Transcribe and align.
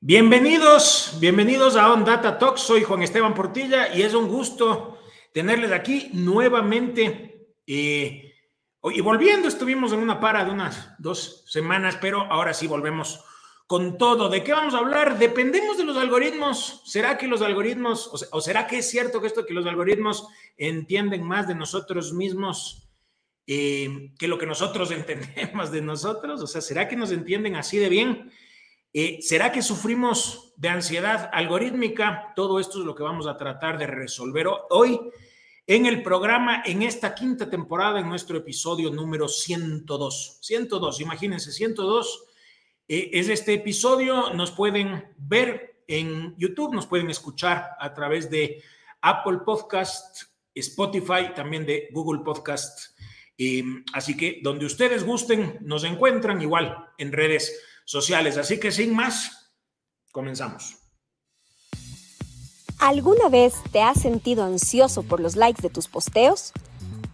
Bienvenidos, 0.00 1.16
bienvenidos 1.20 1.74
a 1.74 1.90
On 1.90 2.04
Data 2.04 2.38
Talks. 2.38 2.60
Soy 2.60 2.84
Juan 2.84 3.02
Esteban 3.02 3.32
Portilla 3.32 3.94
y 3.94 4.02
es 4.02 4.12
un 4.12 4.28
gusto 4.28 4.98
tenerles 5.32 5.72
aquí 5.72 6.10
nuevamente. 6.12 7.54
Eh, 7.66 8.34
y 8.82 9.00
volviendo, 9.00 9.48
estuvimos 9.48 9.94
en 9.94 10.00
una 10.00 10.20
para 10.20 10.44
de 10.44 10.50
unas 10.50 10.90
dos 10.98 11.44
semanas, 11.46 11.96
pero 11.98 12.30
ahora 12.30 12.52
sí 12.52 12.66
volvemos 12.66 13.24
con 13.66 13.96
todo. 13.96 14.28
¿De 14.28 14.44
qué 14.44 14.52
vamos 14.52 14.74
a 14.74 14.78
hablar? 14.78 15.18
Dependemos 15.18 15.78
de 15.78 15.84
los 15.84 15.96
algoritmos. 15.96 16.82
¿Será 16.84 17.16
que 17.16 17.26
los 17.26 17.40
algoritmos, 17.40 18.28
o, 18.30 18.40
será 18.42 18.66
que 18.66 18.78
es 18.78 18.90
cierto 18.90 19.22
que 19.22 19.28
esto 19.28 19.46
que 19.46 19.54
los 19.54 19.66
algoritmos 19.66 20.28
entienden 20.58 21.22
más 21.22 21.48
de 21.48 21.54
nosotros 21.54 22.12
mismos 22.12 22.86
eh, 23.46 24.12
que 24.18 24.28
lo 24.28 24.36
que 24.36 24.46
nosotros 24.46 24.90
entendemos 24.92 25.70
de 25.72 25.80
nosotros? 25.80 26.42
O 26.42 26.46
sea, 26.46 26.60
¿será 26.60 26.86
que 26.86 26.96
nos 26.96 27.12
entienden 27.12 27.56
así 27.56 27.78
de 27.78 27.88
bien? 27.88 28.30
Eh, 28.98 29.18
¿Será 29.20 29.52
que 29.52 29.60
sufrimos 29.60 30.54
de 30.56 30.70
ansiedad 30.70 31.28
algorítmica? 31.30 32.32
Todo 32.34 32.58
esto 32.58 32.78
es 32.78 32.86
lo 32.86 32.94
que 32.94 33.02
vamos 33.02 33.26
a 33.26 33.36
tratar 33.36 33.76
de 33.76 33.86
resolver 33.86 34.46
hoy 34.70 34.98
en 35.66 35.84
el 35.84 36.02
programa, 36.02 36.62
en 36.64 36.80
esta 36.80 37.14
quinta 37.14 37.50
temporada, 37.50 38.00
en 38.00 38.08
nuestro 38.08 38.38
episodio 38.38 38.90
número 38.90 39.28
102. 39.28 40.38
102, 40.40 41.00
imagínense, 41.02 41.52
102 41.52 42.24
eh, 42.88 43.10
es 43.12 43.28
este 43.28 43.52
episodio. 43.52 44.32
Nos 44.32 44.50
pueden 44.52 45.04
ver 45.18 45.82
en 45.86 46.34
YouTube, 46.38 46.72
nos 46.72 46.86
pueden 46.86 47.10
escuchar 47.10 47.72
a 47.78 47.92
través 47.92 48.30
de 48.30 48.62
Apple 49.02 49.40
Podcast, 49.44 50.22
Spotify, 50.54 51.34
también 51.34 51.66
de 51.66 51.90
Google 51.92 52.22
Podcast. 52.24 52.98
Eh, 53.36 53.62
así 53.92 54.16
que 54.16 54.40
donde 54.42 54.64
ustedes 54.64 55.04
gusten, 55.04 55.58
nos 55.60 55.84
encuentran 55.84 56.40
igual 56.40 56.88
en 56.96 57.12
redes 57.12 57.60
sociales. 57.86 58.36
Así 58.36 58.60
que 58.60 58.70
sin 58.70 58.94
más, 58.94 59.54
comenzamos. 60.12 60.76
¿Alguna 62.78 63.30
vez 63.30 63.54
te 63.72 63.80
has 63.80 63.98
sentido 64.02 64.44
ansioso 64.44 65.02
por 65.02 65.20
los 65.20 65.34
likes 65.34 65.62
de 65.62 65.70
tus 65.70 65.88
posteos? 65.88 66.52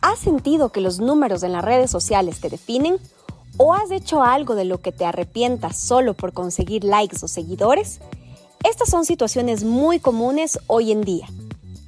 ¿Has 0.01 0.19
sentido 0.19 0.73
que 0.73 0.81
los 0.81 0.98
números 0.98 1.45
en 1.45 1.53
las 1.53 1.64
redes 1.64 1.91
sociales 1.91 2.41
te 2.41 2.48
definen? 2.48 2.98
¿O 3.59 3.75
has 3.75 3.92
hecho 3.92 4.25
algo 4.25 4.56
de 4.56 4.64
lo 4.64 4.81
que 4.81 4.91
te 4.91 5.05
arrepientas 5.05 5.79
solo 5.79 6.14
por 6.14 6.33
conseguir 6.33 6.83
likes 6.83 7.19
o 7.23 7.29
seguidores? 7.29 8.01
Estas 8.64 8.89
son 8.91 9.05
situaciones 9.05 9.62
muy 9.62 10.01
comunes 10.01 10.59
hoy 10.67 10.91
en 10.91 11.03
día. 11.03 11.29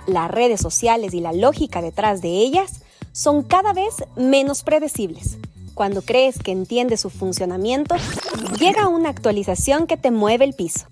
Las 0.07 0.31
redes 0.31 0.61
sociales 0.61 1.15
y 1.15 1.21
la 1.21 1.33
lógica 1.33 1.83
detrás 1.83 2.21
de 2.21 2.29
ellas 2.29 2.83
son 3.13 3.43
cada 3.43 3.73
vez 3.73 4.05
menos 4.17 4.63
predecibles. 4.63 5.39
Cuando 5.75 6.03
crees 6.03 6.39
que 6.39 6.53
entiendes 6.53 7.01
su 7.01 7.11
funcionamiento, 7.11 7.97
llega 8.61 8.87
una 8.87 9.09
actualización 9.09 9.87
que 9.89 9.97
te 9.97 10.13
mueve 10.13 10.45
el 10.45 10.55
piso. 10.55 10.87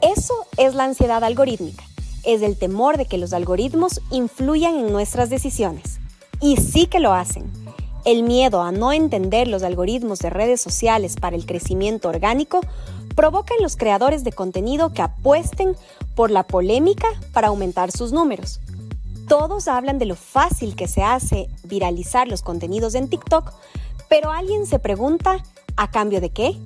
Eso 0.00 0.34
es 0.56 0.74
la 0.74 0.84
ansiedad 0.84 1.24
algorítmica. 1.24 1.82
Es 2.22 2.42
el 2.42 2.56
temor 2.56 2.98
de 2.98 3.06
que 3.06 3.18
los 3.18 3.32
algoritmos 3.32 4.00
influyan 4.10 4.76
en 4.76 4.92
nuestras 4.92 5.28
decisiones. 5.28 5.98
Y 6.40 6.56
sí 6.56 6.86
que 6.86 7.00
lo 7.00 7.12
hacen. 7.12 7.50
El 8.04 8.22
miedo 8.22 8.62
a 8.62 8.70
no 8.70 8.92
entender 8.92 9.48
los 9.48 9.64
algoritmos 9.64 10.20
de 10.20 10.30
redes 10.30 10.60
sociales 10.60 11.16
para 11.16 11.34
el 11.34 11.44
crecimiento 11.44 12.08
orgánico 12.08 12.60
provoca 13.16 13.54
en 13.56 13.62
los 13.62 13.76
creadores 13.76 14.22
de 14.22 14.30
contenido 14.30 14.92
que 14.92 15.02
apuesten 15.02 15.76
por 16.14 16.30
la 16.30 16.44
polémica 16.44 17.08
para 17.32 17.48
aumentar 17.48 17.90
sus 17.90 18.12
números. 18.12 18.60
Todos 19.26 19.66
hablan 19.66 19.98
de 19.98 20.06
lo 20.06 20.14
fácil 20.14 20.76
que 20.76 20.86
se 20.86 21.02
hace 21.02 21.48
viralizar 21.64 22.28
los 22.28 22.42
contenidos 22.42 22.94
en 22.94 23.08
TikTok, 23.08 23.52
pero 24.08 24.30
alguien 24.30 24.66
se 24.66 24.78
pregunta, 24.78 25.42
¿a 25.76 25.90
cambio 25.90 26.20
de 26.20 26.30
qué? 26.30 26.58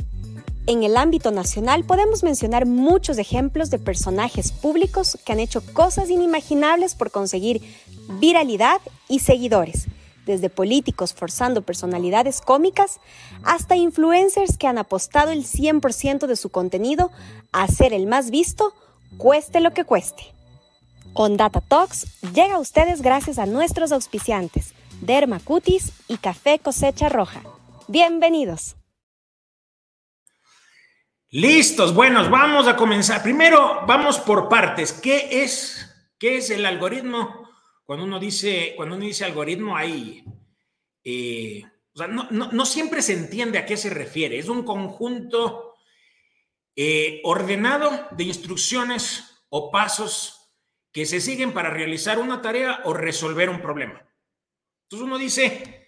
En 0.67 0.85
el 0.85 0.97
ámbito 0.97 1.31
nacional 1.31 1.85
podemos 1.85 2.23
mencionar 2.23 2.67
muchos 2.67 3.19
ejemplos 3.19 3.71
de 3.71 3.79
personajes 3.79 4.53
públicos 4.53 5.19
que 5.25 5.33
han 5.33 5.41
hecho 5.41 5.63
cosas 5.73 6.11
inimaginables 6.11 6.95
por 6.95 7.11
conseguir 7.11 7.63
viralidad 8.21 8.81
y 9.09 9.21
seguidores, 9.21 9.89
desde 10.27 10.51
políticos 10.51 11.15
forzando 11.15 11.63
personalidades 11.63 12.41
cómicas 12.41 13.01
hasta 13.43 13.77
influencers 13.77 14.57
que 14.57 14.67
han 14.67 14.79
apostado 14.79 15.33
el 15.33 15.45
100% 15.45 16.27
de 16.27 16.37
su 16.37 16.51
contenido 16.51 17.11
a 17.53 17.67
ser 17.67 17.93
el 17.93 18.07
más 18.07 18.31
visto, 18.31 18.73
cueste 19.17 19.61
lo 19.61 19.73
que 19.73 19.85
cueste. 19.85 20.23
On 21.15 21.37
Data 21.37 21.61
Talks 21.61 22.07
llega 22.33 22.57
a 22.57 22.61
ustedes 22.61 23.03
gracias 23.03 23.39
a 23.39 23.47
nuestros 23.47 23.91
auspiciantes 23.91 24.75
Derma 25.01 25.41
Cutis 25.41 25.93
y 26.09 26.19
Café 26.19 26.59
Cosecha 26.59 27.09
Roja. 27.09 27.43
Bienvenidos. 27.89 28.77
Listos, 31.31 31.95
buenos, 31.95 32.29
vamos 32.29 32.69
a 32.69 32.77
comenzar. 32.77 33.23
Primero, 33.23 33.87
vamos 33.87 34.19
por 34.19 34.49
partes. 34.49 34.93
¿Qué 34.93 35.43
es, 35.43 35.89
qué 36.19 36.37
es 36.37 36.51
el 36.51 36.67
algoritmo? 36.67 37.49
Cuando 37.85 38.05
uno 38.05 38.19
dice, 38.19 38.75
cuando 38.77 38.97
uno 38.97 39.05
dice 39.07 39.25
algoritmo, 39.25 39.75
hay, 39.75 40.23
eh, 41.03 41.63
o 41.95 41.99
sea, 41.99 42.07
no, 42.09 42.67
siempre 42.67 43.01
se 43.01 43.15
entiende 43.15 43.59
a 43.59 43.65
qué 43.65 43.77
se 43.79 43.91
refiere. 43.91 44.39
Es 44.39 44.49
un 44.49 44.65
conjunto 44.65 45.77
eh, 46.77 47.21
ordenado 47.25 48.09
de 48.11 48.25
instrucciones 48.25 49.45
o 49.49 49.71
pasos 49.71 50.53
que 50.93 51.07
se 51.07 51.21
siguen 51.21 51.53
para 51.53 51.71
realizar 51.71 52.19
una 52.19 52.43
tarea 52.43 52.81
o 52.85 52.93
resolver 52.93 53.49
un 53.49 53.63
problema. 53.63 54.10
Entonces 54.91 55.07
uno 55.07 55.19
dice, 55.19 55.87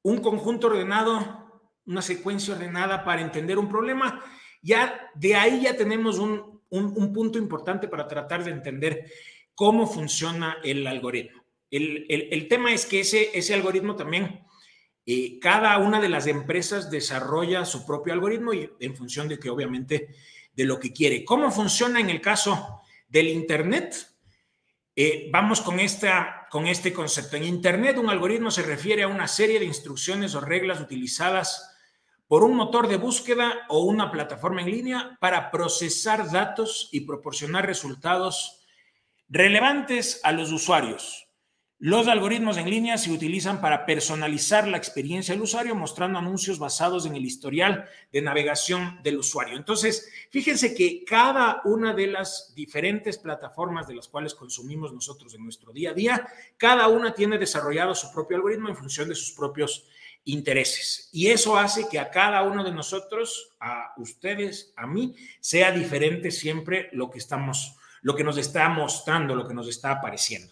un 0.00 0.22
conjunto 0.22 0.68
ordenado, 0.68 1.60
una 1.84 2.00
secuencia 2.00 2.54
ordenada 2.54 3.04
para 3.04 3.20
entender 3.20 3.58
un 3.58 3.68
problema, 3.68 4.24
ya 4.62 5.10
de 5.14 5.34
ahí 5.34 5.64
ya 5.64 5.76
tenemos 5.76 6.18
un, 6.18 6.62
punto 7.12 7.36
importante 7.36 7.88
para 7.88 8.08
tratar 8.08 8.42
de 8.42 8.52
entender 8.52 9.04
cómo 9.54 9.86
funciona 9.86 10.56
el 10.64 10.86
algoritmo. 10.86 11.44
El, 11.70 12.48
tema 12.48 12.72
es 12.72 12.86
que 12.86 13.00
ese, 13.00 13.28
ese 13.34 13.52
algoritmo 13.52 13.96
también, 13.96 14.42
eh, 15.04 15.38
cada 15.38 15.76
una 15.76 16.00
de 16.00 16.08
las 16.08 16.26
empresas 16.26 16.90
desarrolla 16.90 17.66
su 17.66 17.84
propio 17.84 18.14
algoritmo 18.14 18.54
y 18.54 18.70
en 18.80 18.96
función 18.96 19.28
de 19.28 19.38
que 19.38 19.50
obviamente 19.50 20.08
de 20.54 20.64
lo 20.64 20.80
que 20.80 20.94
quiere. 20.94 21.22
¿Cómo 21.22 21.50
funciona 21.50 22.00
en 22.00 22.08
el 22.08 22.22
caso 22.22 22.80
del 23.08 23.28
Internet? 23.28 23.94
Eh, 24.96 25.28
vamos 25.30 25.60
con, 25.60 25.80
esta, 25.80 26.41
con 26.52 26.66
este 26.66 26.92
concepto. 26.92 27.38
En 27.38 27.44
Internet, 27.44 27.96
un 27.96 28.10
algoritmo 28.10 28.50
se 28.50 28.60
refiere 28.60 29.04
a 29.04 29.08
una 29.08 29.26
serie 29.26 29.58
de 29.58 29.64
instrucciones 29.64 30.34
o 30.34 30.40
reglas 30.42 30.82
utilizadas 30.82 31.74
por 32.28 32.44
un 32.44 32.54
motor 32.54 32.88
de 32.88 32.98
búsqueda 32.98 33.64
o 33.70 33.84
una 33.84 34.10
plataforma 34.10 34.60
en 34.60 34.70
línea 34.70 35.16
para 35.18 35.50
procesar 35.50 36.30
datos 36.30 36.90
y 36.92 37.06
proporcionar 37.06 37.64
resultados 37.64 38.66
relevantes 39.30 40.20
a 40.24 40.32
los 40.32 40.52
usuarios. 40.52 41.21
Los 41.84 42.06
algoritmos 42.06 42.58
en 42.58 42.70
línea 42.70 42.96
se 42.96 43.10
utilizan 43.10 43.60
para 43.60 43.84
personalizar 43.84 44.68
la 44.68 44.76
experiencia 44.76 45.34
del 45.34 45.42
usuario 45.42 45.74
mostrando 45.74 46.16
anuncios 46.16 46.60
basados 46.60 47.06
en 47.06 47.16
el 47.16 47.24
historial 47.24 47.88
de 48.12 48.22
navegación 48.22 49.00
del 49.02 49.18
usuario. 49.18 49.56
Entonces, 49.56 50.08
fíjense 50.30 50.76
que 50.76 51.04
cada 51.04 51.60
una 51.64 51.92
de 51.92 52.06
las 52.06 52.52
diferentes 52.54 53.18
plataformas 53.18 53.88
de 53.88 53.96
las 53.96 54.06
cuales 54.06 54.36
consumimos 54.36 54.92
nosotros 54.92 55.34
en 55.34 55.42
nuestro 55.42 55.72
día 55.72 55.90
a 55.90 55.94
día, 55.94 56.28
cada 56.56 56.86
una 56.86 57.14
tiene 57.14 57.36
desarrollado 57.36 57.96
su 57.96 58.12
propio 58.12 58.36
algoritmo 58.36 58.68
en 58.68 58.76
función 58.76 59.08
de 59.08 59.16
sus 59.16 59.32
propios 59.32 59.84
intereses. 60.24 61.08
Y 61.10 61.30
eso 61.30 61.56
hace 61.56 61.88
que 61.88 61.98
a 61.98 62.10
cada 62.10 62.44
uno 62.44 62.62
de 62.62 62.70
nosotros, 62.70 63.56
a 63.58 63.92
ustedes, 63.96 64.72
a 64.76 64.86
mí, 64.86 65.16
sea 65.40 65.72
diferente 65.72 66.30
siempre 66.30 66.90
lo 66.92 67.10
que 67.10 67.18
estamos, 67.18 67.74
lo 68.02 68.14
que 68.14 68.22
nos 68.22 68.38
está 68.38 68.68
mostrando, 68.68 69.34
lo 69.34 69.48
que 69.48 69.54
nos 69.54 69.66
está 69.66 69.90
apareciendo. 69.90 70.51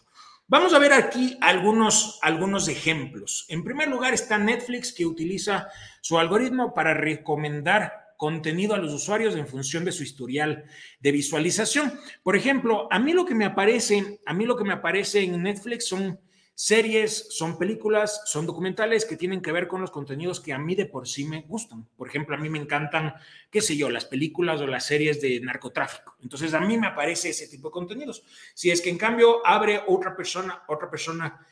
Vamos 0.50 0.75
a 0.75 0.81
ver 0.81 0.93
aquí 0.93 1.38
algunos, 1.41 2.19
algunos 2.22 2.66
ejemplos. 2.66 3.47
En 3.49 3.62
primer 3.62 3.87
lugar 3.87 4.15
está 4.15 4.37
Netflix 4.37 4.93
que 4.93 5.06
utiliza 5.06 5.69
su 6.00 6.19
algoritmo 6.19 6.75
para 6.75 6.93
recomendar 6.93 7.93
contenido 8.17 8.75
a 8.75 8.79
los 8.79 8.93
usuarios 8.93 9.37
en 9.37 9.47
función 9.47 9.85
de 9.85 9.93
su 9.93 10.02
historial 10.02 10.64
de 10.99 11.12
visualización. 11.12 11.93
Por 12.25 12.35
ejemplo, 12.35 12.88
a 12.91 12.99
mí 12.99 13.12
lo 13.12 13.25
que 13.26 13.37
me 13.37 13.44
aparece, 13.44 14.19
a 14.26 14.35
mí 14.35 14.44
lo 14.44 14.56
que 14.56 14.64
me 14.64 14.73
aparece 14.73 15.23
en 15.23 15.41
Netflix 15.41 15.87
son 15.87 16.19
series, 16.62 17.28
son 17.30 17.56
películas, 17.56 18.20
son 18.26 18.44
documentales 18.44 19.06
que 19.06 19.16
tienen 19.16 19.40
que 19.40 19.50
ver 19.50 19.66
con 19.66 19.80
los 19.80 19.90
contenidos 19.90 20.40
que 20.40 20.52
a 20.52 20.58
mí 20.58 20.74
de 20.74 20.84
por 20.84 21.08
sí 21.08 21.24
me 21.24 21.40
gustan. 21.40 21.88
Por 21.96 22.06
ejemplo, 22.06 22.36
a 22.36 22.38
mí 22.38 22.50
me 22.50 22.58
encantan, 22.58 23.14
qué 23.50 23.62
sé 23.62 23.78
yo, 23.78 23.88
las 23.88 24.04
películas 24.04 24.60
o 24.60 24.66
las 24.66 24.84
series 24.84 25.22
de 25.22 25.40
narcotráfico. 25.40 26.16
Entonces, 26.20 26.52
a 26.52 26.60
mí 26.60 26.76
me 26.76 26.88
aparece 26.88 27.30
ese 27.30 27.48
tipo 27.48 27.68
de 27.68 27.72
contenidos. 27.72 28.24
Si 28.52 28.70
es 28.70 28.82
que 28.82 28.90
en 28.90 28.98
cambio 28.98 29.40
abre 29.46 29.80
otra 29.86 30.14
persona, 30.14 30.62
otra 30.68 30.90
persona 30.90 31.46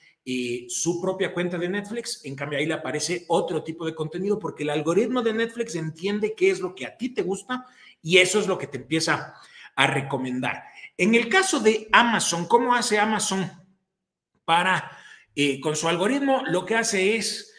su 0.69 1.01
propia 1.01 1.33
cuenta 1.33 1.57
de 1.57 1.71
Netflix, 1.71 2.23
en 2.27 2.37
cambio 2.37 2.59
ahí 2.59 2.67
le 2.67 2.75
aparece 2.75 3.25
otro 3.29 3.65
tipo 3.65 3.87
de 3.87 3.95
contenido 3.95 4.39
porque 4.39 4.63
el 4.63 4.69
algoritmo 4.69 5.23
de 5.23 5.33
Netflix 5.33 5.75
entiende 5.75 6.35
qué 6.35 6.51
es 6.51 6.61
lo 6.61 6.75
que 6.75 6.85
a 6.85 6.99
ti 6.99 7.09
te 7.15 7.23
gusta 7.23 7.65
y 8.03 8.19
eso 8.19 8.39
es 8.39 8.47
lo 8.47 8.59
que 8.59 8.67
te 8.67 8.77
empieza 8.77 9.33
a 9.75 9.87
recomendar. 9.87 10.65
En 10.99 11.15
el 11.15 11.31
caso 11.31 11.61
de 11.61 11.89
Amazon, 11.93 12.47
¿cómo 12.47 12.75
hace 12.75 12.99
Amazon 12.99 13.51
para 14.45 14.98
eh, 15.41 15.61
con 15.61 15.77
su 15.77 15.87
algoritmo 15.87 16.43
lo 16.49 16.67
que 16.67 16.75
hace 16.75 17.15
es 17.15 17.55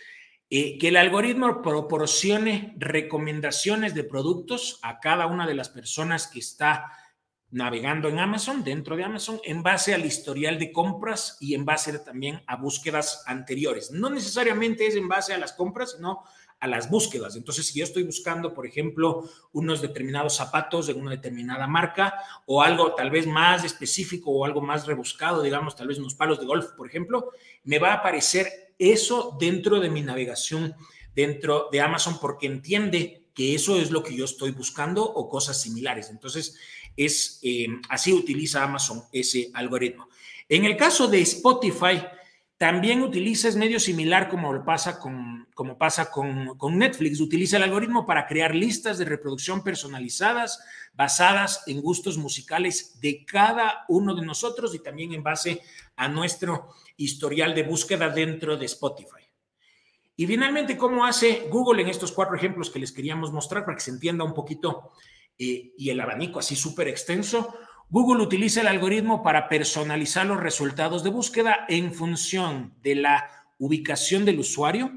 eh, 0.50 0.78
que 0.78 0.90
el 0.90 0.98
algoritmo 0.98 1.62
proporcione 1.62 2.76
recomendaciones 2.78 3.94
de 3.94 4.04
productos 4.04 4.82
a 4.82 5.00
cada 5.00 5.28
una 5.28 5.48
de 5.48 5.54
las 5.54 5.70
personas 5.70 6.28
que 6.28 6.40
está 6.40 6.92
navegando 7.52 8.10
en 8.10 8.20
Amazon, 8.20 8.66
dentro 8.66 8.98
de 8.98 9.06
Amazon, 9.06 9.40
en 9.46 9.64
base 9.64 9.94
al 9.94 10.06
historial 10.06 10.60
de 10.60 10.74
compras 10.74 11.38
y 11.40 11.56
en 11.56 11.64
base 11.64 11.98
también 12.00 12.44
a 12.48 12.58
búsquedas 12.58 13.24
anteriores. 13.26 13.92
No 13.92 14.10
necesariamente 14.10 14.86
es 14.86 14.96
en 14.96 15.08
base 15.08 15.34
a 15.34 15.38
las 15.38 15.54
compras, 15.54 15.94
sino 15.94 16.26
a 16.60 16.68
las 16.68 16.90
búsquedas. 16.90 17.36
Entonces, 17.36 17.68
si 17.68 17.80
yo 17.80 17.86
estoy 17.86 18.04
buscando, 18.04 18.54
por 18.54 18.66
ejemplo, 18.66 19.30
unos 19.54 19.82
determinados 19.82 20.36
zapatos 20.36 20.88
de 20.88 20.94
una 20.94 21.12
determinada 21.12 21.68
marca 21.68 22.16
o 22.46 22.62
algo 22.62 22.96
tal 22.96 23.10
vez 23.10 23.28
más 23.28 23.64
específico 23.64 24.32
o 24.32 24.46
algo 24.46 24.62
más 24.62 24.86
rebuscado, 24.86 25.42
digamos, 25.42 25.76
tal 25.76 25.88
vez 25.88 25.98
unos 25.98 26.16
palos 26.16 26.40
de 26.40 26.46
golf, 26.46 26.72
por 26.78 26.88
ejemplo, 26.88 27.32
me 27.64 27.80
va 27.80 27.92
a 27.92 27.96
aparecer 27.96 28.74
eso 28.78 29.38
dentro 29.40 29.80
de 29.80 29.90
mi 29.90 30.02
navegación 30.02 30.76
dentro 31.16 31.70
de 31.72 31.82
Amazon 31.82 32.18
porque 32.20 32.48
entiende 32.48 33.26
que 33.34 33.56
eso 33.56 33.78
es 33.78 33.92
lo 33.92 34.04
que 34.04 34.16
yo 34.16 34.26
estoy 34.26 34.52
buscando 34.52 35.04
o 35.04 35.30
cosas 35.30 35.62
similares. 35.62 36.10
Entonces, 36.10 36.58
es 36.96 37.40
eh, 37.42 37.68
así 37.90 38.14
utiliza 38.14 38.64
Amazon 38.64 39.04
ese 39.12 39.52
algoritmo. 39.54 40.10
En 40.48 40.66
el 40.66 40.76
caso 40.76 41.08
de 41.08 41.22
Spotify, 41.22 42.02
también 42.60 43.02
utiliza, 43.02 43.48
es 43.48 43.56
medio 43.56 43.80
similar 43.80 44.28
como 44.28 44.66
pasa, 44.66 45.00
con, 45.00 45.48
como 45.54 45.78
pasa 45.78 46.12
con, 46.12 46.58
con, 46.58 46.78
Netflix, 46.78 47.22
utiliza 47.22 47.56
el 47.56 47.64
algoritmo 47.64 48.06
para 48.06 48.28
crear 48.28 48.54
listas 48.54 48.98
de 48.98 49.06
reproducción 49.06 49.64
personalizadas 49.64 50.60
basadas 50.94 51.64
en 51.68 51.82
gustos 51.82 52.18
musicales 52.18 53.00
de 53.00 53.24
cada 53.26 53.86
uno 53.88 54.14
de 54.14 54.26
nosotros 54.26 54.76
y 54.76 54.80
también 54.80 55.14
en 55.14 55.24
base 55.24 55.62
a 55.96 56.10
nuestro 56.10 56.74
historial 56.98 57.56
de 57.56 57.64
búsqueda 57.64 58.10
dentro 58.10 58.58
de 58.58 58.66
Spotify. 58.66 59.24
Y 60.18 60.28
finalmente, 60.28 60.76
¿cómo 60.76 61.06
hace 61.06 61.48
Google 61.50 61.82
en 61.82 61.88
estos 61.88 62.12
cuatro 62.12 62.36
ejemplos 62.36 62.70
que 62.70 62.80
les 62.80 62.92
queríamos 62.92 63.32
mostrar 63.32 63.64
para 63.64 63.78
que 63.78 63.84
se 63.84 63.92
entienda 63.92 64.26
un 64.26 64.34
poquito 64.34 64.92
eh, 65.38 65.72
y 65.78 65.90
el 65.92 66.02
abanico 66.02 66.40
así 66.40 66.58
súper 66.58 66.90
extenso? 66.90 67.56
Google 67.92 68.22
utiliza 68.22 68.62
el 68.62 68.68
algoritmo 68.68 69.24
para 69.24 69.50
personalizar 69.50 70.24
los 70.24 70.40
resultados 70.40 71.04
de 71.04 71.10
búsqueda 71.10 71.66
en 71.68 71.92
función 71.92 72.76
de 72.84 72.94
la 72.94 73.28
ubicación 73.58 74.26
del 74.26 74.38
usuario, 74.38 74.92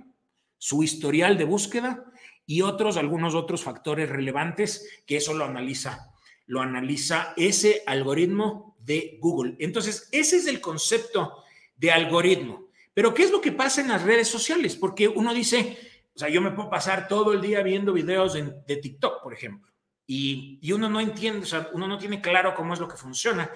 su 0.58 0.82
historial 0.82 1.38
de 1.38 1.44
búsqueda 1.44 2.04
y 2.44 2.60
otros, 2.60 2.98
algunos 2.98 3.34
otros 3.34 3.62
factores 3.62 4.10
relevantes 4.10 5.02
que 5.06 5.16
eso 5.16 5.32
lo 5.32 5.46
analiza, 5.46 6.12
lo 6.44 6.60
analiza 6.60 7.32
ese 7.38 7.82
algoritmo 7.86 8.76
de 8.78 9.16
Google. 9.22 9.56
Entonces, 9.58 10.10
ese 10.12 10.36
es 10.36 10.46
el 10.46 10.60
concepto 10.60 11.44
de 11.74 11.92
algoritmo. 11.92 12.66
Pero, 12.92 13.14
¿qué 13.14 13.22
es 13.22 13.30
lo 13.30 13.40
que 13.40 13.52
pasa 13.52 13.80
en 13.80 13.88
las 13.88 14.02
redes 14.02 14.28
sociales? 14.28 14.76
Porque 14.76 15.08
uno 15.08 15.32
dice, 15.32 15.78
o 16.14 16.18
sea, 16.18 16.28
yo 16.28 16.42
me 16.42 16.50
puedo 16.50 16.68
pasar 16.68 17.08
todo 17.08 17.32
el 17.32 17.40
día 17.40 17.62
viendo 17.62 17.94
videos 17.94 18.34
de 18.34 18.76
TikTok, 18.76 19.22
por 19.22 19.32
ejemplo 19.32 19.71
y, 20.06 20.72
uno 20.72 20.88
no 20.88 21.00
entiende, 21.00 21.44
o 21.44 21.46
sea, 21.46 21.68
uno 21.72 21.86
no 21.86 21.98
tiene 21.98 22.20
claro 22.20 22.54
cómo 22.54 22.74
es 22.74 22.80
lo 22.80 22.88
que 22.88 22.96
funciona. 22.96 23.50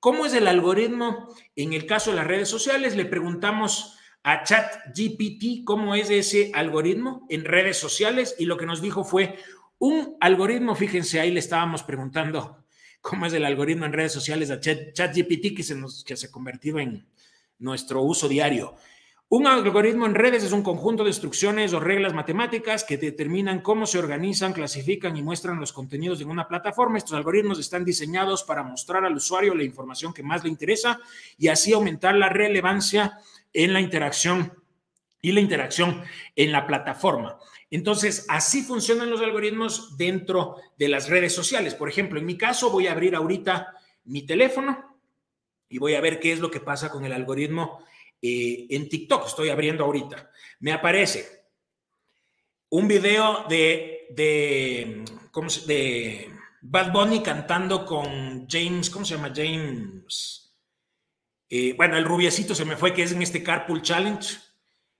¿Cómo 0.00 0.26
es 0.26 0.34
el 0.34 0.46
algoritmo? 0.46 1.34
En 1.56 1.72
el 1.72 1.86
caso 1.86 2.10
de 2.10 2.16
las 2.16 2.26
redes 2.26 2.48
sociales, 2.48 2.96
le 2.96 3.04
preguntamos 3.04 3.98
a 4.22 4.44
ChatGPT 4.44 5.64
cómo 5.64 5.94
es 5.94 6.10
ese 6.10 6.50
algoritmo 6.54 7.26
en 7.28 7.44
redes 7.44 7.78
sociales 7.78 8.36
y 8.38 8.44
lo 8.44 8.56
que 8.56 8.66
nos 8.66 8.80
dijo 8.80 9.04
fue 9.04 9.38
un 9.78 10.16
algoritmo, 10.20 10.74
fíjense, 10.74 11.20
ahí 11.20 11.30
le 11.30 11.40
estábamos 11.40 11.82
preguntando 11.82 12.64
cómo 13.00 13.26
es 13.26 13.32
el 13.32 13.44
algoritmo 13.44 13.86
en 13.86 13.92
redes 13.92 14.12
sociales 14.12 14.50
a 14.50 14.60
ChatGPT 14.60 15.56
que 15.56 15.62
se 15.62 15.74
nos 15.74 16.04
que 16.04 16.16
se 16.16 16.26
ha 16.26 16.30
convertido 16.30 16.78
en 16.78 17.06
nuestro 17.58 18.02
uso 18.02 18.28
diario. 18.28 18.76
Un 19.30 19.46
algoritmo 19.46 20.06
en 20.06 20.14
redes 20.14 20.42
es 20.42 20.52
un 20.52 20.62
conjunto 20.62 21.04
de 21.04 21.10
instrucciones 21.10 21.74
o 21.74 21.80
reglas 21.80 22.14
matemáticas 22.14 22.82
que 22.82 22.96
determinan 22.96 23.60
cómo 23.60 23.84
se 23.84 23.98
organizan, 23.98 24.54
clasifican 24.54 25.18
y 25.18 25.22
muestran 25.22 25.60
los 25.60 25.74
contenidos 25.74 26.22
en 26.22 26.30
una 26.30 26.48
plataforma. 26.48 26.96
Estos 26.96 27.12
algoritmos 27.12 27.58
están 27.58 27.84
diseñados 27.84 28.42
para 28.42 28.62
mostrar 28.62 29.04
al 29.04 29.14
usuario 29.14 29.54
la 29.54 29.64
información 29.64 30.14
que 30.14 30.22
más 30.22 30.44
le 30.44 30.48
interesa 30.48 30.98
y 31.36 31.48
así 31.48 31.74
aumentar 31.74 32.14
la 32.14 32.30
relevancia 32.30 33.18
en 33.52 33.74
la 33.74 33.82
interacción 33.82 34.50
y 35.20 35.32
la 35.32 35.40
interacción 35.40 36.02
en 36.34 36.50
la 36.50 36.66
plataforma. 36.66 37.36
Entonces, 37.70 38.24
así 38.30 38.62
funcionan 38.62 39.10
los 39.10 39.20
algoritmos 39.20 39.98
dentro 39.98 40.56
de 40.78 40.88
las 40.88 41.10
redes 41.10 41.34
sociales. 41.34 41.74
Por 41.74 41.90
ejemplo, 41.90 42.18
en 42.18 42.24
mi 42.24 42.38
caso, 42.38 42.70
voy 42.70 42.86
a 42.86 42.92
abrir 42.92 43.14
ahorita 43.14 43.74
mi 44.04 44.22
teléfono 44.22 44.96
y 45.68 45.76
voy 45.76 45.96
a 45.96 46.00
ver 46.00 46.18
qué 46.18 46.32
es 46.32 46.40
lo 46.40 46.50
que 46.50 46.60
pasa 46.60 46.90
con 46.90 47.04
el 47.04 47.12
algoritmo 47.12 47.84
eh, 48.22 48.66
en 48.70 48.88
TikTok, 48.88 49.26
estoy 49.26 49.48
abriendo 49.48 49.84
ahorita, 49.84 50.30
me 50.60 50.72
aparece 50.72 51.38
un 52.70 52.88
video 52.88 53.44
de, 53.48 54.06
de, 54.10 55.04
¿cómo 55.30 55.48
se, 55.48 55.66
de 55.66 56.30
Bad 56.60 56.92
Bunny 56.92 57.22
cantando 57.22 57.84
con 57.84 58.46
James, 58.48 58.90
¿cómo 58.90 59.04
se 59.04 59.14
llama? 59.14 59.32
James. 59.34 60.52
Eh, 61.48 61.72
bueno, 61.76 61.96
el 61.96 62.04
rubiecito 62.04 62.54
se 62.54 62.64
me 62.64 62.76
fue, 62.76 62.92
que 62.92 63.02
es 63.02 63.12
en 63.12 63.22
este 63.22 63.42
Carpool 63.42 63.82
Challenge. 63.82 64.36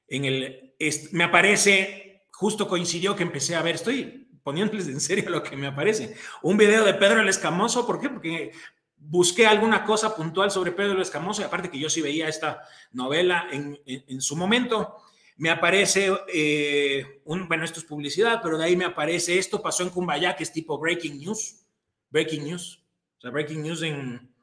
En 0.06 0.24
el, 0.24 0.74
me 1.12 1.24
aparece, 1.24 2.26
justo 2.32 2.68
coincidió 2.68 3.14
que 3.14 3.22
empecé 3.22 3.54
a 3.54 3.62
ver, 3.62 3.74
estoy 3.74 4.28
poniéndoles 4.42 4.88
en 4.88 5.00
serio 5.00 5.28
lo 5.28 5.42
que 5.42 5.56
me 5.56 5.66
aparece. 5.66 6.16
Un 6.42 6.56
video 6.56 6.84
de 6.84 6.94
Pedro 6.94 7.20
el 7.20 7.28
Escamoso, 7.28 7.86
¿por 7.86 8.00
qué? 8.00 8.08
Porque 8.08 8.52
busqué 9.00 9.46
alguna 9.46 9.84
cosa 9.84 10.14
puntual 10.14 10.50
sobre 10.50 10.72
Pedro 10.72 11.00
Escamoso, 11.00 11.42
y 11.42 11.44
aparte 11.44 11.70
que 11.70 11.78
yo 11.78 11.88
sí 11.88 12.02
veía 12.02 12.28
esta 12.28 12.62
novela 12.92 13.48
en, 13.50 14.20
su 14.20 14.36
momento, 14.36 14.96
me 15.36 15.50
aparece, 15.50 16.10
eh, 16.32 17.22
un, 17.24 17.46
bueno, 17.48 17.64
esto 17.64 17.80
es 17.80 17.86
publicidad, 17.86 18.40
pero 18.42 18.58
de 18.58 18.64
ahí 18.64 18.76
me 18.76 18.84
aparece, 18.84 19.38
esto 19.38 19.62
pasó 19.62 19.82
en 19.82 19.90
Cumbaya, 19.90 20.36
que 20.36 20.42
es 20.42 20.52
tipo 20.52 20.78
breaking 20.78 21.18
news, 21.18 21.64
breaking 22.10 22.44
news, 22.44 22.82
o 23.18 23.20
sea, 23.20 23.30
breaking 23.30 23.62
news 23.62 23.82
en 23.82 24.34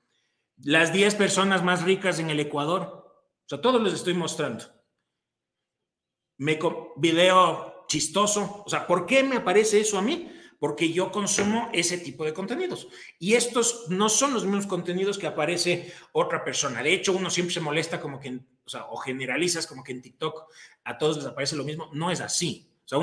las 0.64 0.94
10 0.94 1.16
personas 1.16 1.64
más 1.64 1.84
ricas 1.84 2.20
en 2.20 2.30
el 2.30 2.40
Ecuador, 2.40 3.06
o 3.46 3.48
sea, 3.48 3.62
todos 3.62 3.82
les 3.82 3.94
estoy 3.94 4.14
mostrando. 4.14 4.66
Me 6.38 6.60
video 6.98 7.86
chistoso, 7.88 8.64
o 8.66 8.70
sea, 8.70 8.88
¿por 8.88 9.06
qué 9.06 9.24
me 9.24 9.38
aparece 9.38 9.80
eso 9.80 9.98
a 9.98 10.02
mí? 10.02 10.32
Porque 10.60 10.92
yo 10.92 11.12
consumo 11.12 11.70
ese 11.74 11.98
tipo 11.98 12.26
de 12.26 12.34
contenidos. 12.34 12.88
Y 13.20 13.34
estos 13.34 13.86
no 13.90 14.10
son 14.10 14.34
los 14.34 14.46
mismos 14.46 14.68
contenidos 14.68 15.18
que 15.18 15.28
aparece 15.28 15.94
otra 16.12 16.44
persona. 16.44 16.82
De 16.82 16.94
hecho, 16.94 17.14
uno 17.14 17.30
siempre 17.30 17.54
se 17.54 17.60
molesta 17.60 18.00
como 18.00 18.20
que, 18.20 18.40
o, 18.66 18.70
sea, 18.70 18.86
o 18.86 18.98
generalizas 18.98 19.68
como 19.68 19.84
que 19.84 19.92
en 19.92 20.02
TikTok 20.02 20.46
a 20.84 20.98
todos 20.98 21.18
les 21.18 21.26
aparece 21.26 21.56
lo 21.56 21.64
mismo. 21.64 21.90
No 21.94 22.12
es 22.12 22.22
así. 22.22 22.70
O 22.86 22.88
sea, 22.88 23.00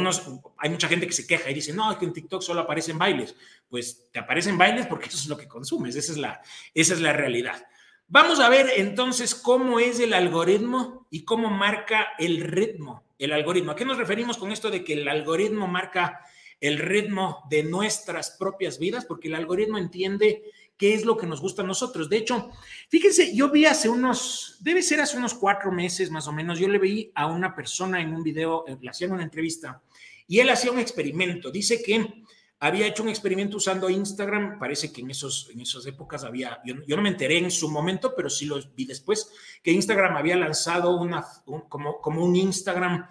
hay 0.59 0.71
mucha 0.71 0.89
gente 0.89 1.07
que 1.07 1.13
se 1.13 1.27
queja 1.27 1.51
y 1.51 1.55
dice, 1.55 1.73
no, 1.73 1.91
es 1.91 1.99
que 1.99 2.05
en 2.05 2.13
TikTok 2.13 2.41
solo 2.41 2.61
aparecen 2.61 2.99
bailes. 2.99 3.35
Pues 3.69 4.09
te 4.13 4.21
aparecen 4.21 4.57
bailes 4.57 4.87
porque 4.87 5.07
eso 5.09 5.19
es 5.19 5.27
lo 5.27 5.37
que 5.37 5.49
consumes, 5.49 5.97
esa 5.97 6.13
es 6.13 6.19
la, 6.19 6.41
esa 6.73 6.95
es 6.95 7.01
la 7.01 7.13
realidad. 7.13 7.67
Vamos 8.07 8.41
a 8.41 8.49
ver 8.49 8.71
entonces 8.77 9.35
cómo 9.35 9.81
es 9.81 9.99
el 9.99 10.13
algoritmo 10.13 11.07
y 11.11 11.25
cómo 11.25 11.49
marca 11.49 12.09
el 12.19 12.43
ritmo, 12.43 13.05
el 13.19 13.33
algoritmo. 13.33 13.73
¿A 13.73 13.77
qué 13.77 13.87
nos 13.87 13.97
referimos 13.97 14.37
con 14.37 14.53
esto 14.53 14.71
de 14.71 14.85
que 14.85 14.93
el 14.93 15.09
algoritmo 15.09 15.67
marca 15.67 16.21
el 16.63 16.79
ritmo 16.79 17.43
de 17.51 17.65
nuestras 17.65 18.31
propias 18.39 18.79
vidas, 18.79 19.05
porque 19.05 19.27
el 19.27 19.35
algoritmo 19.35 19.79
entiende 19.79 20.45
qué 20.77 20.95
es 20.95 21.05
lo 21.05 21.17
que 21.17 21.27
nos 21.27 21.41
gusta 21.41 21.63
a 21.63 21.67
nosotros. 21.67 22.09
De 22.09 22.17
hecho, 22.17 22.51
fíjense, 22.89 23.35
yo 23.35 23.51
vi 23.51 23.67
hace 23.67 23.89
unos, 23.89 24.59
debe 24.61 24.81
ser 24.81 25.01
hace 25.01 25.17
unos 25.17 25.35
cuatro 25.35 25.73
meses 25.73 26.09
más 26.09 26.29
o 26.29 26.33
menos, 26.33 26.61
yo 26.61 26.69
le 26.69 26.79
vi 26.79 27.11
a 27.17 27.27
una 27.27 27.55
persona 27.55 28.01
en 28.01 28.15
un 28.15 28.23
video, 28.23 28.65
eh, 28.69 28.79
le 28.81 28.91
hacían 28.91 29.11
una 29.11 29.25
entrevista, 29.25 29.83
y 30.29 30.39
él 30.39 30.51
hacía 30.51 30.71
un 30.71 30.79
experimento. 30.79 31.51
Dice 31.51 31.83
que 31.83 32.25
había 32.61 32.87
hecho 32.87 33.03
un 33.03 33.09
experimento 33.09 33.57
usando 33.57 33.91
Instagram, 33.91 34.61
parece 34.61 34.93
que 34.93 35.01
en, 35.01 35.11
esos, 35.11 35.51
en 35.53 35.63
esas 35.63 35.85
épocas 35.87 36.23
había, 36.23 36.61
yo, 36.65 36.77
no 36.97 37.03
me 37.03 37.09
enteré 37.09 37.39
en 37.39 37.51
su 37.51 37.69
momento, 37.69 38.15
pero 38.17 38.31
sí 38.31 38.47
lo 38.47 38.61
vi 38.77 38.85
después, 38.85 39.33
que 39.65 39.73
Instagram 39.73 40.17
había 40.17 40.37
lanzado 40.37 40.97
una, 40.97 41.27
como, 41.69 42.01
como 42.01 42.25
un 42.25 42.37
Instagram 42.37 43.05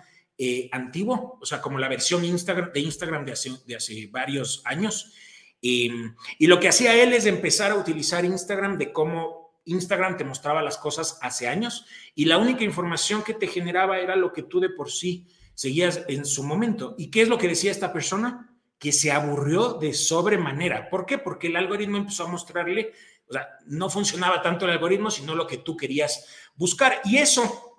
eh, 0.43 0.69
antiguo, 0.71 1.37
o 1.39 1.45
sea, 1.45 1.61
como 1.61 1.77
la 1.77 1.87
versión 1.87 2.23
de 2.23 2.27
Instagram 2.27 3.25
de 3.25 3.31
hace, 3.31 3.51
de 3.67 3.75
hace 3.75 4.07
varios 4.07 4.63
años. 4.65 5.13
y 5.61 5.91
lo 6.39 6.59
que 6.59 6.67
hacía 6.67 6.95
él 6.95 7.13
es 7.13 7.27
empezar 7.27 7.69
a 7.69 7.75
utilizar 7.75 8.25
Instagram 8.25 8.79
de 8.79 8.91
cómo 8.91 9.61
Instagram 9.65 10.17
te 10.17 10.23
mostraba 10.23 10.63
las 10.63 10.79
cosas 10.79 11.19
hace 11.21 11.47
años 11.47 11.85
y 12.15 12.25
la 12.25 12.39
única 12.39 12.63
información 12.63 13.21
que 13.21 13.35
te 13.35 13.45
generaba 13.45 13.99
era 13.99 14.15
lo 14.15 14.33
que 14.33 14.41
tú 14.41 14.59
de 14.59 14.69
por 14.69 14.89
sí 14.89 15.27
seguías 15.53 16.05
en 16.07 16.25
su 16.25 16.41
momento. 16.41 16.95
¿Y 16.97 17.11
qué 17.11 17.21
es 17.21 17.27
lo 17.27 17.37
que 17.37 17.47
decía 17.47 17.69
esta 17.69 17.93
persona? 17.93 18.57
Que 18.79 18.91
se 18.91 19.11
aburrió 19.11 19.73
de 19.73 19.93
sobremanera. 19.93 20.89
¿Por 20.89 21.05
qué? 21.05 21.19
Porque 21.19 21.49
el 21.49 21.55
algoritmo 21.55 21.97
empezó 21.97 22.23
a 22.23 22.31
mostrarle, 22.31 22.93
o 23.29 23.33
sea, 23.33 23.47
no 23.67 23.91
funcionaba 23.91 24.41
tanto 24.41 24.65
el 24.65 24.71
algoritmo, 24.71 25.11
sino 25.11 25.35
lo 25.35 25.45
que 25.45 25.57
tú 25.57 25.77
querías 25.77 26.25
buscar. 26.55 26.99
Y 27.05 27.17
eso 27.17 27.70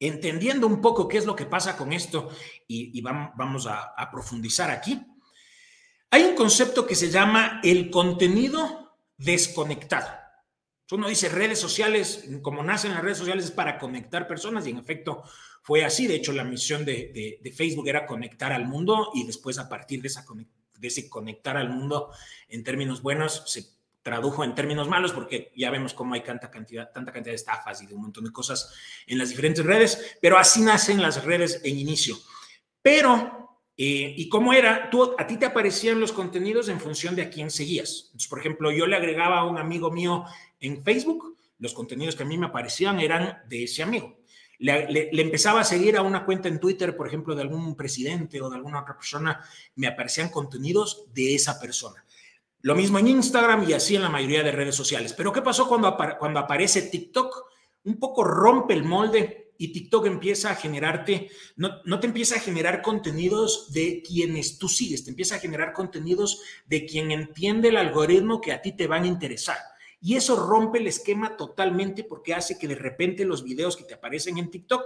entendiendo 0.00 0.66
un 0.66 0.80
poco 0.80 1.08
qué 1.08 1.18
es 1.18 1.26
lo 1.26 1.36
que 1.36 1.46
pasa 1.46 1.76
con 1.76 1.92
esto 1.92 2.30
y, 2.66 3.00
vamos 3.00 3.66
a, 3.66 3.94
profundizar 4.10 4.70
aquí, 4.70 5.00
hay 6.10 6.22
un 6.22 6.34
concepto 6.34 6.86
que 6.86 6.94
se 6.94 7.10
llama 7.10 7.60
el 7.62 7.90
contenido 7.90 8.96
desconectado. 9.16 10.08
Uno 10.90 11.08
dice 11.08 11.28
redes 11.28 11.58
sociales, 11.58 12.28
como 12.42 12.62
nacen 12.62 12.92
las 12.92 13.02
redes 13.02 13.18
sociales 13.18 13.46
es 13.46 13.50
para 13.50 13.78
conectar 13.78 14.28
personas 14.28 14.66
y 14.66 14.70
en 14.70 14.78
efecto 14.78 15.24
fue 15.62 15.84
así. 15.84 16.06
De 16.06 16.14
hecho, 16.14 16.32
la 16.32 16.44
misión 16.44 16.84
de, 16.84 17.40
Facebook 17.56 17.88
era 17.88 18.06
conectar 18.06 18.52
al 18.52 18.66
mundo 18.66 19.10
y 19.14 19.24
después 19.24 19.58
a 19.58 19.68
partir 19.68 20.02
de, 20.02 20.08
esa, 20.08 20.24
de 20.78 20.86
ese 20.86 21.08
conectar 21.08 21.56
al 21.56 21.70
mundo 21.70 22.10
en 22.48 22.62
términos 22.62 23.02
buenos 23.02 23.42
se 23.46 23.74
tradujo 24.04 24.44
en 24.44 24.54
términos 24.54 24.86
malos 24.86 25.12
porque 25.12 25.50
ya 25.56 25.70
vemos 25.70 25.94
cómo 25.94 26.14
hay 26.14 26.22
tanta 26.22 26.50
cantidad, 26.50 26.92
tanta 26.92 27.10
cantidad 27.10 27.32
de 27.32 27.36
estafas 27.36 27.82
y 27.82 27.86
de 27.86 27.94
un 27.94 28.02
montón 28.02 28.24
de 28.24 28.30
cosas 28.30 28.72
en 29.06 29.16
las 29.16 29.30
diferentes 29.30 29.64
redes, 29.64 30.18
pero 30.20 30.38
así 30.38 30.60
nacen 30.60 31.00
las 31.00 31.24
redes 31.24 31.62
en 31.64 31.78
inicio. 31.78 32.16
Pero, 32.82 33.62
eh, 33.78 34.14
¿y 34.16 34.28
cómo 34.28 34.52
era? 34.52 34.90
Tú, 34.90 35.14
a 35.18 35.26
ti 35.26 35.38
te 35.38 35.46
aparecían 35.46 36.00
los 36.00 36.12
contenidos 36.12 36.68
en 36.68 36.80
función 36.80 37.16
de 37.16 37.22
a 37.22 37.30
quién 37.30 37.50
seguías. 37.50 38.02
Entonces, 38.06 38.28
por 38.28 38.38
ejemplo, 38.38 38.70
yo 38.70 38.86
le 38.86 38.94
agregaba 38.94 39.38
a 39.38 39.44
un 39.44 39.56
amigo 39.56 39.90
mío 39.90 40.24
en 40.60 40.84
Facebook, 40.84 41.38
los 41.58 41.72
contenidos 41.72 42.14
que 42.14 42.24
a 42.24 42.26
mí 42.26 42.36
me 42.36 42.46
aparecían 42.46 43.00
eran 43.00 43.38
de 43.48 43.64
ese 43.64 43.82
amigo. 43.82 44.18
Le, 44.58 45.10
empezaba 45.20 45.60
a 45.60 45.64
seguir 45.64 45.96
a 45.96 46.02
una 46.02 46.26
cuenta 46.26 46.48
en 46.48 46.60
Twitter, 46.60 46.94
por 46.94 47.06
ejemplo, 47.06 47.34
de 47.34 47.40
algún 47.40 47.74
presidente 47.74 48.40
o 48.42 48.50
de 48.50 48.56
alguna 48.56 48.82
otra 48.82 48.96
persona, 48.96 49.40
me 49.76 49.86
aparecían 49.86 50.28
contenidos 50.28 51.06
de 51.14 51.34
esa 51.34 51.58
persona. 51.58 52.03
Lo 52.64 52.74
mismo 52.74 52.98
en 52.98 53.08
Instagram 53.08 53.68
y 53.68 53.74
así 53.74 53.94
en 53.94 54.00
la 54.00 54.08
mayoría 54.08 54.42
de 54.42 54.50
redes 54.50 54.74
sociales. 54.74 55.12
Pero 55.12 55.34
¿qué 55.34 55.42
pasó 55.42 55.68
cuando, 55.68 55.94
cuando 56.18 56.40
aparece 56.40 56.80
TikTok? 56.80 57.44
Un 57.84 57.98
poco 57.98 58.24
rompe 58.24 58.72
el 58.72 58.84
molde 58.84 59.52
y 59.58 59.70
TikTok 59.70 60.06
empieza 60.06 60.50
a 60.50 60.54
generarte, 60.54 61.28
no, 61.56 61.82
no 61.84 62.00
te 62.00 62.06
empieza 62.06 62.36
a 62.36 62.40
generar 62.40 62.80
contenidos 62.80 63.70
de 63.74 64.02
quienes 64.02 64.56
tú 64.56 64.70
sigues, 64.70 65.04
te 65.04 65.10
empieza 65.10 65.34
a 65.34 65.40
generar 65.40 65.74
contenidos 65.74 66.40
de 66.64 66.86
quien 66.86 67.10
entiende 67.10 67.68
el 67.68 67.76
algoritmo 67.76 68.40
que 68.40 68.52
a 68.52 68.62
ti 68.62 68.72
te 68.72 68.86
van 68.86 69.02
a 69.02 69.08
interesar. 69.08 69.58
Y 70.00 70.16
eso 70.16 70.34
rompe 70.34 70.78
el 70.78 70.86
esquema 70.86 71.36
totalmente 71.36 72.02
porque 72.02 72.32
hace 72.32 72.58
que 72.58 72.66
de 72.66 72.76
repente 72.76 73.26
los 73.26 73.44
videos 73.44 73.76
que 73.76 73.84
te 73.84 73.92
aparecen 73.92 74.38
en 74.38 74.50
TikTok 74.50 74.84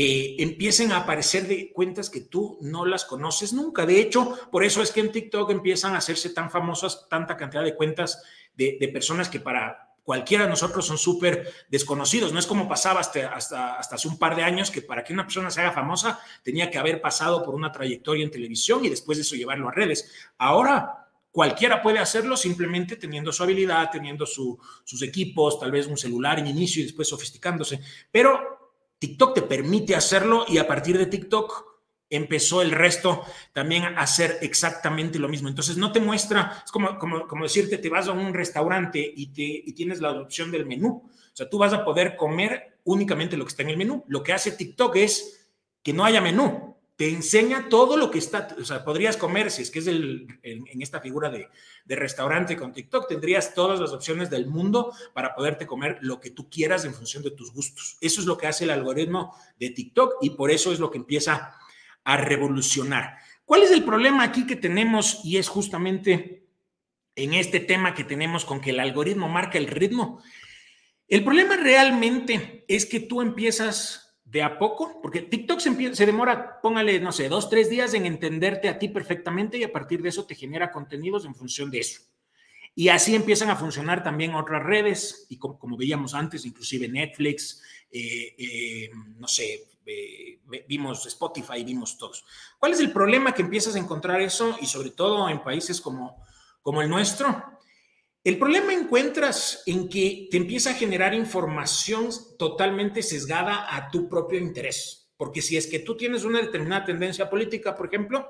eh, 0.00 0.36
empiecen 0.38 0.92
a 0.92 0.98
aparecer 0.98 1.48
de 1.48 1.72
cuentas 1.72 2.08
que 2.08 2.20
tú 2.20 2.56
no 2.60 2.86
las 2.86 3.04
conoces 3.04 3.52
nunca. 3.52 3.84
De 3.84 3.98
hecho, 3.98 4.38
por 4.52 4.62
eso 4.62 4.80
es 4.80 4.92
que 4.92 5.00
en 5.00 5.10
TikTok 5.10 5.50
empiezan 5.50 5.96
a 5.96 5.98
hacerse 5.98 6.30
tan 6.30 6.52
famosas 6.52 7.08
tanta 7.10 7.36
cantidad 7.36 7.64
de 7.64 7.74
cuentas 7.74 8.22
de, 8.54 8.88
personas 8.92 9.28
que 9.28 9.40
para 9.40 9.96
cualquiera 10.04 10.44
de 10.44 10.50
nosotros 10.50 10.86
son 10.86 10.98
súper 10.98 11.52
desconocidos. 11.68 12.32
No 12.32 12.38
es 12.38 12.46
como 12.46 12.68
pasaba 12.68 13.00
hasta, 13.00 13.74
hace 13.80 14.06
un 14.06 14.20
par 14.20 14.36
de 14.36 14.44
años 14.44 14.70
que 14.70 14.82
para 14.82 15.02
que 15.02 15.12
una 15.12 15.24
persona 15.24 15.50
se 15.50 15.62
haga 15.62 15.72
famosa 15.72 16.20
tenía 16.44 16.70
que 16.70 16.78
haber 16.78 17.00
pasado 17.00 17.42
por 17.42 17.56
una 17.56 17.72
trayectoria 17.72 18.22
en 18.22 18.30
televisión 18.30 18.84
y 18.84 18.90
después 18.90 19.18
de 19.18 19.22
eso 19.22 19.34
llevarlo 19.34 19.68
a 19.68 19.72
redes. 19.72 20.12
Ahora 20.38 21.06
Cualquiera 21.30 21.82
puede 21.82 21.98
hacerlo 21.98 22.36
simplemente 22.36 22.96
teniendo 22.96 23.32
su 23.32 23.42
habilidad, 23.42 23.90
teniendo 23.92 24.26
sus 24.26 25.02
equipos, 25.02 25.60
tal 25.60 25.70
vez 25.70 25.86
un 25.86 25.98
celular 25.98 26.38
en 26.38 26.48
inicio 26.48 26.80
y 26.80 26.86
después 26.86 27.06
sofisticándose. 27.06 27.80
Pero 28.10 28.57
TikTok 28.98 29.34
te 29.34 29.42
permite 29.42 29.94
hacerlo 29.94 30.44
y 30.48 30.58
a 30.58 30.66
partir 30.66 30.98
de 30.98 31.06
TikTok 31.06 31.66
empezó 32.10 32.62
el 32.62 32.70
resto 32.70 33.22
también 33.52 33.84
a 33.84 34.00
hacer 34.00 34.38
exactamente 34.40 35.18
lo 35.18 35.28
mismo. 35.28 35.48
Entonces 35.48 35.76
no 35.76 35.92
te 35.92 36.00
muestra, 36.00 36.62
es 36.64 36.72
como, 36.72 36.98
como, 36.98 37.42
decirte, 37.42 37.78
te 37.78 37.88
vas 37.88 38.08
a 38.08 38.12
un 38.12 38.32
restaurante 38.32 39.12
y, 39.14 39.28
te, 39.28 39.42
y 39.42 39.72
tienes 39.72 40.00
la 40.00 40.12
opción 40.12 40.50
del 40.50 40.66
menú. 40.66 41.02
O 41.06 41.36
sea, 41.36 41.48
tú 41.48 41.58
vas 41.58 41.72
a 41.72 41.84
poder 41.84 42.16
comer 42.16 42.78
únicamente 42.84 43.36
lo 43.36 43.44
que 43.44 43.50
está 43.50 43.62
en 43.62 43.70
el 43.70 43.76
menú. 43.76 44.04
Lo 44.08 44.22
que 44.22 44.32
hace 44.32 44.52
TikTok 44.52 44.96
es 44.96 45.50
que 45.82 45.92
no 45.92 46.04
haya 46.04 46.20
menú 46.20 46.77
te 46.98 47.08
enseña 47.08 47.68
todo 47.68 47.96
lo 47.96 48.10
que 48.10 48.18
está, 48.18 48.48
o 48.60 48.64
sea, 48.64 48.84
podrías 48.84 49.16
comer, 49.16 49.52
si 49.52 49.62
es 49.62 49.70
que 49.70 49.78
es 49.78 49.86
el, 49.86 50.26
en, 50.42 50.82
esta 50.82 51.00
figura 51.00 51.30
de, 51.30 51.48
de, 51.84 51.94
restaurante 51.94 52.56
con 52.56 52.72
TikTok, 52.72 53.06
tendrías 53.06 53.54
todas 53.54 53.78
las 53.78 53.92
opciones 53.92 54.30
del 54.30 54.48
mundo 54.48 54.92
para 55.14 55.32
poderte 55.32 55.64
comer 55.64 55.98
lo 56.00 56.18
que 56.18 56.30
tú 56.30 56.50
quieras 56.50 56.84
en 56.84 56.92
función 56.92 57.22
de 57.22 57.30
tus 57.30 57.52
gustos. 57.52 57.98
Eso 58.00 58.20
es 58.20 58.26
lo 58.26 58.36
que 58.36 58.48
hace 58.48 58.64
el 58.64 58.70
algoritmo 58.70 59.32
de 59.60 59.70
TikTok 59.70 60.14
y 60.22 60.30
por 60.30 60.50
eso 60.50 60.72
es 60.72 60.80
lo 60.80 60.90
que 60.90 60.98
empieza 60.98 61.54
a 62.02 62.16
revolucionar. 62.16 63.18
¿Cuál 63.44 63.62
es 63.62 63.70
el 63.70 63.84
problema 63.84 64.24
aquí 64.24 64.44
que 64.44 64.56
tenemos? 64.56 65.20
Y 65.22 65.36
es 65.36 65.46
justamente 65.46 66.48
en 67.14 67.32
este 67.32 67.60
tema 67.60 67.94
que 67.94 68.02
tenemos 68.02 68.44
con 68.44 68.60
que 68.60 68.70
el 68.70 68.80
algoritmo 68.80 69.28
marca 69.28 69.56
el 69.56 69.68
ritmo. 69.68 70.20
El 71.06 71.22
problema 71.22 71.56
realmente 71.56 72.64
es 72.66 72.86
que 72.86 72.98
tú 72.98 73.22
empiezas 73.22 74.07
de 74.30 74.42
a 74.42 74.58
poco, 74.58 75.00
porque 75.00 75.22
TikTok 75.22 75.58
se, 75.58 76.06
demora, 76.06 76.60
póngale, 76.60 77.00
no 77.00 77.12
sé, 77.12 77.28
dos, 77.30 77.48
tres 77.48 77.70
días 77.70 77.94
en 77.94 78.04
entenderte 78.04 78.68
a 78.68 78.78
ti 78.78 78.88
perfectamente 78.88 79.56
y 79.56 79.64
a 79.64 79.72
partir 79.72 80.02
de 80.02 80.10
eso 80.10 80.26
te 80.26 80.34
genera 80.34 80.70
contenidos 80.70 81.24
en 81.24 81.34
función 81.34 81.70
de 81.70 81.78
eso. 81.78 82.02
Y 82.74 82.90
así 82.90 83.14
empiezan 83.14 83.48
a 83.48 83.56
funcionar 83.56 84.04
también 84.04 84.34
otras 84.34 84.62
redes, 84.62 85.26
y 85.30 85.38
como, 85.38 85.76
veíamos 85.76 86.14
antes, 86.14 86.44
inclusive 86.44 86.88
Netflix, 86.88 87.62
eh, 87.90 88.34
eh, 88.38 88.90
no 89.16 89.26
sé, 89.26 89.66
eh, 89.86 90.40
vimos 90.68 91.06
Spotify, 91.06 91.64
vimos 91.64 91.96
todos. 91.96 92.24
¿Cuál 92.58 92.72
es 92.72 92.80
el 92.80 92.92
problema 92.92 93.32
que 93.32 93.42
empiezas 93.42 93.74
a 93.74 93.78
encontrar 93.78 94.20
eso 94.20 94.58
y 94.60 94.66
sobre 94.66 94.90
todo 94.90 95.28
en 95.30 95.42
países 95.42 95.80
como, 95.80 96.22
como 96.60 96.82
el 96.82 96.90
nuestro? 96.90 97.57
El 98.28 98.36
problema 98.36 98.74
encuentras 98.74 99.62
en 99.64 99.88
que 99.88 100.28
te 100.30 100.36
empieza 100.36 100.72
a 100.72 100.74
generar 100.74 101.14
información 101.14 102.10
totalmente 102.38 103.02
sesgada 103.02 103.74
a 103.74 103.90
tu 103.90 104.06
propio 104.06 104.38
interés. 104.38 105.08
Porque 105.16 105.40
si 105.40 105.56
es 105.56 105.66
que 105.66 105.78
tú 105.78 105.96
tienes 105.96 106.24
una 106.24 106.42
determinada 106.42 106.84
tendencia 106.84 107.30
política, 107.30 107.74
por 107.74 107.86
ejemplo, 107.86 108.28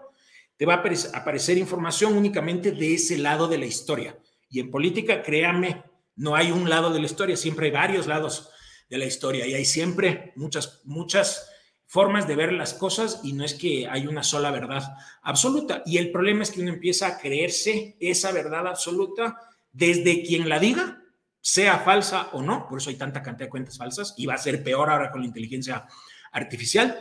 te 0.56 0.66
va 0.66 0.74
a 0.74 0.82
aparecer 1.14 1.58
información 1.58 2.16
únicamente 2.16 2.70
de 2.70 2.94
ese 2.94 3.18
lado 3.18 3.48
de 3.48 3.58
la 3.58 3.66
historia. 3.66 4.16
Y 4.48 4.60
en 4.60 4.70
política, 4.70 5.20
créame, 5.20 5.82
no 6.14 6.36
hay 6.36 6.52
un 6.52 6.70
lado 6.70 6.92
de 6.92 7.00
la 7.00 7.06
historia, 7.06 7.36
siempre 7.36 7.66
hay 7.66 7.72
varios 7.72 8.06
lados 8.06 8.50
de 8.88 8.98
la 8.98 9.04
historia 9.04 9.48
y 9.48 9.54
hay 9.54 9.64
siempre 9.64 10.32
muchas, 10.36 10.80
muchas 10.84 11.50
formas 11.86 12.28
de 12.28 12.36
ver 12.36 12.52
las 12.52 12.72
cosas 12.72 13.22
y 13.24 13.32
no 13.32 13.44
es 13.44 13.54
que 13.54 13.88
hay 13.88 14.06
una 14.06 14.22
sola 14.22 14.52
verdad 14.52 14.94
absoluta. 15.22 15.82
Y 15.84 15.98
el 15.98 16.12
problema 16.12 16.44
es 16.44 16.52
que 16.52 16.60
uno 16.60 16.70
empieza 16.70 17.08
a 17.08 17.18
creerse 17.18 17.96
esa 17.98 18.30
verdad 18.30 18.68
absoluta 18.68 19.40
desde 19.78 20.24
quien 20.24 20.48
la 20.48 20.58
diga, 20.58 21.00
sea 21.40 21.78
falsa 21.78 22.30
o 22.32 22.42
no, 22.42 22.66
por 22.68 22.78
eso 22.78 22.90
hay 22.90 22.96
tanta 22.96 23.22
cantidad 23.22 23.46
de 23.46 23.50
cuentas 23.50 23.78
falsas 23.78 24.12
y 24.16 24.26
va 24.26 24.34
a 24.34 24.38
ser 24.38 24.64
peor 24.64 24.90
ahora 24.90 25.12
con 25.12 25.20
la 25.20 25.28
inteligencia 25.28 25.86
artificial, 26.32 26.98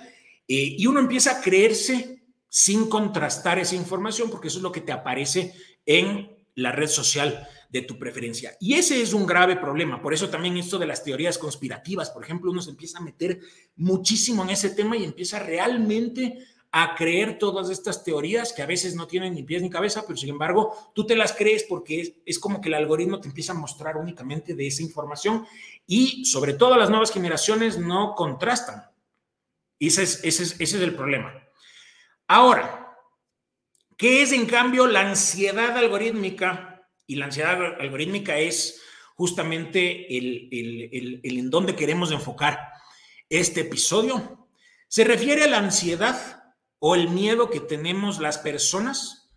eh, 0.47 0.75
y 0.77 0.85
uno 0.85 0.99
empieza 0.99 1.31
a 1.31 1.41
creerse 1.41 2.21
sin 2.47 2.87
contrastar 2.87 3.57
esa 3.57 3.75
información 3.75 4.29
porque 4.29 4.47
eso 4.47 4.57
es 4.59 4.63
lo 4.63 4.71
que 4.71 4.81
te 4.81 4.91
aparece 4.91 5.53
en 5.85 6.37
la 6.53 6.71
red 6.71 6.87
social 6.87 7.47
de 7.69 7.81
tu 7.81 7.97
preferencia. 7.97 8.55
Y 8.59 8.75
ese 8.75 9.01
es 9.01 9.11
un 9.11 9.25
grave 9.25 9.57
problema. 9.57 10.01
Por 10.01 10.13
eso 10.13 10.29
también 10.29 10.55
esto 10.55 10.77
de 10.77 10.85
las 10.85 11.03
teorías 11.03 11.37
conspirativas, 11.37 12.11
por 12.11 12.23
ejemplo, 12.23 12.51
uno 12.51 12.61
se 12.61 12.69
empieza 12.69 12.99
a 12.99 13.03
meter 13.03 13.39
muchísimo 13.75 14.43
en 14.43 14.51
ese 14.51 14.69
tema 14.69 14.95
y 14.95 15.03
empieza 15.03 15.39
realmente 15.39 16.37
a 16.79 16.93
creer 16.93 17.39
todas 17.39 17.71
estas 17.71 18.03
teorías 18.03 18.53
que 18.53 18.61
a 18.61 18.67
veces 18.67 18.93
no 18.93 19.07
tienen 19.07 19.33
ni 19.33 19.41
pies 19.41 19.63
ni 19.63 19.69
cabeza, 19.69 20.03
pero 20.05 20.15
sin 20.15 20.29
embargo 20.29 20.91
tú 20.93 21.07
te 21.07 21.15
las 21.15 21.33
crees 21.33 21.63
porque 21.63 22.21
es, 22.23 22.37
como 22.37 22.61
que 22.61 22.69
el 22.69 22.75
algoritmo 22.75 23.19
te 23.19 23.27
empieza 23.27 23.53
a 23.53 23.55
mostrar 23.55 23.97
únicamente 23.97 24.53
de 24.53 24.67
esa 24.67 24.83
información 24.83 25.47
y 25.87 26.23
sobre 26.25 26.53
todo 26.53 26.77
las 26.77 26.91
nuevas 26.91 27.11
generaciones 27.11 27.79
no 27.79 28.13
contrastan. 28.13 28.91
Y 29.79 29.87
ese 29.87 30.03
es, 30.03 30.19
ese 30.23 30.43
es, 30.59 30.73
el 30.73 30.93
problema. 30.93 31.33
Ahora, 32.27 32.95
¿qué 33.97 34.21
es 34.21 34.31
en 34.31 34.45
cambio 34.45 34.85
la 34.85 35.01
ansiedad 35.01 35.75
algorítmica? 35.75 36.87
Y 37.07 37.15
la 37.15 37.25
ansiedad 37.25 37.81
algorítmica 37.81 38.37
es 38.37 38.83
justamente 39.15 40.15
el, 40.15 40.47
el, 40.51 41.21
el 41.23 41.37
en 41.39 41.49
dónde 41.49 41.75
queremos 41.75 42.11
enfocar 42.11 42.59
este 43.29 43.61
episodio. 43.61 44.47
Se 44.87 45.03
refiere 45.03 45.45
a 45.45 45.47
la 45.47 45.57
ansiedad 45.57 46.37
o 46.79 46.95
el 46.95 47.09
miedo 47.09 47.49
que 47.49 47.59
tenemos 47.59 48.19
las 48.19 48.37
personas 48.37 49.33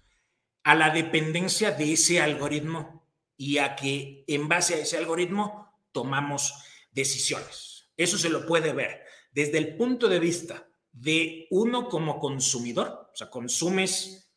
a 0.63 0.75
la 0.75 0.91
dependencia 0.91 1.71
de 1.71 1.93
ese 1.93 2.21
algoritmo 2.21 3.07
y 3.37 3.59
a 3.59 3.77
que 3.77 4.25
en 4.27 4.49
base 4.49 4.75
a 4.75 4.79
ese 4.79 4.99
algoritmo 4.99 5.75
tomamos 5.93 6.53
decisiones. 6.93 7.89
Eso 7.97 8.19
se 8.19 8.29
lo 8.29 8.47
puede 8.47 8.73
ver 8.73 9.05
desde 9.33 9.59
el 9.59 9.77
punto 9.77 10.09
de 10.09 10.19
vista 10.19 10.69
de 10.93 11.47
uno 11.51 11.89
como 11.89 12.19
consumidor, 12.19 13.11
o 13.13 13.17
sea, 13.17 13.31
consumes, 13.31 14.31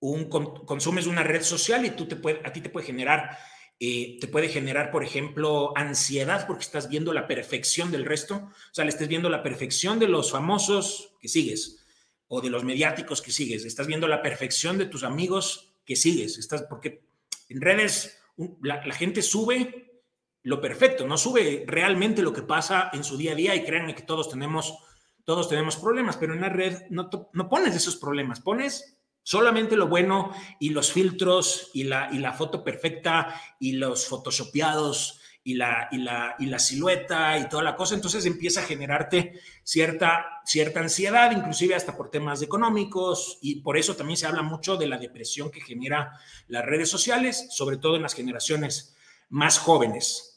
un, 0.00 0.28
consumes 0.28 1.06
una 1.06 1.22
red 1.22 1.42
social 1.42 1.84
y 1.84 1.90
tú 1.90 2.06
te 2.06 2.16
puede, 2.16 2.40
a 2.44 2.52
ti 2.52 2.60
te 2.60 2.70
puede 2.70 2.86
generar, 2.86 3.36
eh, 3.80 4.18
te 4.20 4.28
puede 4.28 4.48
generar, 4.48 4.90
por 4.90 5.02
ejemplo, 5.02 5.72
ansiedad 5.76 6.46
porque 6.46 6.62
estás 6.62 6.88
viendo 6.88 7.12
la 7.12 7.26
perfección 7.26 7.90
del 7.90 8.04
resto, 8.04 8.36
o 8.36 8.74
sea, 8.74 8.84
le 8.84 8.90
estás 8.90 9.08
viendo 9.08 9.28
la 9.28 9.42
perfección 9.42 9.98
de 9.98 10.08
los 10.08 10.30
famosos 10.30 11.12
que 11.20 11.28
sigues, 11.28 11.84
o 12.28 12.40
de 12.40 12.50
los 12.50 12.64
mediáticos 12.64 13.22
que 13.22 13.32
sigues, 13.32 13.64
estás 13.64 13.86
viendo 13.86 14.08
la 14.08 14.22
perfección 14.22 14.78
de 14.78 14.86
tus 14.86 15.04
amigos 15.04 15.72
que 15.84 15.96
sigues, 15.96 16.38
estás, 16.38 16.62
porque 16.62 17.02
en 17.48 17.60
redes 17.60 18.18
la, 18.62 18.82
gente 18.92 19.22
sube 19.22 20.02
lo 20.42 20.60
perfecto, 20.60 21.06
no 21.06 21.16
sube 21.16 21.64
realmente 21.66 22.22
lo 22.22 22.32
que 22.32 22.42
pasa 22.42 22.90
en 22.92 23.04
su 23.04 23.16
día 23.16 23.32
a 23.32 23.36
día 23.36 23.54
y 23.54 23.64
créanme 23.64 23.94
que 23.94 24.02
todos 24.02 24.28
tenemos, 24.28 24.78
todos 25.24 25.48
tenemos 25.48 25.76
problemas, 25.76 26.16
pero 26.16 26.34
en 26.34 26.40
la 26.40 26.48
red 26.48 26.82
no, 26.90 27.08
no 27.32 27.48
pones 27.48 27.74
esos 27.74 27.96
problemas, 27.96 28.40
pones 28.40 28.96
solamente 29.22 29.76
lo 29.76 29.88
bueno 29.88 30.32
y 30.60 30.70
los 30.70 30.92
filtros 30.92 31.70
y 31.74 31.84
la, 31.84 32.08
y 32.12 32.18
la 32.18 32.32
foto 32.32 32.62
perfecta 32.62 33.40
y 33.58 33.72
los 33.72 34.06
photoshopeados 34.06 35.20
y 35.46 35.54
la, 35.54 35.86
y 35.92 35.98
la, 35.98 36.34
y 36.40 36.46
la 36.46 36.58
silueta 36.58 37.38
y 37.38 37.48
toda 37.48 37.62
la 37.62 37.76
cosa, 37.76 37.94
entonces 37.94 38.26
empieza 38.26 38.62
a 38.62 38.64
generarte 38.64 39.38
cierta, 39.62 40.40
cierta 40.44 40.80
ansiedad, 40.80 41.30
inclusive 41.30 41.76
hasta 41.76 41.96
por 41.96 42.10
temas 42.10 42.42
económicos, 42.42 43.38
y 43.42 43.60
por 43.60 43.78
eso 43.78 43.94
también 43.94 44.16
se 44.16 44.26
habla 44.26 44.42
mucho 44.42 44.76
de 44.76 44.88
la 44.88 44.98
depresión 44.98 45.52
que 45.52 45.60
genera 45.60 46.18
las 46.48 46.66
redes 46.66 46.90
sociales, 46.90 47.46
sobre 47.50 47.76
todo 47.76 47.94
en 47.94 48.02
las 48.02 48.14
generaciones 48.14 48.96
más 49.28 49.60
jóvenes. 49.60 50.32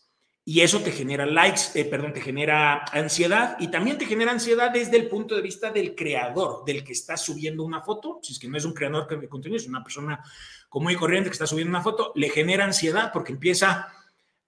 Y 0.45 0.61
eso 0.61 0.79
te 0.81 0.91
genera 0.91 1.25
likes, 1.25 1.61
eh, 1.73 1.85
perdón, 1.85 2.13
te 2.13 2.21
genera 2.21 2.85
ansiedad 2.91 3.57
y 3.59 3.69
también 3.69 3.97
te 3.97 4.05
genera 4.05 4.31
ansiedad 4.31 4.69
desde 4.69 4.97
el 4.97 5.07
punto 5.07 5.35
de 5.35 5.41
vista 5.41 5.71
del 5.71 5.95
creador, 5.95 6.63
del 6.65 6.83
que 6.83 6.93
está 6.93 7.17
subiendo 7.17 7.63
una 7.63 7.81
foto. 7.81 8.19
Si 8.21 8.33
es 8.33 8.39
que 8.39 8.47
no 8.47 8.57
es 8.57 8.65
un 8.65 8.73
creador 8.73 9.07
de 9.19 9.27
contenido, 9.27 9.57
es 9.57 9.67
una 9.67 9.83
persona 9.83 10.23
común 10.69 10.91
y 10.91 10.95
corriente 10.95 11.31
que 11.31 11.33
está 11.33 11.47
subiendo 11.47 11.71
una 11.71 11.81
foto, 11.81 12.11
le 12.15 12.29
genera 12.29 12.63
ansiedad 12.65 13.11
porque 13.11 13.31
empieza 13.31 13.91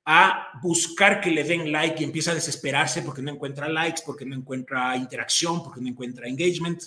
a 0.06 0.60
buscar 0.62 1.22
que 1.22 1.32
le 1.32 1.44
den 1.44 1.72
like 1.72 2.02
y 2.02 2.04
empieza 2.04 2.32
a 2.32 2.36
desesperarse 2.36 3.02
porque 3.02 3.22
no 3.22 3.32
encuentra 3.32 3.70
likes, 3.70 4.02
porque 4.06 4.26
no 4.26 4.36
encuentra 4.36 4.96
interacción, 4.98 5.64
porque 5.64 5.82
no 5.82 5.88
encuentra 5.88 6.28
engagement. 6.28 6.82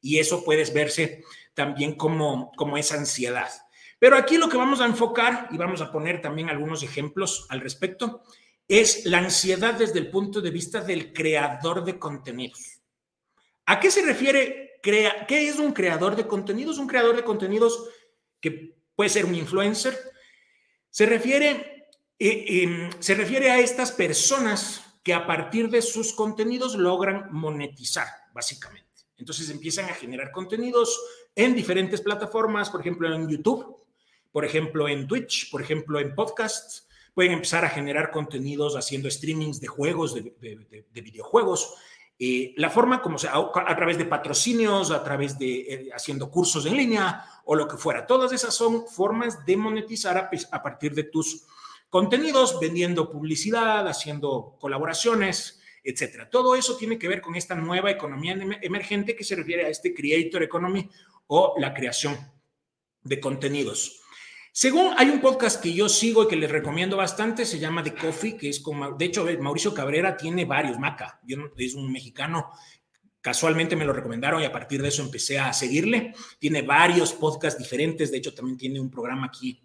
Y 0.00 0.18
eso 0.18 0.44
puedes 0.44 0.72
verse 0.72 1.22
también 1.54 1.94
como, 1.94 2.52
como 2.56 2.76
esa 2.76 2.96
ansiedad. 2.96 3.48
Pero 3.98 4.16
aquí 4.16 4.36
lo 4.36 4.48
que 4.48 4.56
vamos 4.56 4.80
a 4.80 4.86
enfocar 4.86 5.48
y 5.50 5.56
vamos 5.56 5.80
a 5.80 5.92
poner 5.92 6.20
también 6.20 6.50
algunos 6.50 6.82
ejemplos 6.82 7.46
al 7.50 7.60
respecto 7.60 8.22
es 8.66 9.04
la 9.04 9.18
ansiedad 9.18 9.74
desde 9.74 9.98
el 9.98 10.10
punto 10.10 10.40
de 10.40 10.50
vista 10.50 10.80
del 10.80 11.12
creador 11.12 11.84
de 11.84 11.98
contenidos. 11.98 12.80
¿A 13.66 13.78
qué 13.78 13.90
se 13.90 14.02
refiere? 14.02 14.80
Crea, 14.82 15.26
¿Qué 15.26 15.48
es 15.48 15.58
un 15.58 15.72
creador 15.72 16.16
de 16.16 16.26
contenidos? 16.26 16.78
Un 16.78 16.88
creador 16.88 17.14
de 17.14 17.22
contenidos 17.22 17.88
que 18.40 18.76
puede 18.96 19.10
ser 19.10 19.24
un 19.24 19.34
influencer. 19.34 19.96
Se 20.90 21.06
refiere, 21.06 21.81
se 22.18 23.14
refiere 23.14 23.50
a 23.50 23.60
estas 23.60 23.92
personas 23.92 24.82
que 25.02 25.14
a 25.14 25.26
partir 25.26 25.68
de 25.68 25.82
sus 25.82 26.12
contenidos 26.12 26.76
logran 26.76 27.28
monetizar, 27.32 28.06
básicamente. 28.32 28.88
Entonces 29.16 29.50
empiezan 29.50 29.86
a 29.86 29.94
generar 29.94 30.30
contenidos 30.32 31.00
en 31.34 31.54
diferentes 31.54 32.00
plataformas, 32.00 32.70
por 32.70 32.80
ejemplo 32.80 33.12
en 33.12 33.28
YouTube, 33.28 33.76
por 34.30 34.44
ejemplo 34.44 34.88
en 34.88 35.06
Twitch, 35.06 35.50
por 35.50 35.62
ejemplo 35.62 36.00
en 36.00 36.14
podcasts, 36.14 36.88
pueden 37.14 37.32
empezar 37.32 37.64
a 37.64 37.70
generar 37.70 38.10
contenidos 38.10 38.76
haciendo 38.76 39.10
streamings 39.10 39.60
de 39.60 39.66
juegos, 39.66 40.14
de, 40.14 40.84
videojuegos. 40.92 41.74
La 42.56 42.70
forma 42.70 43.02
como 43.02 43.18
sea, 43.18 43.34
a, 43.34 43.76
través 43.76 43.98
de 43.98 44.04
patrocinios, 44.04 44.90
a 44.90 45.02
través 45.02 45.38
de 45.38 45.60
eh, 45.60 45.90
haciendo 45.94 46.30
cursos 46.30 46.64
en 46.66 46.76
línea 46.76 47.24
o 47.44 47.54
lo 47.54 47.66
que 47.66 47.76
fuera. 47.76 48.06
Todas 48.06 48.32
esas 48.32 48.54
son 48.54 48.86
formas 48.86 49.44
de 49.44 49.56
monetizar 49.56 50.16
a, 50.16 50.30
a 50.50 50.62
partir 50.62 50.94
de 50.94 51.04
tus 51.04 51.44
contenidos, 51.92 52.58
vendiendo 52.58 53.10
publicidad, 53.10 53.86
haciendo 53.86 54.56
colaboraciones, 54.58 55.60
etcétera. 55.84 56.30
Todo 56.30 56.56
eso 56.56 56.78
tiene 56.78 56.98
que 56.98 57.06
ver 57.06 57.20
con 57.20 57.34
esta 57.34 57.54
nueva 57.54 57.90
economía 57.90 58.34
emergente 58.62 59.14
que 59.14 59.24
se 59.24 59.36
refiere 59.36 59.66
a 59.66 59.68
este 59.68 59.92
creator 59.92 60.42
economy 60.42 60.88
o 61.26 61.52
la 61.58 61.74
creación 61.74 62.16
de 63.02 63.20
contenidos. 63.20 64.00
Según 64.52 64.94
hay 64.96 65.10
un 65.10 65.20
podcast 65.20 65.62
que 65.62 65.74
yo 65.74 65.86
sigo 65.90 66.22
y 66.22 66.28
que 66.28 66.36
les 66.36 66.50
recomiendo 66.50 66.96
bastante, 66.96 67.44
se 67.44 67.58
llama 67.58 67.82
The 67.82 67.92
Coffee, 67.94 68.38
que 68.38 68.48
es 68.48 68.60
como, 68.60 68.92
de 68.92 69.04
hecho, 69.04 69.26
Mauricio 69.38 69.74
Cabrera 69.74 70.16
tiene 70.16 70.46
varios, 70.46 70.78
Maca, 70.78 71.20
yo, 71.24 71.36
es 71.58 71.74
un 71.74 71.92
mexicano, 71.92 72.52
casualmente 73.20 73.76
me 73.76 73.84
lo 73.84 73.92
recomendaron 73.92 74.40
y 74.40 74.46
a 74.46 74.52
partir 74.52 74.80
de 74.80 74.88
eso 74.88 75.02
empecé 75.02 75.38
a 75.38 75.52
seguirle. 75.52 76.14
Tiene 76.38 76.62
varios 76.62 77.12
podcasts 77.12 77.58
diferentes, 77.58 78.10
de 78.10 78.16
hecho 78.16 78.32
también 78.32 78.56
tiene 78.56 78.80
un 78.80 78.90
programa 78.90 79.26
aquí 79.26 79.62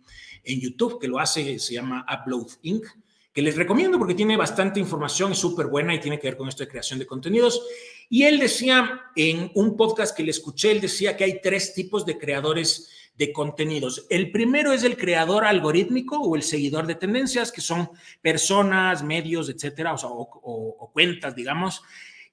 en 0.48 0.60
YouTube 0.60 1.00
que 1.00 1.08
lo 1.08 1.20
hace, 1.20 1.60
se 1.60 1.74
llama 1.74 2.06
Upload 2.12 2.48
Inc., 2.64 2.86
que 3.34 3.42
les 3.44 3.56
recomiendo 3.56 4.00
porque 4.00 4.16
tiene 4.16 4.36
bastante 4.36 4.80
información, 4.80 5.32
es 5.32 5.38
súper 5.38 5.68
buena 5.68 5.94
y 5.94 6.00
tiene 6.00 6.20
que 6.20 6.28
ver 6.28 6.38
con 6.38 6.50
esto 6.50 6.64
de 6.64 6.70
creación 6.70 6.98
de 6.98 7.06
contenidos. 7.06 7.62
Y 8.10 8.24
él 8.24 8.40
decía 8.40 9.12
en 9.16 9.52
un 9.54 9.78
podcast 9.78 10.18
que 10.18 10.24
le 10.24 10.32
escuché, 10.32 10.72
él 10.72 10.82
decía 10.82 11.16
que 11.16 11.24
hay 11.24 11.40
tres 11.40 11.76
tipos 11.76 12.04
de 12.04 12.18
creadores 12.18 12.90
de 13.18 13.34
contenidos. 13.34 14.06
El 14.10 14.32
primero 14.32 14.72
es 14.74 14.84
el 14.84 14.96
creador 14.96 15.44
algorítmico 15.46 16.20
o 16.20 16.36
el 16.36 16.44
seguidor 16.44 16.86
de 16.86 16.96
tendencias, 16.96 17.52
que 17.52 17.62
son 17.62 17.90
personas, 18.22 19.04
medios, 19.04 19.50
etcétera, 19.50 19.96
o, 20.04 20.92
cuentas, 20.94 21.36
digamos, 21.36 21.82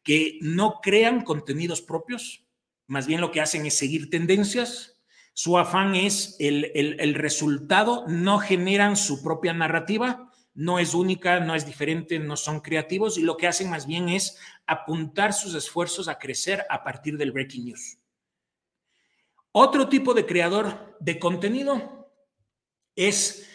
que 0.03 0.39
no 0.43 0.81
crean 0.83 1.23
contenidos 1.23 1.81
propios, 1.81 2.45
más 2.87 3.07
bien 3.07 3.23
lo 3.23 3.31
que 3.31 3.41
hacen 3.41 3.65
es 3.65 3.77
seguir 3.77 4.11
tendencias. 4.11 4.94
Su 5.35 5.59
afán 5.59 5.95
es 5.95 6.37
el, 6.39 6.73
el 6.75 7.15
resultado, 7.15 8.05
no 8.09 8.39
generan 8.39 8.97
su 8.97 9.23
propia 9.23 9.53
narrativa, 9.53 10.33
no 10.55 10.79
es 10.79 10.95
única, 10.95 11.41
no 11.41 11.55
es 11.55 11.67
diferente, 11.67 12.19
no 12.19 12.37
son 12.37 12.61
creativos 12.61 13.19
y 13.19 13.23
lo 13.23 13.37
que 13.37 13.49
hacen 13.49 13.69
más 13.69 13.87
bien 13.87 14.09
es 14.09 14.39
apuntar 14.67 15.33
sus 15.33 15.55
esfuerzos 15.55 16.09
a 16.09 16.19
crecer 16.19 16.65
a 16.71 16.83
partir 16.85 17.19
del 17.19 17.33
breaking 17.33 17.67
news. 17.67 17.99
Otro 19.51 19.89
tipo 19.89 20.15
de 20.15 20.27
creador 20.27 20.97
de 21.01 21.19
contenido 21.19 22.11
es 22.97 23.49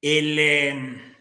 el, 0.00 0.38
em, 0.38 1.14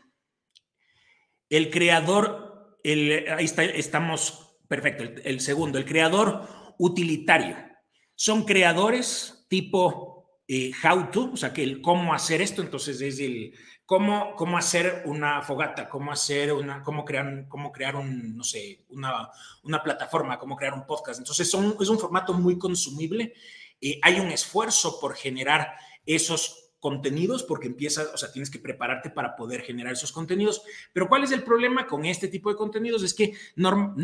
el 1.50 1.70
creador, 1.70 2.80
ahí 2.84 3.46
está, 3.46 3.64
estamos, 3.64 4.58
perfecto, 4.68 5.04
el, 5.04 5.40
segundo, 5.42 5.78
el 5.78 5.86
creador 5.86 6.48
utilitario. 6.78 7.58
Son 8.16 8.46
creadores 8.46 9.41
tipo 9.52 10.40
eh, 10.48 10.72
how 10.82 11.12
to, 11.12 11.32
o 11.34 11.38
sea, 11.38 11.52
que 11.52 11.62
el 11.62 11.82
cómo 11.82 12.14
hacer 12.14 12.42
esto, 12.42 12.62
entonces 12.62 13.02
es 13.02 13.20
el 13.20 13.54
cómo, 13.86 14.34
cómo 14.38 14.58
hacer 14.58 15.04
una 15.06 15.42
fogata, 15.42 15.90
cómo 15.90 16.14
hacer 16.14 16.54
una, 16.54 16.82
cómo 16.82 17.04
crear, 17.04 17.50
cómo 17.50 17.74
crear 17.74 17.98
un, 17.98 18.38
no 18.38 18.46
sé, 18.46 18.86
una, 18.88 19.30
una 19.64 19.84
plataforma, 19.84 20.40
cómo 20.40 20.56
crear 20.56 20.74
un 20.74 20.86
podcast. 20.86 21.20
Entonces 21.20 21.52
son, 21.52 21.76
es 21.78 21.90
un 21.90 22.00
formato 22.00 22.34
muy 22.34 22.58
consumible 22.58 23.34
eh, 23.82 24.00
hay 24.04 24.20
un 24.20 24.30
esfuerzo 24.30 25.00
por 25.00 25.16
generar 25.16 25.74
esos 26.06 26.71
contenidos 26.82 27.44
porque 27.44 27.68
empiezas, 27.68 28.10
o 28.12 28.18
sea, 28.18 28.32
tienes 28.32 28.50
que 28.50 28.58
prepararte 28.58 29.12
para 29.12 29.36
poder 29.36 29.62
generar 29.62 29.94
esos 29.94 30.12
contenidos. 30.12 30.64
Pero 30.92 31.08
¿cuál 31.08 31.24
es 31.24 31.32
el 31.32 31.44
problema 31.44 31.86
con 31.86 32.06
este 32.06 32.28
tipo 32.28 32.50
de 32.50 32.56
contenidos? 32.56 33.04
Es 33.04 33.14
que 33.14 33.34
no, 33.56 33.96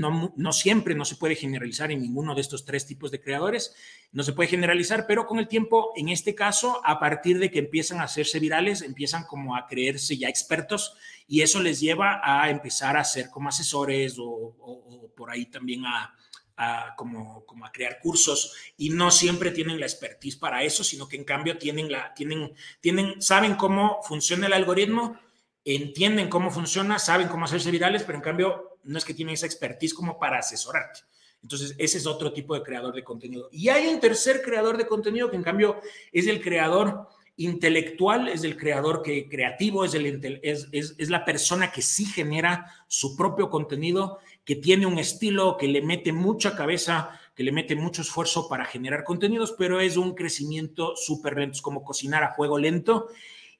siempre 0.54 0.94
no 0.94 1.04
se 1.04 1.16
puede 1.16 1.36
generalizar 1.36 1.92
en 1.92 2.02
ninguno 2.02 2.36
de 2.36 2.42
estos 2.42 2.66
tres 2.66 2.86
tipos 2.86 3.10
de 3.10 3.20
creadores, 3.20 3.76
no 4.12 4.22
se 4.22 4.32
puede 4.32 4.50
generalizar, 4.50 5.06
pero 5.08 5.26
con 5.26 5.40
el 5.40 5.48
tiempo, 5.48 5.92
en 5.96 6.10
este 6.10 6.36
caso, 6.36 6.80
a 6.86 7.00
partir 7.00 7.40
de 7.40 7.50
que 7.50 7.60
empiezan 7.60 8.00
a 8.00 8.04
hacerse 8.04 8.40
virales, 8.40 8.84
empiezan 8.84 9.24
como 9.24 9.56
a 9.56 9.66
creerse 9.66 10.16
ya 10.16 10.30
expertos 10.30 10.96
y 11.28 11.42
eso 11.42 11.60
les 11.60 11.80
lleva 11.80 12.22
a 12.24 12.52
empezar 12.52 12.96
a 12.96 13.04
ser 13.04 13.32
como 13.32 13.50
asesores 13.50 14.18
o 14.20 15.12
por 15.16 15.32
ahí 15.32 15.48
también 15.48 15.84
a 15.84 16.14
a, 16.58 16.96
como, 16.98 17.46
como, 17.46 17.66
a 17.66 17.72
crear 17.72 18.00
cursos 18.00 18.54
y 18.78 18.90
no 18.90 19.12
siempre 19.12 19.52
tienen 19.52 19.80
la 19.80 19.86
expertise 19.86 20.36
para 20.36 20.64
eso, 20.64 20.84
sino 20.84 21.08
que 21.08 21.16
en 21.16 21.24
cambio 21.24 21.58
tienen 21.58 21.92
la, 21.92 22.14
tienen, 22.14 22.54
tienen, 22.82 23.22
saben 23.22 23.56
cómo 23.56 24.02
funciona 24.04 24.48
el 24.48 24.54
algoritmo, 24.54 25.20
entienden 25.64 26.30
cómo 26.30 26.50
funciona, 26.50 26.98
saben 27.00 27.28
cómo 27.28 27.46
hacerse 27.46 27.72
virales, 27.72 28.04
pero 28.04 28.18
en 28.18 28.24
cambio 28.24 28.80
no 28.84 28.98
es 28.98 29.06
que 29.06 29.14
tienen 29.14 29.36
esa 29.36 29.46
expertise 29.46 29.94
como 29.94 30.18
para 30.18 30.40
asesorarte. 30.40 31.02
Entonces, 31.44 31.76
ese 31.78 32.00
es 32.00 32.08
otro 32.08 32.34
tipo 32.34 32.56
de 32.56 32.64
creador 32.64 32.96
de 32.96 33.04
contenido. 33.04 33.48
Y 33.52 33.70
hay 33.70 33.88
un 33.88 34.00
tercer 34.00 34.42
creador 34.42 34.78
de 34.78 34.88
contenido 34.88 35.30
que 35.30 35.36
en 35.36 35.44
cambio 35.44 35.80
es 36.12 36.28
el 36.28 36.42
creador 36.42 37.08
intelectual, 37.38 38.28
es 38.28 38.44
el 38.44 38.58
creador 38.58 39.04
que 39.04 39.30
creativo, 39.30 39.86
es, 39.86 39.94
el, 39.94 40.40
es, 40.42 40.68
es, 40.72 41.10
la 41.10 41.24
persona 41.24 41.72
que 41.72 41.84
sí 41.84 42.06
genera 42.06 42.74
su 42.88 43.16
propio 43.16 43.50
contenido 43.50 44.20
que 44.44 44.56
tiene 44.56 44.88
un 44.88 44.98
estilo 44.98 45.56
que 45.56 45.68
le 45.68 45.84
mete 45.84 46.12
mucha 46.12 46.56
cabeza, 46.56 47.20
que 47.36 47.44
le 47.44 47.52
mete 47.52 47.76
mucho 47.76 48.02
esfuerzo 48.02 48.50
para 48.50 48.66
generar 48.66 49.04
contenidos, 49.04 49.54
pero 49.58 49.80
es 49.80 49.98
un 49.98 50.16
crecimiento 50.16 50.96
súper 50.96 51.38
lento, 51.38 51.58
es 51.58 51.62
como 51.62 51.84
cocinar 51.84 52.24
a 52.24 52.34
fuego 52.34 52.58
lento 52.58 53.08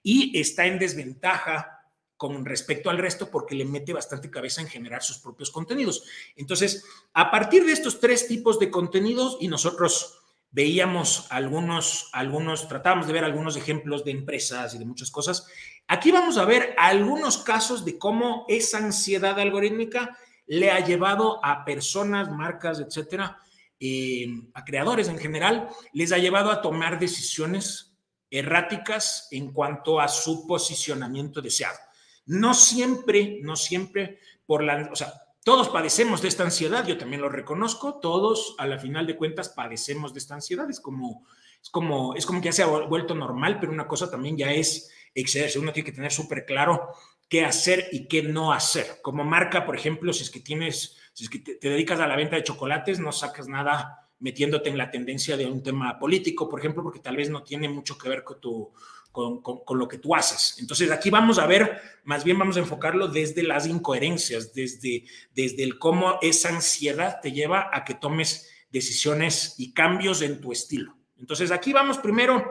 y 0.02 0.40
está 0.40 0.66
en 0.66 0.80
desventaja 0.80 1.84
con 2.16 2.46
respecto 2.46 2.90
al 2.90 2.98
resto 2.98 3.30
porque 3.30 3.54
le 3.54 3.66
mete 3.66 3.94
bastante 3.94 4.32
cabeza 4.32 4.62
en 4.62 4.68
generar 4.68 5.04
sus 5.04 5.20
propios 5.20 5.52
contenidos. 5.52 6.04
Entonces, 6.36 6.84
a 7.14 7.30
partir 7.30 7.64
de 7.64 7.74
estos 7.74 8.00
tres 8.00 8.28
tipos 8.28 8.58
de 8.58 8.72
contenidos 8.72 9.38
y 9.40 9.48
nosotros 9.48 10.18
veíamos 10.52 11.28
algunos, 11.30 12.10
algunos, 12.14 12.68
tratábamos 12.68 13.08
de 13.08 13.14
ver 13.14 13.24
algunos 13.24 13.56
ejemplos 13.58 14.04
de 14.04 14.12
empresas 14.12 14.74
y 14.74 14.78
de 14.78 14.86
muchas 14.86 15.12
cosas. 15.12 15.48
Aquí 15.88 16.12
vamos 16.12 16.38
a 16.38 16.46
ver 16.46 16.76
algunos 16.78 17.38
casos 17.38 17.86
de 17.86 17.98
cómo 17.98 18.46
esa 18.48 18.80
ansiedad 18.80 19.40
algorítmica 19.40 20.18
le 20.48 20.72
ha 20.72 20.80
llevado 20.80 21.44
a 21.44 21.66
personas, 21.66 22.32
marcas, 22.32 22.80
etcétera, 22.80 23.38
eh, 23.80 24.28
a 24.54 24.66
creadores 24.66 25.08
en 25.08 25.20
general, 25.20 25.70
les 25.94 26.12
ha 26.12 26.18
llevado 26.18 26.52
a 26.52 26.62
tomar 26.62 27.00
decisiones 27.00 27.96
erráticas 28.30 29.28
en 29.32 29.54
cuanto 29.54 30.00
a 30.00 30.08
su 30.08 30.48
posicionamiento 30.48 31.42
deseado. 31.42 31.78
No 32.26 32.54
siempre, 32.54 33.40
no 33.44 33.56
siempre 33.56 34.20
por 34.46 34.64
la, 34.64 34.90
o 34.92 34.96
sea, 34.96 35.14
todos 35.48 35.70
padecemos 35.70 36.22
de 36.22 36.28
esta 36.28 36.44
ansiedad, 36.44 36.86
yo 36.86 36.98
también 36.98 37.22
lo 37.22 37.30
reconozco, 37.30 38.02
todos 38.02 38.54
a 38.58 38.68
la 38.68 38.80
final 38.80 39.08
de 39.08 39.16
cuentas 39.16 39.48
padecemos 39.48 40.12
de 40.14 40.20
esta 40.20 40.34
ansiedad, 40.34 40.70
es 40.70 40.82
como, 40.82 41.26
es 41.64 41.70
como, 41.70 42.16
es 42.16 42.26
como 42.26 42.42
que 42.42 42.48
ya 42.48 42.52
se 42.52 42.64
ha 42.64 42.66
vuelto 42.66 43.16
normal, 43.16 43.58
pero 43.58 43.72
una 43.72 43.88
cosa 43.88 44.12
también 44.12 44.36
ya 44.36 44.52
es 44.52 44.92
excederse, 45.16 45.58
uno 45.58 45.72
tiene 45.72 45.86
que 45.86 45.96
tener 45.96 46.12
súper 46.12 46.46
claro 46.46 46.90
qué 47.30 47.46
hacer 47.46 47.88
y 47.94 48.10
qué 48.10 48.24
no 48.24 48.52
hacer. 48.52 49.00
Como 49.02 49.24
marca, 49.24 49.66
por 49.66 49.78
ejemplo, 49.78 50.12
si 50.12 50.24
es 50.24 50.30
que 50.30 50.42
tienes, 50.42 50.98
si 51.14 51.24
es 51.24 51.30
que 51.30 51.40
te, 51.40 51.56
te 51.56 51.70
dedicas 51.70 52.02
a 52.02 52.08
la 52.08 52.18
venta 52.18 52.36
de 52.36 52.44
chocolates, 52.44 53.00
no 53.00 53.14
sacas 53.14 53.48
nada 53.48 54.07
metiéndote 54.20 54.70
en 54.70 54.78
la 54.78 54.90
tendencia 54.90 55.38
de 55.38 55.46
un 55.46 55.62
tema 55.62 55.98
político, 56.00 56.50
por 56.50 56.60
ejemplo, 56.60 56.84
porque 56.84 57.00
tal 57.00 57.18
vez 57.18 57.30
no 57.30 57.44
tiene 57.44 57.70
mucho 57.70 57.98
que 57.98 58.10
ver 58.10 58.24
con 58.24 58.40
tu, 58.42 58.74
con, 59.12 59.80
lo 59.80 59.88
que 59.88 59.98
tú 59.98 60.16
haces. 60.16 60.58
Entonces 60.60 60.92
aquí 60.92 61.10
vamos 61.10 61.40
a 61.40 61.48
ver, 61.48 61.82
más 62.04 62.24
bien 62.24 62.38
vamos 62.38 62.58
a 62.58 62.60
enfocarlo 62.60 63.08
desde 63.08 63.44
las 63.44 63.66
incoherencias, 63.66 64.54
desde, 64.54 65.06
desde 65.34 65.64
el 65.64 65.80
cómo 65.80 66.20
esa 66.22 66.50
ansiedad 66.50 67.20
te 67.22 67.32
lleva 67.32 67.70
a 67.74 67.84
que 67.84 67.96
tomes 67.96 68.50
decisiones 68.70 69.56
y 69.58 69.74
cambios 69.74 70.22
en 70.22 70.40
tu 70.40 70.52
estilo. 70.52 70.96
Entonces 71.18 71.52
aquí 71.52 71.74
vamos 71.74 71.98
primero 71.98 72.46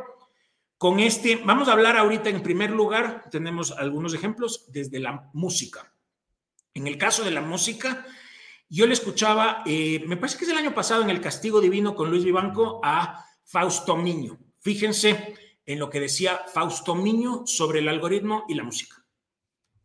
con 0.79 1.00
este, 1.00 1.37
vamos 1.37 1.68
a 1.68 1.72
hablar 1.72 1.96
ahorita 1.96 2.29
en 2.29 2.42
primer 2.42 2.70
lugar, 2.70 3.24
tenemos 3.31 3.70
algunos 3.72 4.12
ejemplos 4.12 4.66
desde 4.68 4.98
la 4.98 5.31
música. 5.33 5.92
En 6.74 6.87
el 6.87 6.98
caso 6.98 7.24
de 7.24 7.31
la 7.31 7.40
música, 7.40 8.05
yo 8.68 8.87
le 8.87 8.92
escuchaba, 8.92 9.62
eh, 9.66 10.05
me 10.07 10.16
parece 10.16 10.38
que 10.38 10.44
es 10.44 10.50
el 10.50 10.57
año 10.59 10.74
pasado 10.74 11.02
en 11.02 11.11
El 11.11 11.20
Castigo 11.20 11.61
Divino 11.61 11.94
con 11.94 12.11
Luis 12.11 12.24
Vivanco 12.24 12.81
a 12.83 13.24
Fausto 13.44 13.96
Miño. 13.96 14.38
Fíjense, 14.61 15.35
en 15.64 15.79
lo 15.79 15.90
que 15.90 16.00
decía 16.00 16.40
Fausto 16.52 16.94
Miño 16.94 17.42
sobre 17.46 17.81
el 17.81 17.88
algoritmo 17.88 18.44
y 18.48 18.55
la 18.55 18.64
música. 18.64 18.96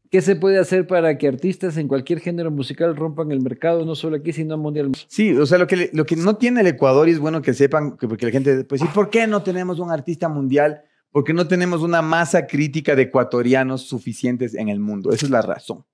¿Qué 0.10 0.22
se 0.22 0.36
puede 0.36 0.60
hacer 0.60 0.88
para 0.88 1.18
que 1.18 1.28
artistas 1.28 1.78
en 1.78 1.88
cualquier 1.88 2.20
género 2.20 2.52
musical 2.52 2.98
rompan 2.98 3.32
el 3.32 3.40
mercado, 3.40 3.86
no 3.86 3.96
solo 3.96 4.18
aquí, 4.18 4.34
sino 4.34 4.58
mundialmente? 4.58 5.00
Sí, 5.08 5.34
o 5.38 5.46
sea, 5.46 5.58
lo 5.58 5.68
que, 5.68 5.90
lo 5.94 6.06
que 6.06 6.18
no 6.18 6.36
tiene 6.36 6.60
el 6.62 6.68
Ecuador 6.68 7.08
y 7.08 7.14
es 7.14 7.20
bueno 7.20 7.42
que 7.42 7.54
sepan, 7.54 7.96
porque 7.96 8.26
la 8.26 8.32
gente, 8.32 8.66
pues, 8.66 8.82
¿y 8.82 8.88
por 8.88 9.10
qué 9.10 9.26
no 9.26 9.42
tenemos 9.42 9.80
un 9.80 9.90
artista 9.90 10.28
mundial? 10.28 10.82
Porque 11.12 11.34
no 11.34 11.48
tenemos 11.48 11.82
una 11.82 12.02
masa 12.02 12.46
crítica 12.46 12.94
de 12.94 13.04
ecuatorianos 13.04 13.84
suficientes 13.84 14.54
en 14.54 14.68
el 14.68 14.82
mundo. 14.82 15.14
Esa 15.14 15.28
es 15.28 15.32
la 15.32 15.42
razón. 15.42 15.86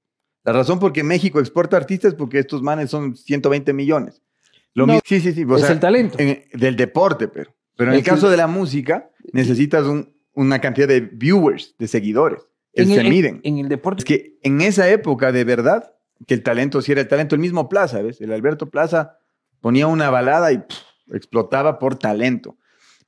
La 0.47 0.53
razón 0.53 0.79
por 0.79 0.93
qué 0.93 1.03
México 1.03 1.41
exporta 1.41 1.75
artistas 1.75 2.13
porque 2.13 2.39
estos 2.39 2.63
manes 2.63 2.89
son 2.89 3.17
120 3.17 3.73
millones. 3.73 4.21
Lo 4.73 4.87
sí, 5.03 5.19
sí, 5.19 5.33
sí. 5.33 5.45
es 5.57 5.69
el 5.69 5.81
talento. 5.81 6.17
del 6.17 6.77
deporte, 6.77 7.27
pero. 7.27 7.53
Pero 7.75 7.91
en 7.91 7.97
el, 7.97 8.03
caso 8.03 8.29
de 8.29 8.37
la 8.37 8.47
música, 8.47 9.11
necesitas 9.33 9.85
una 10.33 10.61
cantidad 10.61 10.87
de 10.87 11.01
viewers, 11.01 11.75
de 11.77 11.89
seguidores, 11.89 12.47
que 12.73 12.85
se 12.85 13.03
miden. 13.03 13.41
En, 13.43 13.57
el 13.57 13.67
deporte. 13.67 13.99
Es 13.99 14.05
que 14.05 14.39
en 14.41 14.61
esa 14.61 14.89
época, 14.89 15.33
de 15.33 15.43
verdad, 15.43 15.93
que 16.25 16.33
el 16.33 16.43
talento, 16.43 16.81
si 16.81 16.93
era 16.93 17.01
el 17.01 17.09
talento, 17.09 17.35
el 17.35 17.41
mismo 17.41 17.67
Plaza, 17.67 18.01
¿ves? 18.01 18.21
El 18.21 18.31
Alberto 18.31 18.69
Plaza 18.69 19.17
ponía 19.59 19.87
una 19.87 20.09
balada 20.09 20.53
y 20.53 20.63
explotaba 21.11 21.77
por 21.77 21.99
talento. 21.99 22.57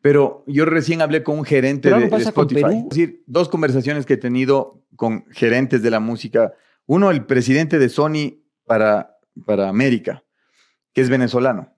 Pero 0.01 0.43
yo 0.45 0.65
recién 0.65 1.01
hablé 1.01 1.23
con 1.23 1.39
un 1.39 1.45
gerente 1.45 1.89
de, 1.89 2.05
Spotify. 2.17 2.79
Es 2.83 2.89
decir, 2.89 3.23
dos 3.27 3.47
conversaciones 3.47 4.05
que 4.05 4.15
he 4.15 4.17
tenido 4.17 4.83
con 4.97 5.25
gerentes 5.31 5.81
de 5.81 5.89
la 5.89 6.01
música. 6.01 6.53
Uno, 6.89 7.11
el 7.11 7.23
presidente 7.27 7.77
de 7.77 7.87
Sony 7.87 8.41
para, 8.65 9.19
para 9.45 9.69
América, 9.69 10.23
que 10.91 11.01
es 11.01 11.09
venezolano 11.09 11.77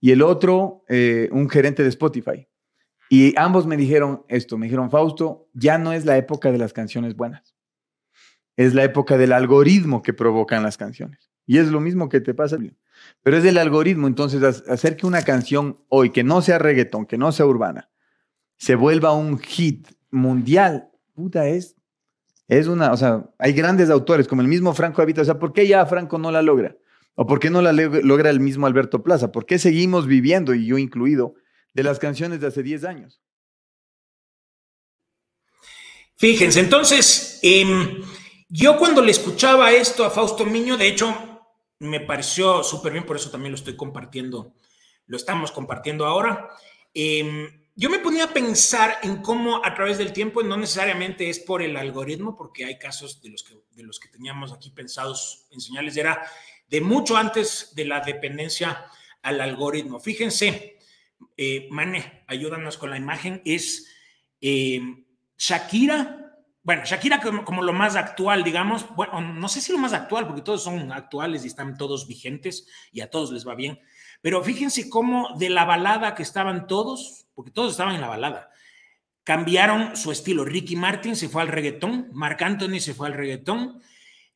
y 0.00 0.12
el 0.12 0.22
otro, 0.22 0.82
eh, 0.88 1.28
un 1.30 1.50
gerente 1.50 1.82
de 1.82 1.90
Spotify. 1.90 2.48
Y 3.10 3.38
ambos 3.38 3.66
me 3.66 3.76
dijeron 3.76 4.24
esto, 4.28 4.56
me 4.56 4.64
dijeron, 4.64 4.90
Fausto, 4.90 5.50
ya 5.52 5.76
no 5.76 5.92
es 5.92 6.06
la 6.06 6.16
época 6.16 6.52
de 6.52 6.56
las 6.56 6.72
canciones 6.72 7.16
buenas, 7.16 7.54
es 8.56 8.72
la 8.72 8.82
época 8.82 9.18
del 9.18 9.34
algoritmo 9.34 10.02
que 10.02 10.14
provocan 10.14 10.62
las 10.62 10.78
canciones. 10.78 11.30
Y 11.44 11.58
es 11.58 11.68
lo 11.68 11.80
mismo 11.80 12.08
que 12.08 12.22
te 12.22 12.32
pasa, 12.32 12.56
pero 13.22 13.36
es 13.36 13.44
el 13.44 13.58
algoritmo, 13.58 14.06
entonces 14.06 14.42
hacer 14.42 14.96
que 14.96 15.06
una 15.06 15.20
canción 15.20 15.84
hoy, 15.90 16.12
que 16.12 16.24
no 16.24 16.40
sea 16.40 16.58
reggaetón, 16.58 17.04
que 17.04 17.18
no 17.18 17.30
sea 17.30 17.44
urbana, 17.44 17.90
se 18.56 18.74
vuelva 18.74 19.12
un 19.12 19.38
hit 19.38 19.86
mundial, 20.10 20.88
puta, 21.12 21.46
es, 21.46 21.75
es 22.48 22.66
una, 22.68 22.92
o 22.92 22.96
sea, 22.96 23.24
hay 23.38 23.52
grandes 23.52 23.90
autores 23.90 24.28
como 24.28 24.42
el 24.42 24.48
mismo 24.48 24.72
Franco 24.74 25.02
Avita, 25.02 25.22
o 25.22 25.24
sea, 25.24 25.38
¿por 25.38 25.52
qué 25.52 25.66
ya 25.66 25.84
Franco 25.86 26.18
no 26.18 26.30
la 26.30 26.42
logra? 26.42 26.76
¿O 27.14 27.26
por 27.26 27.40
qué 27.40 27.50
no 27.50 27.62
la 27.62 27.72
logra 27.72 28.30
el 28.30 28.40
mismo 28.40 28.66
Alberto 28.66 29.02
Plaza? 29.02 29.32
¿Por 29.32 29.46
qué 29.46 29.58
seguimos 29.58 30.06
viviendo, 30.06 30.54
y 30.54 30.66
yo 30.66 30.78
incluido, 30.78 31.34
de 31.72 31.82
las 31.82 31.98
canciones 31.98 32.40
de 32.40 32.46
hace 32.46 32.62
10 32.62 32.84
años? 32.84 33.20
Fíjense, 36.16 36.60
entonces, 36.60 37.40
em, 37.42 38.02
yo 38.48 38.78
cuando 38.78 39.02
le 39.02 39.10
escuchaba 39.10 39.72
esto 39.72 40.04
a 40.04 40.10
Fausto 40.10 40.46
Miño, 40.46 40.76
de 40.76 40.88
hecho, 40.88 41.14
me 41.78 42.00
pareció 42.00 42.62
súper 42.62 42.92
bien, 42.92 43.04
por 43.04 43.16
eso 43.16 43.30
también 43.30 43.52
lo 43.52 43.56
estoy 43.56 43.76
compartiendo, 43.76 44.54
lo 45.06 45.16
estamos 45.16 45.52
compartiendo 45.52 46.06
ahora. 46.06 46.48
Em, 46.94 47.65
yo 47.78 47.90
me 47.90 47.98
ponía 47.98 48.24
a 48.24 48.32
pensar 48.32 48.98
en 49.02 49.18
cómo 49.18 49.62
a 49.62 49.74
través 49.74 49.98
del 49.98 50.14
tiempo, 50.14 50.42
no 50.42 50.56
necesariamente 50.56 51.28
es 51.28 51.38
por 51.38 51.60
el 51.60 51.76
algoritmo, 51.76 52.34
porque 52.34 52.64
hay 52.64 52.78
casos 52.78 53.20
de 53.20 53.28
los 53.28 53.44
que, 54.00 54.08
teníamos 54.08 54.50
aquí 54.54 54.70
pensados 54.70 55.46
enseñarles, 55.50 55.94
era 55.98 56.26
de 56.68 56.80
mucho 56.80 57.18
antes 57.18 57.74
de 57.74 57.84
la 57.84 58.00
dependencia 58.00 58.86
al 59.20 59.42
algoritmo. 59.42 60.00
Fíjense, 60.00 60.78
eh, 61.36 61.68
Mane, 61.70 62.24
ayúdanos 62.26 62.78
con 62.78 62.88
la 62.88 62.96
imagen, 62.96 63.42
es 63.44 63.86
eh, 64.40 64.80
Shakira, 65.36 66.32
bueno, 66.62 66.82
Shakira 66.86 67.20
como, 67.20 67.62
lo 67.62 67.74
más 67.74 67.94
actual, 67.94 68.42
digamos, 68.42 68.88
bueno, 68.96 69.20
no 69.20 69.48
sé 69.50 69.60
si 69.60 69.70
lo 69.70 69.78
más 69.78 69.92
actual, 69.92 70.26
porque 70.26 70.40
todos 70.40 70.64
son 70.64 70.90
actuales 70.92 71.44
y 71.44 71.48
están 71.48 71.76
todos 71.76 72.08
vigentes 72.08 72.66
y 72.90 73.02
a 73.02 73.10
todos 73.10 73.32
les 73.32 73.46
va 73.46 73.54
bien, 73.54 73.78
pero 74.22 74.42
fíjense 74.42 74.88
cómo 74.88 75.36
de 75.38 75.50
la 75.50 75.64
balada 75.64 76.14
que 76.14 76.22
estaban 76.22 76.66
todos, 76.66 77.26
porque 77.34 77.50
todos 77.50 77.72
estaban 77.72 77.94
en 77.94 78.00
la 78.00 78.08
balada, 78.08 78.50
cambiaron 79.24 79.96
su 79.96 80.12
estilo. 80.12 80.44
Ricky 80.44 80.76
Martin 80.76 81.16
se 81.16 81.28
fue 81.28 81.42
al 81.42 81.48
reggaetón, 81.48 82.08
Marc 82.12 82.42
Anthony 82.42 82.80
se 82.80 82.94
fue 82.94 83.08
al 83.08 83.14
reggaetón, 83.14 83.82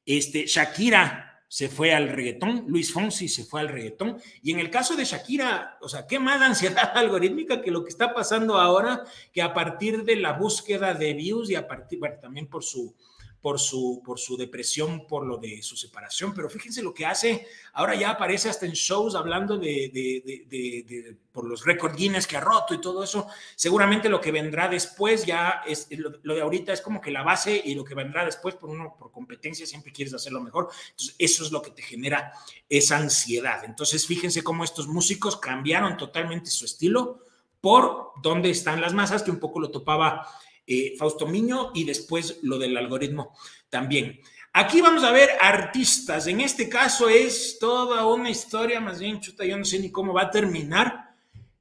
este, 0.04 0.46
Shakira 0.46 1.44
se 1.46 1.68
fue 1.68 1.92
al 1.92 2.08
reggaetón, 2.08 2.64
Luis 2.68 2.92
Fonsi 2.92 3.28
se 3.28 3.44
fue 3.44 3.60
al 3.60 3.68
reggaetón, 3.68 4.20
y 4.42 4.52
en 4.52 4.60
el 4.60 4.70
caso 4.70 4.94
de 4.94 5.04
Shakira, 5.04 5.78
o 5.80 5.88
sea, 5.88 6.06
¿qué 6.06 6.18
más 6.18 6.40
ansiedad 6.42 6.96
algorítmica 6.96 7.60
que 7.60 7.70
lo 7.70 7.82
que 7.82 7.90
está 7.90 8.14
pasando 8.14 8.58
ahora, 8.58 9.04
que 9.32 9.42
a 9.42 9.52
partir 9.52 10.04
de 10.04 10.16
la 10.16 10.32
búsqueda 10.32 10.94
de 10.94 11.14
views 11.14 11.50
y 11.50 11.56
a 11.56 11.66
partir, 11.66 12.00
también 12.20 12.46
por 12.46 12.62
su 12.62 12.94
por 13.40 13.58
su, 13.58 14.02
por 14.04 14.18
su 14.18 14.36
depresión, 14.36 15.06
por 15.06 15.26
lo 15.26 15.38
de 15.38 15.62
su 15.62 15.76
separación, 15.76 16.34
pero 16.34 16.50
fíjense 16.50 16.82
lo 16.82 16.92
que 16.92 17.06
hace, 17.06 17.46
ahora 17.72 17.94
ya 17.94 18.10
aparece 18.10 18.50
hasta 18.50 18.66
en 18.66 18.72
shows 18.72 19.14
hablando 19.14 19.56
de, 19.56 19.90
de, 19.92 20.44
de, 20.46 21.16
por 21.32 21.46
los 21.46 21.64
récord 21.64 21.96
Guinness 21.96 22.26
que 22.26 22.36
ha 22.36 22.40
roto 22.40 22.74
y 22.74 22.80
todo 22.80 23.02
eso, 23.02 23.26
seguramente 23.56 24.10
lo 24.10 24.20
que 24.20 24.30
vendrá 24.30 24.68
después 24.68 25.24
ya 25.24 25.62
es, 25.66 25.88
lo, 25.90 26.34
de 26.34 26.42
ahorita 26.42 26.72
es 26.72 26.82
como 26.82 27.00
que 27.00 27.10
la 27.10 27.22
base 27.22 27.62
y 27.64 27.74
lo 27.74 27.84
que 27.84 27.94
vendrá 27.94 28.26
después 28.26 28.54
por 28.56 28.68
uno, 28.68 28.94
por 28.98 29.10
competencia, 29.10 29.66
siempre 29.66 29.92
quieres 29.92 30.12
hacerlo 30.12 30.40
mejor, 30.40 30.68
entonces 30.90 31.16
eso 31.18 31.44
es 31.44 31.50
lo 31.50 31.62
que 31.62 31.70
te 31.70 31.82
genera 31.82 32.32
esa 32.68 32.98
ansiedad, 32.98 33.64
entonces 33.64 34.06
fíjense 34.06 34.42
cómo 34.42 34.64
estos 34.64 34.86
músicos 34.86 35.38
cambiaron 35.38 35.96
totalmente 35.96 36.50
su 36.50 36.66
estilo 36.66 37.24
por 37.62 38.12
dónde 38.22 38.50
están 38.50 38.80
las 38.80 38.92
masas, 38.92 39.22
que 39.22 39.30
un 39.30 39.38
poco 39.38 39.60
lo 39.60 39.70
topaba 39.70 40.26
eh, 40.70 40.94
Fausto 40.96 41.26
Miño 41.26 41.72
y 41.74 41.82
después 41.82 42.38
lo 42.42 42.56
del 42.58 42.76
algoritmo 42.76 43.36
también. 43.68 44.20
Aquí 44.52 44.80
vamos 44.80 45.02
a 45.02 45.10
ver 45.10 45.30
artistas. 45.40 46.28
En 46.28 46.40
este 46.40 46.68
caso 46.68 47.08
es 47.08 47.58
toda 47.58 48.06
una 48.06 48.30
historia, 48.30 48.80
más 48.80 49.00
bien, 49.00 49.20
chuta, 49.20 49.44
yo 49.44 49.56
no 49.56 49.64
sé 49.64 49.80
ni 49.80 49.90
cómo 49.90 50.12
va 50.12 50.22
a 50.22 50.30
terminar 50.30 51.16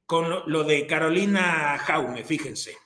con 0.06 0.28
lo, 0.46 0.62
de 0.62 0.86
Carolina 0.86 1.76
Jaume, 1.78 2.22
fíjense. 2.24 2.76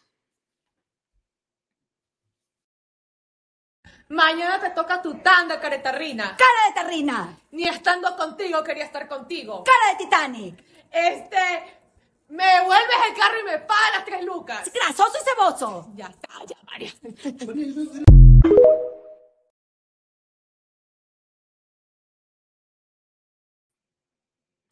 Mañana 4.08 4.58
te 4.60 4.70
toca 4.70 5.02
tu 5.02 5.18
tanda, 5.18 5.60
caretarrina. 5.60 6.36
¡Cara 6.36 6.68
de 6.68 6.74
tarrina! 6.74 7.38
Ni 7.52 7.64
estando 7.64 8.16
contigo 8.16 8.62
quería 8.62 8.84
estar 8.84 9.08
contigo. 9.08 9.64
¡Cara 9.64 9.92
de 9.92 10.04
Titanic! 10.04 10.64
Este, 10.90 11.83
me 12.28 12.62
vuelves 12.64 12.96
el 13.08 13.16
carro 13.16 13.40
y 13.40 13.44
me 13.44 13.58
pagas 13.58 13.90
las 13.96 14.04
tres 14.04 14.24
lucas. 14.24 14.70
Grasoso 14.72 15.18
y 15.20 15.24
ceboso. 15.24 15.92
Ya 15.94 16.06
está, 16.06 16.44
ya, 16.46 16.56
María. 16.64 16.92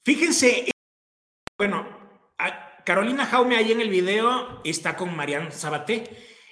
Fíjense, 0.05 0.71
bueno, 1.57 1.87
Carolina 2.85 3.25
Jaume 3.25 3.57
ahí 3.57 3.71
en 3.71 3.81
el 3.81 3.89
video 3.89 4.61
está 4.65 4.97
con 4.97 5.15
Marian 5.15 5.53
Sabaté. 5.53 6.05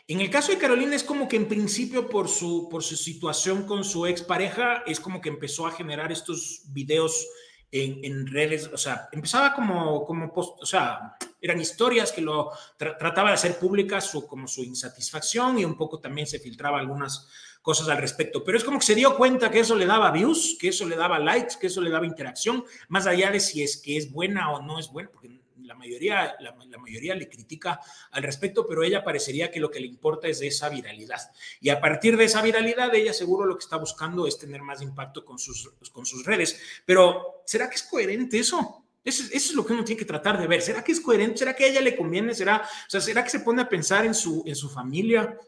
En 0.06 0.20
el 0.20 0.30
caso 0.30 0.52
de 0.52 0.58
Carolina 0.58 0.94
es 0.94 1.02
como 1.02 1.26
que 1.26 1.36
en 1.36 1.48
principio 1.48 2.08
por 2.08 2.28
su, 2.28 2.68
por 2.68 2.84
su 2.84 2.96
situación 2.96 3.66
con 3.66 3.84
su 3.84 4.06
expareja 4.06 4.84
es 4.86 5.00
como 5.00 5.20
que 5.20 5.28
empezó 5.28 5.66
a 5.66 5.72
generar 5.72 6.12
estos 6.12 6.62
videos 6.72 7.28
en, 7.72 8.26
redes, 8.26 8.68
o 8.72 8.76
sea, 8.76 9.08
empezaba 9.12 9.54
como, 9.54 10.04
como 10.04 10.32
post, 10.32 10.60
o 10.62 10.66
sea, 10.66 11.16
eran 11.40 11.60
historias 11.60 12.10
que 12.10 12.20
lo 12.20 12.50
trataba 12.76 13.28
de 13.28 13.34
hacer 13.34 13.58
públicas 13.58 14.10
su, 14.10 14.26
como 14.26 14.48
su 14.48 14.64
insatisfacción 14.64 15.58
y 15.58 15.64
un 15.64 15.76
poco 15.76 16.00
también 16.00 16.26
se 16.26 16.40
filtraba 16.40 16.78
algunas 16.78 17.28
cosas 17.62 17.88
al 17.88 17.98
respecto, 17.98 18.42
pero 18.42 18.56
es 18.56 18.64
como 18.64 18.78
que 18.78 18.86
se 18.86 18.94
dio 18.94 19.16
cuenta 19.16 19.50
que 19.50 19.60
eso 19.60 19.76
le 19.76 19.86
daba 19.86 20.10
views, 20.10 20.56
que 20.58 20.68
eso 20.68 20.88
le 20.88 20.96
daba 20.96 21.18
likes, 21.18 21.56
que 21.60 21.66
eso 21.66 21.80
le 21.80 21.90
daba 21.90 22.06
interacción, 22.06 22.64
más 22.88 23.06
allá 23.06 23.30
de 23.30 23.38
si 23.38 23.62
es 23.62 23.76
que 23.76 23.96
es 23.96 24.10
buena 24.10 24.50
o 24.50 24.62
no 24.62 24.78
es 24.78 24.88
buena, 24.88 25.10
porque 25.10 25.39
la 25.64 25.74
mayoría, 25.74 26.34
la, 26.40 26.56
la, 26.68 26.78
mayoría 26.78 27.14
le 27.14 27.28
critica 27.28 27.80
al 28.12 28.22
respecto, 28.22 28.66
pero 28.66 28.82
ella 28.82 29.04
parecería 29.04 29.50
que 29.50 29.60
lo 29.60 29.70
que 29.70 29.80
le 29.80 29.86
importa 29.86 30.28
es 30.28 30.40
esa 30.42 30.68
viralidad. 30.68 31.20
Y 31.60 31.70
a 31.70 31.80
partir 31.80 32.16
de 32.16 32.24
esa 32.24 32.42
viralidad, 32.42 32.94
ella 32.94 33.12
seguro 33.12 33.46
lo 33.46 33.56
que 33.56 33.64
está 33.64 33.76
buscando 33.76 34.26
es 34.26 34.38
tener 34.38 34.62
más 34.62 34.82
impacto 34.82 35.24
con 35.24 35.38
sus, 35.38 35.70
con 35.92 36.06
sus 36.06 36.24
redes. 36.24 36.60
Pero, 36.84 37.42
¿será 37.46 37.68
que 37.68 37.76
es 37.76 37.82
coherente 37.82 38.38
eso? 38.38 38.84
Eso, 39.02 39.24
eso, 39.24 39.50
es 39.50 39.54
lo 39.54 39.64
que 39.64 39.72
uno 39.72 39.84
tiene 39.84 39.98
que 39.98 40.04
tratar 40.04 40.38
de 40.38 40.46
ver. 40.46 40.60
¿Será 40.60 40.84
que 40.84 40.92
es 40.92 41.00
coherente? 41.00 41.38
¿Será 41.38 41.54
que 41.54 41.64
a 41.64 41.68
ella 41.68 41.80
le 41.80 41.96
conviene? 41.96 42.34
¿Será, 42.34 42.58
o 42.58 42.90
sea, 42.90 43.00
¿será 43.00 43.24
que 43.24 43.30
se 43.30 43.40
pone 43.40 43.62
a 43.62 43.68
pensar 43.68 44.04
en 44.04 44.14
su, 44.14 44.42
en 44.46 44.54
su 44.54 44.68
familia? 44.68 45.38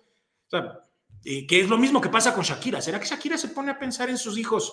O 0.46 0.50
sea, 0.50 0.80
eh, 1.24 1.46
que 1.46 1.60
es 1.60 1.68
lo 1.68 1.78
mismo 1.78 2.00
que 2.00 2.08
pasa 2.08 2.34
con 2.34 2.44
Shakira. 2.44 2.80
¿Será 2.80 2.98
que 2.98 3.06
Shakira 3.06 3.36
se 3.36 3.48
pone 3.48 3.70
a 3.70 3.78
pensar 3.78 4.08
en 4.08 4.18
sus 4.18 4.38
hijos? 4.38 4.72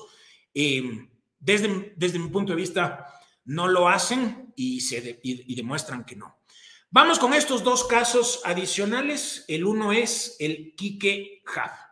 Eh, 0.54 1.08
desde, 1.40 1.94
desde 1.96 2.20
mi 2.20 2.30
punto 2.30 2.54
de 2.54 2.58
vista, 2.58 3.06
no 3.46 3.68
lo 3.68 3.90
hacen 3.90 4.54
y, 4.56 4.82
se 4.82 5.20
demuestran 5.22 6.06
que 6.06 6.16
no. 6.16 6.40
Vamos 6.92 7.20
con 7.20 7.34
estos 7.34 7.64
dos 7.64 7.84
casos 7.86 8.42
adicionales. 8.46 9.46
El 9.48 9.66
uno 9.66 9.92
es 9.92 10.36
el 10.40 10.76
Quique 10.76 11.42
Jav. 11.46 11.89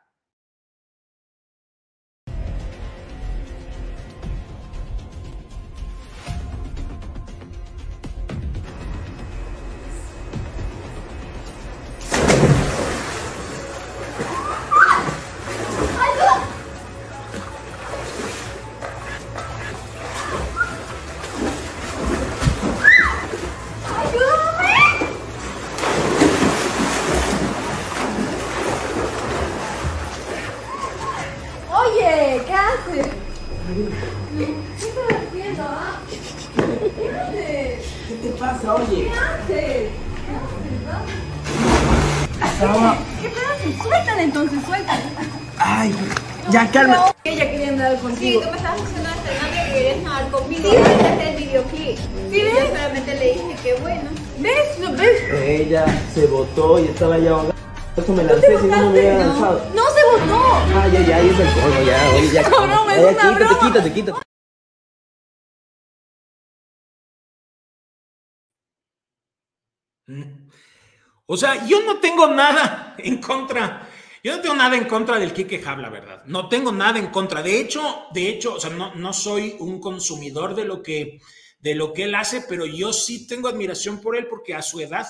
Calma. 46.72 47.14
Ella 47.24 47.50
quería 47.52 47.70
andar 47.70 47.98
contigo. 48.00 48.42
Sí, 48.42 48.46
tú 48.46 48.52
me 48.52 48.58
estabas 48.58 48.82
diciendo 48.82 49.10
hasta 49.10 49.32
el 49.32 49.54
que 49.68 49.74
querías 49.74 50.04
nadar 50.04 50.32
conmigo. 50.32 50.70
Desde 50.70 51.30
el 51.30 51.36
videoclip. 51.38 51.98
¿Sí 51.98 52.42
ves? 52.42 52.54
Yo 52.54 52.68
solamente 52.68 53.16
le 53.16 53.26
dije 53.26 53.56
que 53.64 53.74
bueno. 53.76 54.10
¿Ves? 54.40 54.80
¿Lo 54.80 54.92
ves? 54.92 55.22
Ella 55.34 55.86
se 56.14 56.26
botó 56.28 56.80
y 56.80 56.86
estaba 56.88 57.18
ya 57.18 57.32
ahogada. 57.32 57.56
Eso 57.96 58.14
me 58.14 58.24
lancé, 58.24 58.60
si 58.60 58.68
no 58.68 58.78
me 58.78 58.90
hubiera 58.90 59.18
lanzado. 59.18 59.62
No 59.74 59.84
se 59.90 60.04
botó. 60.12 60.44
Ah, 60.76 60.88
ya, 60.94 61.02
ya, 61.02 61.16
ahí 61.18 61.30
es 61.30 61.40
el 61.40 61.48
polvo, 61.48 61.82
ya, 61.84 62.10
oye, 62.16 62.32
ya. 62.32 62.50
No, 62.50 62.68
no, 62.68 62.90
es 62.92 63.00
una 63.00 63.10
quítate, 63.14 63.44
broma. 63.44 63.60
quítate, 63.60 63.94
quítate. 63.94 64.20
O 71.26 71.36
sea, 71.36 71.66
yo 71.66 71.82
no 71.84 71.98
tengo 72.00 72.28
nada 72.28 72.96
en 72.98 73.18
contra. 73.22 73.88
Yo 74.28 74.36
no 74.36 74.42
tengo 74.42 74.56
nada 74.56 74.76
en 74.76 74.84
contra 74.84 75.18
del 75.18 75.32
Quique 75.32 75.60
Jab, 75.60 75.80
la 75.80 75.88
verdad. 75.90 76.22
No 76.26 76.50
tengo 76.50 76.74
nada 76.74 77.00
en 77.00 77.08
contra. 77.12 77.42
De 77.42 77.62
hecho, 77.62 78.08
de 78.12 78.28
hecho, 78.28 78.56
o 78.56 78.60
sea, 78.60 78.70
no, 78.70 78.94
no 78.94 79.14
soy 79.14 79.56
un 79.60 79.80
consumidor 79.80 80.54
de 80.54 80.66
lo 80.66 80.84
que 80.84 81.22
de 81.62 81.76
lo 81.76 81.94
que 81.94 82.04
él 82.04 82.14
hace, 82.14 82.42
pero 82.42 82.66
yo 82.66 82.92
sí 82.92 83.26
tengo 83.26 83.48
admiración 83.48 84.02
por 84.02 84.18
él 84.18 84.28
porque 84.28 84.54
a 84.54 84.62
su 84.62 84.82
edad, 84.82 85.08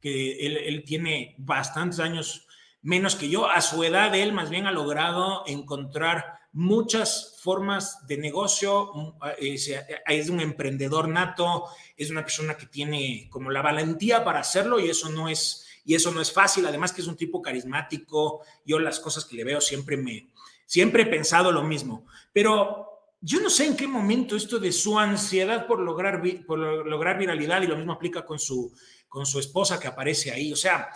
que 0.00 0.44
él, 0.44 0.56
él 0.56 0.82
tiene 0.84 1.36
bastantes 1.38 2.00
años 2.00 2.48
menos 2.82 3.14
que 3.14 3.28
yo, 3.28 3.48
a 3.48 3.60
su 3.60 3.84
edad 3.84 4.12
él 4.16 4.32
más 4.32 4.50
bien 4.50 4.66
ha 4.66 4.72
logrado 4.72 5.44
encontrar 5.46 6.40
muchas 6.50 7.36
formas 7.40 8.08
de 8.08 8.16
negocio, 8.18 9.14
es, 9.38 9.70
es, 10.04 10.28
un 10.30 10.40
emprendedor 10.40 11.06
nato, 11.06 11.66
es 11.96 12.10
una 12.10 12.22
persona 12.22 12.56
que 12.56 12.66
tiene 12.66 13.28
como 13.30 13.52
la 13.52 13.62
valentía 13.62 14.24
para 14.24 14.40
hacerlo 14.40 14.80
y 14.80 14.90
eso 14.90 15.10
no 15.10 15.28
es 15.28 15.67
y 15.88 15.94
eso 15.94 16.10
no 16.10 16.20
es 16.20 16.30
fácil, 16.30 16.66
además 16.66 16.92
que 16.92 17.00
es 17.00 17.06
un 17.06 17.16
tipo 17.16 17.40
carismático, 17.40 18.42
yo 18.62 18.78
las 18.78 19.00
cosas 19.00 19.24
que 19.24 19.36
le 19.36 19.44
veo 19.44 19.58
siempre 19.58 19.96
me 19.96 20.28
siempre 20.66 21.04
he 21.04 21.06
pensado 21.06 21.50
lo 21.50 21.62
mismo, 21.62 22.04
pero 22.30 23.14
yo 23.22 23.40
no 23.40 23.48
sé 23.48 23.64
en 23.64 23.74
qué 23.74 23.88
momento 23.88 24.36
esto 24.36 24.58
de 24.58 24.70
su 24.70 24.98
ansiedad 24.98 25.66
por 25.66 25.80
lograr 25.80 26.22
por 26.46 26.58
lograr 26.58 27.18
viralidad 27.18 27.62
y 27.62 27.68
lo 27.68 27.76
mismo 27.78 27.94
aplica 27.94 28.26
con 28.26 28.38
su 28.38 28.70
con 29.08 29.24
su 29.24 29.38
esposa 29.38 29.80
que 29.80 29.88
aparece 29.88 30.30
ahí, 30.30 30.52
o 30.52 30.56
sea, 30.56 30.90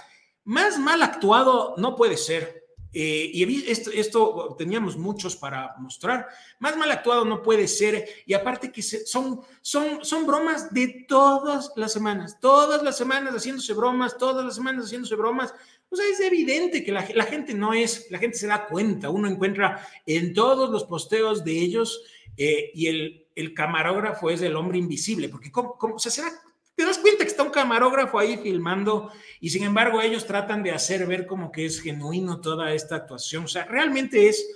más 0.45 0.79
mal 0.79 1.03
actuado 1.03 1.75
no 1.79 1.97
puede 1.97 2.19
ser. 2.19 2.62
Eh, 2.93 3.31
y 3.33 3.71
esto, 3.71 3.91
esto, 3.91 4.55
teníamos 4.59 4.97
muchos 4.97 5.37
para 5.37 5.75
mostrar. 5.79 6.29
Más 6.59 6.77
mal 6.77 6.91
actuado 6.91 7.25
no 7.25 7.43
puede 7.43 7.67
ser. 7.67 8.07
Y 8.27 8.35
aparte 8.35 8.71
que 8.71 8.83
son, 8.83 9.41
son, 9.61 10.05
son 10.05 10.27
bromas 10.27 10.73
de 10.73 11.07
todas 11.09 11.73
las 11.77 11.93
semanas, 11.93 12.39
todas 12.41 12.83
las 12.83 12.97
semanas 12.97 13.35
haciéndose 13.35 13.73
bromas, 13.73 14.19
todas 14.19 14.45
las 14.45 14.55
semanas 14.55 14.87
haciéndose 14.87 15.17
bromas. 15.17 15.55
O 15.89 15.97
sea, 15.97 16.07
es 16.07 16.21
evidente 16.21 16.85
que 16.85 16.93
la, 16.93 17.03
gente 17.03 17.55
no 17.55 17.73
es, 17.73 18.11
la 18.11 18.19
gente 18.19 18.39
se 18.39 18.47
da 18.47 18.67
cuenta. 18.67 19.11
Uno 19.11 19.29
encuentra 19.29 19.87
en 20.07 20.35
todos 20.35 20.71
los 20.71 20.85
posteos 20.85 21.45
de 21.45 21.59
ellos 21.59 22.03
eh, 22.37 22.71
y 22.75 22.87
el, 22.87 23.27
el, 23.35 23.55
camarógrafo 23.55 24.31
es 24.31 24.41
el 24.43 24.57
hombre 24.57 24.79
invisible, 24.79 25.29
porque 25.29 25.53
¿cómo, 25.53 25.77
cómo, 25.77 25.97
o 25.97 25.99
sea, 25.99 26.11
se 26.11 26.23
da 26.23 26.33
te 26.75 26.85
das 26.85 26.99
cuenta 26.99 27.25
que 27.25 27.31
un 27.43 27.51
camarógrafo 27.51 28.19
ahí 28.19 28.37
filmando 28.37 29.13
y 29.41 29.51
sin 29.51 29.65
embargo 29.65 30.01
ellos 30.01 30.27
tratan 30.27 30.63
de 30.63 30.73
hacer 30.73 31.07
ver 31.07 31.27
como 31.27 31.51
que 31.51 31.67
es 31.67 31.81
genuino 31.81 32.41
toda 32.41 32.73
esta 32.73 32.97
actuación. 32.97 33.45
O 33.45 33.49
sea, 33.49 33.65
realmente 33.65 34.29
es, 34.29 34.47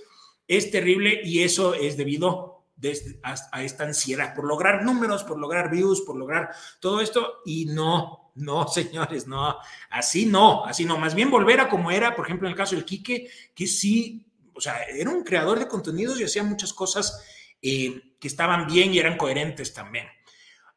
es 0.47 0.71
terrible 0.71 1.21
y 1.25 1.43
eso 1.43 1.75
es 1.75 1.97
debido 1.97 2.65
a, 3.23 3.35
a 3.53 3.63
esta 3.63 3.85
ansiedad 3.85 4.35
por 4.35 4.45
lograr 4.45 4.85
números, 4.85 5.25
por 5.25 5.39
lograr 5.39 5.71
views, 5.71 6.03
por 6.03 6.17
lograr 6.17 6.51
todo 6.81 7.01
esto 7.01 7.41
y 7.45 7.67
no, 7.67 8.27
no, 8.37 8.69
señores, 8.69 9.27
no, 9.27 9.57
así 9.91 10.27
no, 10.27 10.65
así 10.65 10.85
no. 10.85 10.99
Más 10.99 11.15
bien 11.15 11.31
volver 11.31 11.61
a 11.61 11.69
como 11.69 11.91
era, 11.91 12.15
por 12.15 12.27
ejemplo, 12.27 12.47
en 12.47 12.53
el 12.53 12.57
caso 12.57 12.75
del 12.75 12.85
Quique, 12.85 13.29
que 13.55 13.67
sí, 13.67 14.27
o 14.55 14.61
sea, 14.61 14.83
era 14.85 15.11
un 15.11 15.25
creador 15.25 15.59
de 15.59 15.69
contenidos 15.69 16.21
y 16.21 16.25
hacía 16.25 16.43
muchas 16.43 16.73
cosas 16.73 17.23
eh, 17.61 18.15
que 18.21 18.29
estaban 18.29 18.67
bien 18.67 18.95
y 18.95 18.99
eran 18.99 19.17
coherentes 19.17 19.73
también. 19.73 20.07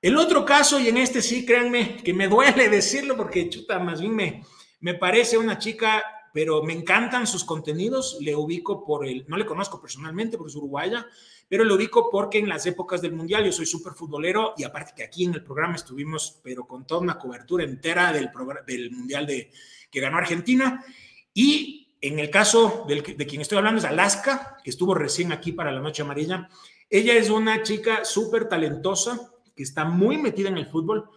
El 0.01 0.15
otro 0.15 0.45
caso, 0.45 0.79
y 0.79 0.87
en 0.87 0.97
este 0.97 1.21
sí, 1.21 1.45
créanme, 1.45 1.97
que 1.97 2.13
me 2.13 2.27
duele 2.27 2.69
decirlo 2.69 3.17
porque 3.17 3.49
chuta, 3.49 3.79
más 3.79 3.99
bien 3.99 4.15
me, 4.15 4.43
me 4.79 4.93
parece 4.93 5.37
una 5.37 5.57
chica, 5.59 6.03
pero 6.33 6.63
me 6.63 6.73
encantan 6.73 7.27
sus 7.27 7.43
contenidos, 7.43 8.17
le 8.21 8.35
ubico 8.35 8.85
por 8.85 9.05
el, 9.05 9.25
no 9.27 9.35
le 9.35 9.45
conozco 9.45 9.81
personalmente 9.81 10.37
porque 10.37 10.51
es 10.51 10.55
uruguaya, 10.55 11.05
pero 11.49 11.65
le 11.65 11.73
ubico 11.73 12.09
porque 12.09 12.37
en 12.37 12.47
las 12.47 12.65
épocas 12.65 13.01
del 13.01 13.13
Mundial 13.13 13.43
yo 13.43 13.51
soy 13.51 13.65
súper 13.65 13.93
futbolero 13.93 14.53
y 14.55 14.63
aparte 14.63 14.93
que 14.95 15.03
aquí 15.03 15.25
en 15.25 15.33
el 15.33 15.43
programa 15.43 15.75
estuvimos, 15.75 16.39
pero 16.43 16.65
con 16.65 16.85
toda 16.85 17.01
una 17.01 17.17
cobertura 17.17 17.63
entera 17.63 18.13
del, 18.13 18.29
del 18.67 18.91
Mundial 18.91 19.25
de, 19.25 19.51
que 19.89 19.99
ganó 19.99 20.17
Argentina. 20.17 20.85
Y 21.33 21.97
en 22.01 22.19
el 22.19 22.29
caso 22.29 22.85
de 22.87 23.01
quien 23.27 23.41
estoy 23.41 23.57
hablando 23.57 23.79
es 23.79 23.85
Alaska, 23.85 24.57
que 24.63 24.69
estuvo 24.69 24.93
recién 24.93 25.31
aquí 25.31 25.51
para 25.51 25.71
la 25.71 25.81
Noche 25.81 26.03
Amarilla. 26.03 26.47
Ella 26.89 27.13
es 27.15 27.29
una 27.29 27.63
chica 27.63 28.05
súper 28.05 28.47
talentosa, 28.47 29.31
que 29.59 29.63
está 29.63 29.83
muy 29.83 30.17
metida 30.17 30.47
en 30.47 30.57
el 30.57 30.67
fútbol, 30.67 31.09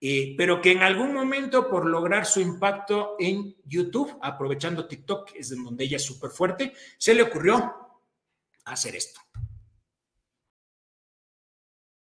eh, 0.00 0.36
pero 0.38 0.60
que 0.60 0.70
en 0.70 0.84
algún 0.84 1.12
momento 1.12 1.68
por 1.68 1.84
lograr 1.84 2.26
su 2.26 2.40
impacto 2.40 3.16
en 3.18 3.56
YouTube, 3.64 4.16
aprovechando 4.22 4.86
TikTok, 4.86 5.32
es 5.34 5.50
en 5.50 5.64
donde 5.64 5.82
ella 5.82 5.96
es 5.96 6.04
súper 6.04 6.30
fuerte, 6.30 6.72
se 6.96 7.12
le 7.12 7.24
ocurrió 7.24 7.74
hacer 8.66 8.94
esto. 8.94 9.20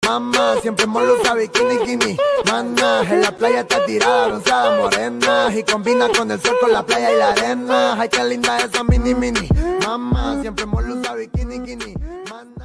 Mamá, 0.05 0.57
siempre 0.61 0.85
molo 0.87 1.21
usa 1.21 1.35
bikini, 1.35 1.77
bikini. 1.77 2.17
Mana, 2.51 3.03
en 3.09 3.21
la 3.21 3.31
playa 3.31 3.61
está 3.61 3.85
tirada, 3.85 4.27
bronceada, 4.27 4.81
morena. 4.81 5.49
Y 5.55 5.63
combina 5.63 6.09
con 6.09 6.29
el 6.31 6.41
sol, 6.41 6.57
con 6.59 6.73
la 6.73 6.85
playa 6.85 7.13
y 7.13 7.17
la 7.17 7.29
arena. 7.29 7.95
Ay, 7.97 8.09
qué 8.09 8.25
linda 8.25 8.57
esa 8.57 8.83
mini, 8.83 9.15
mini. 9.15 9.47
Mamá, 9.85 10.41
siempre 10.41 10.65
molo 10.65 10.95
usa 10.95 11.15
bikini, 11.15 11.59
bikini. 11.59 11.95
Mana. 12.29 12.56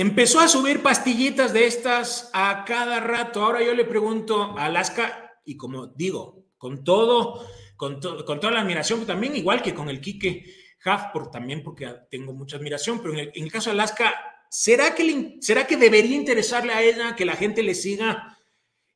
Empezó 0.00 0.40
a 0.40 0.48
subir 0.48 0.80
pastillitas 0.80 1.52
de 1.52 1.66
estas 1.66 2.30
a 2.32 2.64
cada 2.64 3.00
rato. 3.00 3.44
Ahora 3.44 3.62
yo 3.62 3.74
le 3.74 3.84
pregunto 3.84 4.58
a 4.58 4.64
Alaska, 4.64 5.30
y 5.44 5.58
como 5.58 5.88
digo, 5.88 6.46
con 6.56 6.84
todo, 6.84 7.46
con, 7.76 8.00
to, 8.00 8.24
con 8.24 8.40
toda 8.40 8.54
la 8.54 8.60
admiración, 8.62 9.04
también 9.04 9.36
igual 9.36 9.60
que 9.60 9.74
con 9.74 9.90
el 9.90 10.00
Quique 10.00 10.54
Huff, 10.86 11.30
también 11.30 11.62
porque 11.62 11.86
tengo 12.10 12.32
mucha 12.32 12.56
admiración, 12.56 13.02
pero 13.02 13.12
en 13.12 13.30
el, 13.34 13.52
caso 13.52 13.68
de 13.68 13.74
Alaska, 13.74 14.14
¿será 14.48 14.94
que, 14.94 15.36
¿será 15.42 15.66
que 15.66 15.76
debería 15.76 16.16
interesarle 16.16 16.72
a 16.72 16.82
ella 16.82 17.14
que 17.14 17.26
la 17.26 17.36
gente 17.36 17.62
le 17.62 17.74
siga? 17.74 18.38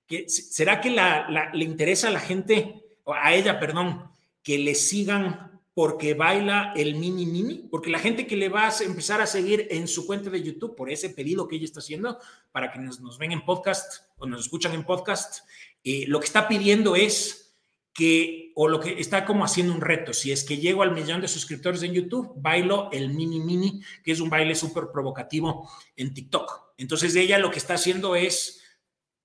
Que, 0.06 0.26
¿Será 0.26 0.80
que 0.80 0.88
le 0.88 1.64
interesa 1.66 2.08
a 2.08 2.12
la 2.12 2.20
gente, 2.20 2.82
a 3.04 3.34
ella, 3.34 3.60
perdón, 3.60 4.10
que 4.42 4.56
le 4.56 4.74
sigan 4.74 5.53
porque 5.74 6.14
baila 6.14 6.72
el 6.76 6.94
mini 6.94 7.26
mini, 7.26 7.68
porque 7.68 7.90
la 7.90 7.98
gente 7.98 8.26
que 8.26 8.36
le 8.36 8.48
va 8.48 8.68
a 8.68 8.84
empezar 8.84 9.20
a 9.20 9.26
seguir 9.26 9.66
en 9.70 9.88
su 9.88 10.06
cuenta 10.06 10.30
de 10.30 10.42
YouTube 10.42 10.76
por 10.76 10.88
ese 10.88 11.10
pedido 11.10 11.48
que 11.48 11.56
ella 11.56 11.64
está 11.64 11.80
haciendo, 11.80 12.18
para 12.52 12.70
que 12.70 12.78
nos, 12.78 13.00
nos 13.00 13.18
ven 13.18 13.32
en 13.32 13.44
podcast 13.44 14.04
o 14.16 14.26
nos 14.26 14.42
escuchan 14.42 14.72
en 14.72 14.84
podcast, 14.84 15.46
eh, 15.82 16.04
lo 16.06 16.20
que 16.20 16.26
está 16.26 16.46
pidiendo 16.46 16.94
es 16.94 17.56
que, 17.92 18.52
o 18.54 18.68
lo 18.68 18.78
que 18.78 19.00
está 19.00 19.24
como 19.24 19.44
haciendo 19.44 19.72
un 19.72 19.80
reto, 19.80 20.12
si 20.12 20.30
es 20.30 20.44
que 20.44 20.58
llego 20.58 20.82
al 20.82 20.92
millón 20.92 21.20
de 21.20 21.28
suscriptores 21.28 21.82
en 21.82 21.92
YouTube, 21.92 22.32
bailo 22.36 22.88
el 22.92 23.12
mini 23.12 23.40
mini, 23.40 23.80
que 24.04 24.12
es 24.12 24.20
un 24.20 24.30
baile 24.30 24.54
súper 24.54 24.88
provocativo 24.92 25.68
en 25.96 26.14
TikTok. 26.14 26.74
Entonces 26.78 27.16
ella 27.16 27.38
lo 27.38 27.50
que 27.50 27.58
está 27.58 27.74
haciendo 27.74 28.14
es 28.14 28.62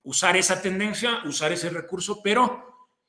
usar 0.02 0.36
esa 0.36 0.62
tendencia, 0.62 1.22
usar 1.26 1.52
ese 1.52 1.70
recurso, 1.70 2.22
pero 2.22 2.64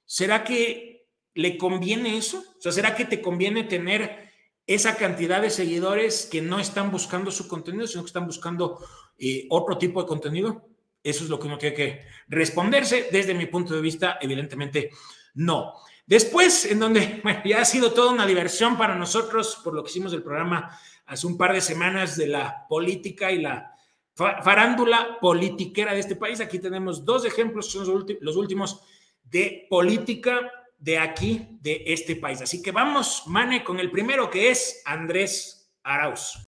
¿será 0.06 0.44
que 0.44 1.01
le 1.34 1.58
conviene 1.58 2.18
eso? 2.18 2.44
O 2.58 2.62
sea, 2.62 2.72
¿será 2.72 2.96
que 2.96 3.06
te 3.06 3.22
conviene 3.22 3.64
tener 3.64 4.32
esa 4.68 4.96
cantidad 4.96 5.42
de 5.42 5.50
seguidores 5.50 6.28
que 6.32 6.42
no 6.42 6.60
están 6.60 6.92
buscando 6.92 7.32
su 7.32 7.48
contenido, 7.48 7.88
sino 7.88 8.04
que 8.04 8.08
están 8.08 8.26
buscando 8.26 8.80
eh, 9.18 9.46
otro 9.50 9.78
tipo 9.78 10.02
de 10.02 10.08
contenido? 10.08 10.68
Eso 11.04 11.24
es 11.24 11.30
lo 11.30 11.40
que 11.40 11.48
uno 11.48 11.58
tiene 11.58 11.76
que 11.76 12.02
responderse. 12.28 13.10
Desde 13.12 13.34
mi 13.34 13.48
punto 13.48 13.74
de 13.74 13.82
vista, 13.82 14.18
evidentemente, 14.22 14.92
no. 15.34 15.74
Después, 16.06 16.66
en 16.66 16.80
donde 16.80 17.20
bueno, 17.24 17.42
ya 17.46 17.62
ha 17.62 17.66
sido 17.66 17.92
toda 17.92 18.12
una 18.12 18.26
diversión 18.26 18.78
para 18.78 18.96
nosotros 18.96 19.60
por 19.64 19.74
lo 19.74 19.84
que 19.84 19.90
hicimos 19.90 20.14
el 20.14 20.24
programa 20.24 20.78
hace 21.06 21.28
un 21.28 21.38
par 21.38 21.54
de 21.54 21.62
semanas 21.62 22.16
de 22.16 22.28
la 22.28 22.66
política 22.70 23.32
y 23.32 23.42
la 23.42 23.74
farándula 24.16 25.20
politiquera 25.20 25.94
de 25.94 26.00
este 26.00 26.16
país. 26.16 26.40
Aquí 26.40 26.60
tenemos 26.60 27.04
dos 27.04 27.26
ejemplos, 27.26 27.72
son 27.72 28.06
los 28.22 28.36
últimos 28.36 28.82
de 29.24 29.68
política 29.70 30.52
de 30.82 30.98
aquí, 30.98 31.48
de 31.62 31.84
este 31.86 32.16
país. 32.16 32.42
Así 32.42 32.62
que 32.62 32.72
vamos, 32.72 33.24
Mane, 33.28 33.64
con 33.64 33.80
el 33.80 33.92
primero 33.92 34.30
que 34.30 34.50
es 34.50 34.82
Andrés 34.86 35.72
Arauz. 35.84 36.48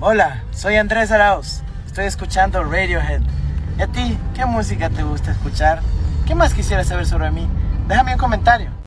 Hola, 0.00 0.42
soy 0.50 0.76
Andrés 0.76 1.12
Arauz. 1.12 1.60
Estoy 1.86 2.06
escuchando 2.06 2.64
Radiohead. 2.64 3.20
¿Y 3.78 3.82
a 3.82 3.86
ti? 3.86 4.18
¿Qué 4.34 4.46
música 4.46 4.88
te 4.88 5.02
gusta 5.02 5.32
escuchar? 5.32 5.82
¿Qué 6.26 6.34
más 6.34 6.54
quisieras 6.54 6.88
saber 6.88 7.04
sobre 7.06 7.30
mí? 7.30 7.46
Déjame 7.86 8.14
un 8.14 8.18
comentario. 8.18 8.79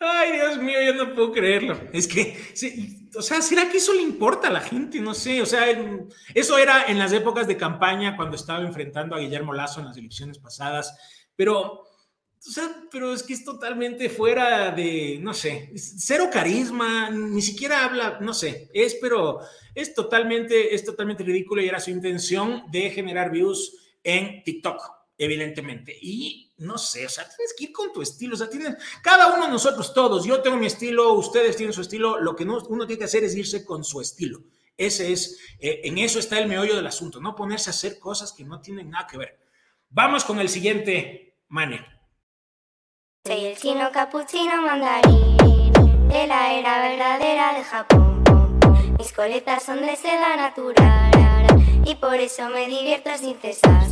Ay, 0.00 0.32
Dios 0.32 0.58
mío, 0.58 0.78
yo 0.84 0.94
no 0.94 1.14
puedo 1.14 1.32
creerlo. 1.32 1.78
Es 1.92 2.08
que, 2.08 2.36
o 3.16 3.22
sea, 3.22 3.40
¿será 3.40 3.70
que 3.70 3.78
eso 3.78 3.94
le 3.94 4.02
importa 4.02 4.48
a 4.48 4.52
la 4.52 4.60
gente? 4.60 5.00
No 5.00 5.14
sé, 5.14 5.40
o 5.40 5.46
sea, 5.46 5.66
eso 6.34 6.58
era 6.58 6.86
en 6.86 6.98
las 6.98 7.12
épocas 7.12 7.46
de 7.46 7.56
campaña 7.56 8.16
cuando 8.16 8.36
estaba 8.36 8.64
enfrentando 8.64 9.14
a 9.14 9.20
Guillermo 9.20 9.52
Lazo 9.52 9.80
en 9.80 9.86
las 9.86 9.96
elecciones 9.96 10.38
pasadas, 10.38 10.96
pero, 11.36 11.82
o 11.82 11.86
sea, 12.38 12.68
pero 12.90 13.12
es 13.12 13.22
que 13.22 13.34
es 13.34 13.44
totalmente 13.44 14.08
fuera 14.10 14.70
de, 14.72 15.18
no 15.22 15.32
sé, 15.32 15.72
cero 15.76 16.28
carisma, 16.32 17.10
ni 17.10 17.42
siquiera 17.42 17.84
habla, 17.84 18.18
no 18.20 18.34
sé, 18.34 18.68
es, 18.74 18.96
pero 19.00 19.40
es 19.74 19.94
totalmente, 19.94 20.74
es 20.74 20.84
totalmente 20.84 21.24
ridículo 21.24 21.62
y 21.62 21.68
era 21.68 21.80
su 21.80 21.90
intención 21.90 22.64
de 22.70 22.90
generar 22.90 23.30
views 23.30 23.76
en 24.02 24.42
TikTok, 24.44 24.82
evidentemente. 25.16 25.96
Y 26.00 26.43
no 26.58 26.78
sé, 26.78 27.06
o 27.06 27.08
sea, 27.08 27.24
tienes 27.28 27.54
que 27.56 27.64
ir 27.64 27.72
con 27.72 27.92
tu 27.92 28.00
estilo, 28.00 28.34
o 28.34 28.38
sea, 28.38 28.48
tienes, 28.48 28.76
cada 29.02 29.34
uno 29.34 29.46
de 29.46 29.50
nosotros, 29.50 29.92
todos, 29.92 30.24
yo 30.24 30.40
tengo 30.40 30.56
mi 30.56 30.66
estilo, 30.66 31.12
ustedes 31.14 31.56
tienen 31.56 31.72
su 31.72 31.80
estilo, 31.80 32.20
lo 32.20 32.36
que 32.36 32.44
uno 32.44 32.86
tiene 32.86 32.98
que 32.98 33.04
hacer 33.04 33.24
es 33.24 33.34
irse 33.34 33.64
con 33.64 33.82
su 33.84 34.00
estilo. 34.00 34.40
Ese 34.76 35.12
es, 35.12 35.38
eh, 35.60 35.82
en 35.84 35.98
eso 35.98 36.18
está 36.18 36.38
el 36.38 36.48
meollo 36.48 36.74
del 36.74 36.86
asunto, 36.86 37.20
no 37.20 37.34
ponerse 37.34 37.70
a 37.70 37.72
hacer 37.72 37.98
cosas 37.98 38.32
que 38.32 38.44
no 38.44 38.60
tienen 38.60 38.90
nada 38.90 39.06
que 39.06 39.18
ver. 39.18 39.38
Vamos 39.90 40.24
con 40.24 40.40
el 40.40 40.48
siguiente, 40.48 41.36
Mane. 41.48 41.84
Soy 43.26 43.44
el 43.46 43.56
chino 43.56 43.90
capuchino 43.92 44.62
mandarín, 44.62 45.72
de 46.08 46.26
la 46.26 46.54
era 46.54 46.88
verdadera 46.88 47.54
de 47.56 47.64
Japón. 47.64 48.24
Mis 48.98 49.12
coletas 49.12 49.62
son 49.62 49.80
de 49.80 49.96
seda 49.96 50.36
natural, 50.36 51.46
y 51.84 51.94
por 51.96 52.14
eso 52.14 52.48
me 52.50 52.66
divierto 52.66 53.10
sin 53.18 53.38
cesar. 53.38 53.84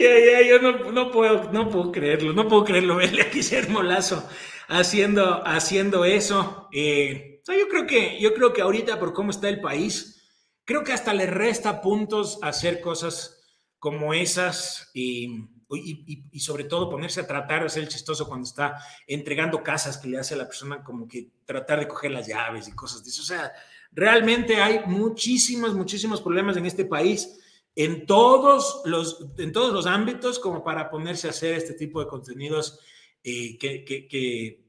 Ya, 0.00 0.18
ya, 0.18 0.48
yo 0.48 0.58
no, 0.60 0.90
no, 0.92 1.10
puedo, 1.10 1.52
no 1.52 1.68
puedo 1.68 1.92
creerlo, 1.92 2.32
no 2.32 2.48
puedo 2.48 2.64
creerlo, 2.64 2.96
verle 2.96 3.22
a 3.22 3.30
Guillermo 3.30 3.82
Lazo 3.82 4.26
haciendo, 4.68 5.46
haciendo 5.46 6.04
eso. 6.04 6.68
Eh, 6.72 7.42
yo 7.46 7.68
creo 7.68 7.86
que, 7.86 8.20
yo 8.20 8.34
creo 8.34 8.52
que 8.52 8.62
ahorita 8.62 8.98
por 8.98 9.12
cómo 9.12 9.30
está 9.30 9.48
el 9.48 9.60
país, 9.60 10.22
creo 10.64 10.84
que 10.84 10.92
hasta 10.92 11.12
le 11.12 11.26
resta 11.26 11.80
puntos 11.80 12.38
hacer 12.42 12.80
cosas 12.80 13.40
como 13.78 14.14
esas 14.14 14.90
y, 14.94 15.26
y, 15.70 16.28
y, 16.30 16.40
sobre 16.40 16.64
todo 16.64 16.88
ponerse 16.88 17.20
a 17.20 17.26
tratar 17.26 17.64
de 17.64 17.68
ser 17.68 17.88
chistoso 17.88 18.28
cuando 18.28 18.46
está 18.46 18.76
entregando 19.08 19.62
casas 19.62 19.98
que 19.98 20.08
le 20.08 20.18
hace 20.18 20.34
a 20.34 20.36
la 20.36 20.46
persona 20.46 20.84
como 20.84 21.08
que 21.08 21.30
tratar 21.44 21.80
de 21.80 21.88
coger 21.88 22.12
las 22.12 22.28
llaves 22.28 22.68
y 22.68 22.74
cosas 22.76 23.02
de 23.02 23.10
eso. 23.10 23.22
O 23.22 23.24
sea, 23.24 23.52
realmente 23.90 24.56
hay 24.62 24.82
muchísimos, 24.86 25.74
muchísimos 25.74 26.20
problemas 26.20 26.56
en 26.56 26.66
este 26.66 26.84
país 26.84 27.40
en 27.74 28.06
todos 28.06 28.82
los, 28.84 29.26
en 29.38 29.52
todos 29.52 29.72
los 29.72 29.86
ámbitos 29.86 30.38
como 30.38 30.62
para 30.62 30.90
ponerse 30.90 31.26
a 31.26 31.30
hacer 31.30 31.54
este 31.54 31.74
tipo 31.74 32.00
de 32.00 32.06
contenidos 32.06 32.80
eh, 33.24 33.56
que, 33.58 33.84
que, 33.84 34.08
que, 34.08 34.62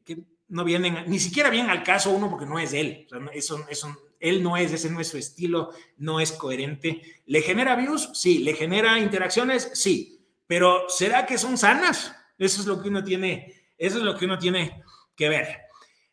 no 0.50 0.64
vienen, 0.64 1.06
ni 1.08 1.20
siquiera 1.20 1.50
vienen 1.50 1.72
al 1.72 1.84
caso 1.84 2.12
uno 2.12 2.30
porque 2.30 2.46
no 2.46 2.60
es 2.60 2.74
él. 2.74 3.08
eso, 3.34 3.66
eso, 3.70 3.98
él 4.20 4.44
no 4.44 4.56
es, 4.56 4.72
ese 4.72 4.90
no 4.90 5.00
es 5.00 5.08
su 5.08 5.18
estilo, 5.18 5.72
no 5.98 6.20
es 6.20 6.32
coherente. 6.32 7.02
¿Le 7.26 7.42
genera 7.42 7.76
views? 7.76 8.12
Sí. 8.14 8.40
¿Le 8.40 8.54
genera 8.54 9.00
interacciones? 9.00 9.72
Sí. 9.74 10.28
Pero 10.46 10.88
¿será 10.90 11.26
que 11.26 11.38
son 11.40 11.58
sanas? 11.58 12.16
Eso 12.38 12.62
es 12.62 12.68
lo 12.68 12.82
que 12.82 12.90
uno 12.90 13.04
tiene, 13.04 13.66
eso 13.78 13.98
es 13.98 14.04
lo 14.04 14.16
que 14.16 14.26
uno 14.26 14.38
tiene 14.38 14.84
que 15.16 15.30
ver. 15.30 15.62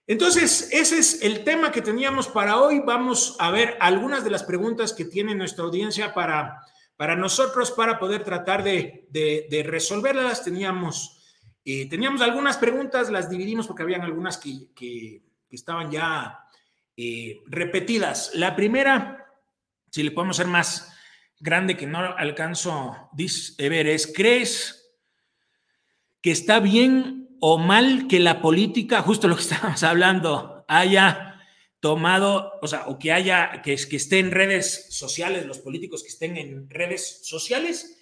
Entonces, 0.06 0.70
ese 0.72 0.98
es 0.98 1.22
el 1.22 1.44
tema 1.44 1.70
que 1.70 1.82
teníamos 1.82 2.26
para 2.26 2.60
hoy. 2.60 2.80
Vamos 2.84 3.36
a 3.38 3.50
ver 3.50 3.76
algunas 3.78 4.24
de 4.24 4.30
las 4.30 4.42
preguntas 4.42 4.92
que 4.92 5.04
tiene 5.04 5.34
nuestra 5.34 5.64
audiencia 5.64 6.14
para 6.14 6.62
para 7.00 7.16
nosotros, 7.16 7.70
para 7.70 7.98
poder 7.98 8.24
tratar 8.24 8.62
de, 8.62 9.64
resolverlas, 9.64 10.44
teníamos, 10.44 11.16
eh, 11.64 11.88
teníamos 11.88 12.20
algunas 12.20 12.58
preguntas, 12.58 13.08
las 13.08 13.30
dividimos 13.30 13.66
porque 13.66 13.84
habían 13.84 14.02
algunas 14.02 14.36
que, 14.36 15.22
estaban 15.50 15.90
ya 15.90 16.40
eh, 16.98 17.38
repetidas. 17.46 18.32
La 18.34 18.54
primera, 18.54 19.32
si 19.90 20.02
le 20.02 20.10
podemos 20.10 20.36
ser 20.36 20.46
más 20.46 20.94
grande 21.38 21.74
que 21.74 21.86
no 21.86 22.00
alcanzo 22.00 22.70
a 22.70 23.08
ver, 23.16 23.86
es, 23.86 24.12
¿crees 24.14 24.92
que 26.20 26.32
está 26.32 26.60
bien 26.60 27.30
o 27.40 27.56
mal 27.56 28.08
que 28.08 28.20
la 28.20 28.42
política, 28.42 29.00
justo 29.00 29.26
lo 29.26 29.36
que 29.36 29.42
estábamos 29.48 29.82
hablando, 29.84 30.66
haya 30.68 31.29
tomado, 31.80 32.52
o 32.60 32.68
sea, 32.68 32.86
o 32.86 32.98
que 32.98 33.10
haya, 33.10 33.62
que, 33.62 33.74
que 33.76 33.96
esté 33.96 34.18
en 34.18 34.30
redes 34.30 34.86
sociales, 34.90 35.46
los 35.46 35.58
políticos 35.58 36.02
que 36.02 36.10
estén 36.10 36.36
en 36.36 36.68
redes 36.68 37.20
sociales? 37.22 37.98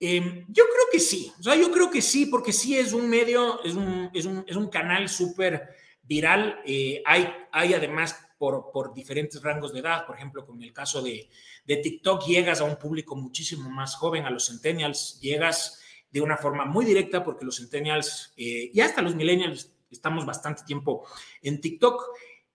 Em, 0.00 0.46
yo 0.48 0.64
creo 0.64 0.86
que 0.90 0.98
sí, 0.98 1.32
o 1.38 1.42
sea, 1.42 1.54
yo 1.56 1.70
creo 1.70 1.90
que 1.90 2.02
sí, 2.02 2.26
porque 2.26 2.52
sí 2.52 2.76
es 2.76 2.92
un 2.92 3.08
medio, 3.08 3.62
es 3.62 3.74
un, 3.74 4.10
es 4.14 4.24
un, 4.24 4.44
es 4.46 4.56
un 4.56 4.68
canal 4.68 5.08
súper 5.08 5.68
viral. 6.02 6.60
Eh, 6.64 7.02
hay, 7.04 7.28
hay 7.52 7.74
además 7.74 8.16
por, 8.38 8.72
por, 8.72 8.94
diferentes 8.94 9.42
rangos 9.42 9.72
de 9.72 9.80
edad, 9.80 10.06
por 10.06 10.16
ejemplo, 10.16 10.46
con 10.46 10.62
el 10.62 10.72
caso 10.72 11.02
de, 11.02 11.28
de 11.66 11.76
TikTok, 11.76 12.26
llegas 12.26 12.60
a 12.62 12.64
un 12.64 12.76
público 12.76 13.14
muchísimo 13.14 13.68
más 13.68 13.94
joven, 13.94 14.24
a 14.24 14.30
los 14.30 14.46
centennials, 14.46 15.20
llegas 15.20 15.80
de 16.10 16.22
una 16.22 16.38
forma 16.38 16.64
muy 16.64 16.86
directa, 16.86 17.22
porque 17.22 17.44
los 17.44 17.58
centennials 17.58 18.32
eh, 18.36 18.70
y 18.72 18.80
hasta 18.80 19.02
los 19.02 19.14
millennials 19.14 19.70
estamos 19.90 20.24
bastante 20.24 20.62
tiempo 20.64 21.06
en 21.42 21.60
TikTok. 21.60 22.02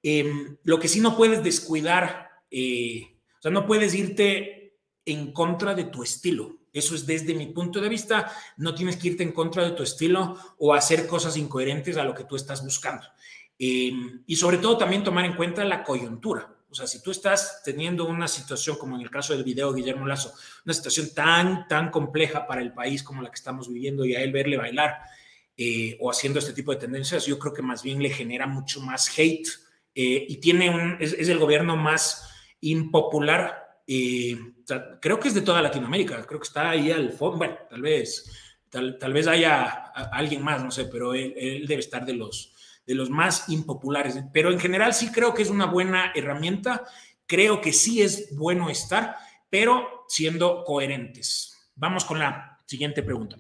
Em, 0.08 0.58
lo 0.62 0.78
que 0.78 0.88
sí 0.88 1.00
no 1.00 1.18
puedes 1.18 1.44
descuidar, 1.44 2.30
eh, 2.52 3.18
o 3.40 3.42
sea, 3.42 3.50
no 3.50 3.66
puedes 3.66 3.96
irte 3.96 4.78
en 5.04 5.34
contra 5.34 5.74
de 5.74 5.86
tu 5.86 6.04
estilo. 6.04 6.60
Eso 6.72 6.94
es 6.94 7.08
desde 7.08 7.34
mi 7.34 7.48
punto 7.48 7.82
de 7.82 7.90
vista, 7.90 8.32
no 8.58 8.76
tienes 8.76 8.98
que 8.98 9.08
irte 9.08 9.24
en 9.24 9.32
contra 9.32 9.64
de 9.64 9.72
tu 9.72 9.82
estilo 9.82 10.38
o 10.60 10.76
hacer 10.76 11.08
cosas 11.08 11.38
incoherentes 11.38 11.98
a 11.98 12.04
lo 12.04 12.14
que 12.14 12.26
tú 12.26 12.36
estás 12.36 12.64
buscando. 12.64 13.04
Em, 13.58 14.22
y 14.28 14.36
sobre 14.36 14.60
todo 14.60 14.78
también 14.78 15.04
tomar 15.04 15.26
en 15.26 15.36
cuenta 15.36 15.66
la 15.66 15.84
coyuntura. 15.84 16.56
O 16.70 16.76
sea, 16.76 16.86
si 16.86 17.02
tú 17.02 17.10
estás 17.10 17.64
teniendo 17.66 18.06
una 18.06 18.28
situación 18.28 18.78
como 18.78 18.98
en 18.98 19.02
el 19.02 19.10
caso 19.10 19.34
del 19.34 19.44
video 19.44 19.74
Guillermo 19.74 20.06
Lazo, 20.06 20.36
una 20.66 20.74
situación 20.76 21.16
tan, 21.16 21.68
tan 21.68 21.90
compleja 21.90 22.46
para 22.46 22.62
el 22.62 22.74
país 22.74 23.02
como 23.02 23.24
la 23.24 23.32
que 23.32 23.38
estamos 23.38 23.74
viviendo 23.74 24.06
y 24.06 24.14
a 24.14 24.22
él 24.22 24.32
verle 24.32 24.58
bailar 24.58 25.00
eh, 25.58 25.98
o 26.00 26.12
haciendo 26.12 26.38
este 26.38 26.54
tipo 26.54 26.72
de 26.72 26.78
tendencias, 26.78 27.26
yo 27.26 27.40
creo 27.40 27.54
que 27.56 27.64
más 27.64 27.82
bien 27.82 28.04
le 28.04 28.12
genera 28.12 28.46
mucho 28.46 28.82
más 28.82 29.12
hate 29.18 29.65
eh, 29.96 30.26
y 30.28 30.38
tiene 30.38 30.70
un, 30.70 30.98
es, 31.00 31.14
el 31.14 31.40
gobierno 31.40 31.78
más 31.78 32.30
impopular, 32.60 33.80
creo 33.86 35.20
que 35.20 35.30
es 35.30 35.34
de 35.34 35.42
toda 35.42 35.62
Latinoamérica, 35.62 36.26
creo 36.26 36.40
que 36.40 36.48
está 36.48 36.72
ahí 36.72 36.92
al 36.92 37.14
fondo, 37.14 37.38
bueno, 37.38 37.58
tal 37.70 37.82
vez, 37.82 38.30
tal, 38.70 38.98
tal 38.98 39.14
vez 39.14 39.28
haya 39.28 39.64
alguien 40.12 40.44
más, 40.44 40.62
no 40.62 40.72
sé, 40.72 40.86
pero 40.86 41.14
él, 41.14 41.66
debe 41.66 41.80
estar 41.80 42.06
de 42.06 42.14
los, 42.14 42.54
de 42.86 42.96
los 42.96 43.10
más 43.10 43.48
impopulares. 43.50 44.20
Pero 44.34 44.52
en 44.52 44.60
general 44.60 44.94
sí 44.94 45.12
creo 45.12 45.34
que 45.34 45.44
es 45.44 45.50
una 45.50 45.66
buena 45.66 46.12
herramienta. 46.14 46.84
Creo 47.26 47.62
que 47.62 47.74
sí 47.74 48.02
es 48.02 48.36
bueno 48.36 48.70
estar, 48.70 49.16
pero 49.50 50.06
siendo 50.08 50.64
coherentes. 50.64 51.72
Vamos 51.76 52.06
con 52.06 52.20
la 52.20 52.60
siguiente 52.66 53.02
pregunta. 53.02 53.38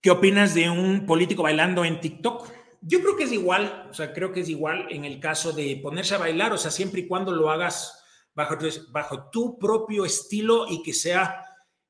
¿Qué 0.00 0.10
opinas 0.10 0.54
de 0.54 0.68
un 0.68 1.06
político 1.06 1.42
bailando 1.42 1.84
en 1.84 1.98
TikTok? 1.98 2.63
Yo 2.86 3.00
creo 3.00 3.16
que 3.16 3.24
es 3.24 3.32
igual, 3.32 3.88
o 3.90 3.94
sea, 3.94 4.12
creo 4.12 4.32
que 4.32 4.40
es 4.40 4.48
igual 4.48 4.86
en 4.90 5.04
el 5.04 5.18
caso 5.18 5.52
de 5.52 5.80
ponerse 5.82 6.14
a 6.14 6.18
bailar, 6.18 6.52
o 6.52 6.58
sea, 6.58 6.70
siempre 6.70 7.00
y 7.00 7.06
cuando 7.06 7.32
lo 7.32 7.50
hagas 7.50 8.04
bajo, 8.34 8.56
bajo 8.90 9.30
tu 9.30 9.58
propio 9.58 10.04
estilo 10.04 10.66
y 10.68 10.82
que 10.82 10.92
sea 10.92 11.44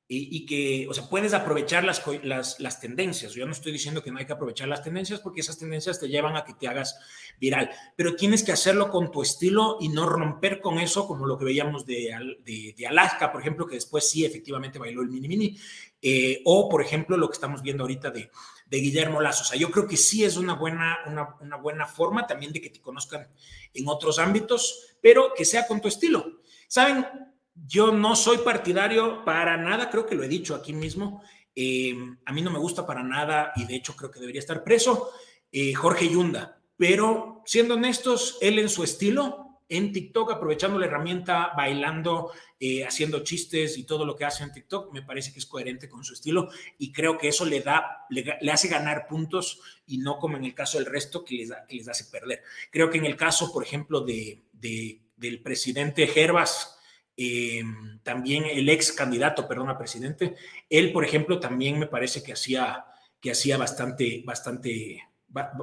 y, 0.06 0.44
que, 0.44 0.86
o 0.88 0.92
sea, 0.92 1.08
puedes 1.08 1.32
aprovechar 1.32 1.82
las, 1.82 2.02
las, 2.22 2.60
las, 2.60 2.78
tendencias. 2.78 3.32
Yo 3.32 3.46
no 3.46 3.52
estoy 3.52 3.72
diciendo 3.72 4.02
que 4.02 4.10
no 4.10 4.18
hay 4.18 4.26
que 4.26 4.34
aprovechar 4.34 4.68
las 4.68 4.82
tendencias 4.82 5.20
porque 5.20 5.40
esas 5.40 5.58
tendencias 5.58 5.98
te 5.98 6.08
llevan 6.08 6.36
a 6.36 6.44
que 6.44 6.52
te 6.52 6.68
hagas 6.68 6.98
viral, 7.40 7.70
pero 7.96 8.14
tienes 8.14 8.42
que 8.42 8.52
hacerlo 8.52 8.90
con 8.90 9.10
tu 9.10 9.22
estilo 9.22 9.78
y 9.80 9.88
no 9.88 10.06
romper 10.06 10.60
con 10.60 10.78
eso, 10.78 11.06
como 11.06 11.26
lo 11.26 11.38
que 11.38 11.46
veíamos 11.46 11.86
de, 11.86 12.14
de, 12.44 12.86
Alaska, 12.86 13.32
por 13.32 13.40
ejemplo, 13.40 13.66
que 13.66 13.76
después 13.76 14.08
sí 14.08 14.26
efectivamente 14.26 14.78
bailó 14.78 15.00
el 15.00 15.08
mini 15.08 15.26
mini, 15.26 15.58
eh, 16.02 16.42
o 16.44 16.68
por 16.68 16.82
ejemplo 16.82 17.16
lo 17.16 17.28
que 17.28 17.34
estamos 17.34 17.62
viendo 17.62 17.84
ahorita 17.84 18.10
de, 18.10 18.30
de 18.66 18.78
Guillermo 18.78 19.20
Lazo. 19.20 19.42
O 19.42 19.46
sea, 19.46 19.58
yo 19.58 19.70
creo 19.70 19.86
que 19.86 19.96
sí 19.96 20.24
es 20.24 20.36
una 20.36 20.54
buena, 20.54 20.98
una, 21.06 21.56
buena 21.56 21.86
forma 21.86 22.26
también 22.26 22.52
de 22.52 22.60
que 22.60 22.70
te 22.70 22.80
conozcan 22.80 23.28
en 23.72 23.88
otros 23.88 24.18
ámbitos, 24.18 24.96
pero 25.00 25.32
que 25.34 25.44
sea 25.44 25.66
con 25.66 25.80
tu 25.80 25.88
estilo. 25.88 26.40
¿Saben? 26.68 27.06
Yo 27.54 27.92
no 27.92 28.16
soy 28.16 28.38
partidario 28.38 29.24
para 29.24 29.56
nada, 29.56 29.90
creo 29.90 30.06
que 30.06 30.14
lo 30.14 30.24
he 30.24 30.28
dicho 30.28 30.54
aquí 30.54 30.72
mismo. 30.72 31.22
Eh, 31.54 31.94
a 32.24 32.32
mí 32.32 32.42
no 32.42 32.50
me 32.50 32.58
gusta 32.58 32.84
para 32.86 33.02
nada 33.02 33.52
y 33.54 33.64
de 33.64 33.76
hecho 33.76 33.94
creo 33.94 34.10
que 34.10 34.18
debería 34.18 34.40
estar 34.40 34.64
preso 34.64 35.10
eh, 35.52 35.72
Jorge 35.74 36.08
Yunda. 36.08 36.60
Pero 36.76 37.42
siendo 37.46 37.74
honestos, 37.74 38.38
él 38.40 38.58
en 38.58 38.68
su 38.68 38.82
estilo, 38.82 39.43
en 39.68 39.92
TikTok, 39.92 40.32
aprovechando 40.32 40.78
la 40.78 40.86
herramienta, 40.86 41.52
bailando, 41.56 42.32
eh, 42.60 42.84
haciendo 42.84 43.24
chistes 43.24 43.78
y 43.78 43.84
todo 43.84 44.04
lo 44.04 44.14
que 44.14 44.24
hace 44.24 44.44
en 44.44 44.52
TikTok, 44.52 44.92
me 44.92 45.02
parece 45.02 45.32
que 45.32 45.38
es 45.38 45.46
coherente 45.46 45.88
con 45.88 46.04
su 46.04 46.12
estilo 46.12 46.50
y 46.78 46.92
creo 46.92 47.16
que 47.16 47.28
eso 47.28 47.44
le 47.44 47.60
da, 47.60 48.06
le, 48.10 48.50
hace 48.50 48.68
ganar 48.68 49.06
puntos 49.06 49.60
y 49.86 49.98
no 49.98 50.18
como 50.18 50.36
en 50.36 50.44
el 50.44 50.54
caso 50.54 50.78
del 50.78 50.86
resto 50.86 51.24
que 51.24 51.36
les, 51.36 51.52
que 51.68 51.76
les 51.76 51.88
hace 51.88 52.04
perder. 52.04 52.42
Creo 52.70 52.90
que 52.90 52.98
en 52.98 53.06
el 53.06 53.16
caso, 53.16 53.52
por 53.52 53.62
ejemplo, 53.62 54.00
de, 54.02 54.42
del 54.52 55.42
presidente 55.42 56.06
Gervas, 56.06 56.78
eh, 57.16 57.62
también 58.02 58.44
el 58.44 58.68
ex 58.68 58.92
candidato, 58.92 59.46
perdón, 59.48 59.70
a 59.70 59.78
presidente, 59.78 60.34
él, 60.68 60.92
por 60.92 61.04
ejemplo, 61.04 61.40
también 61.40 61.78
me 61.78 61.86
parece 61.86 62.22
que 62.22 62.32
hacía, 62.32 62.84
que 63.20 63.30
hacía 63.30 63.56
bastante, 63.56 64.22
bastante, 64.24 65.02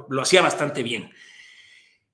lo 0.08 0.22
hacía 0.22 0.42
bastante 0.42 0.82
bien. 0.82 1.10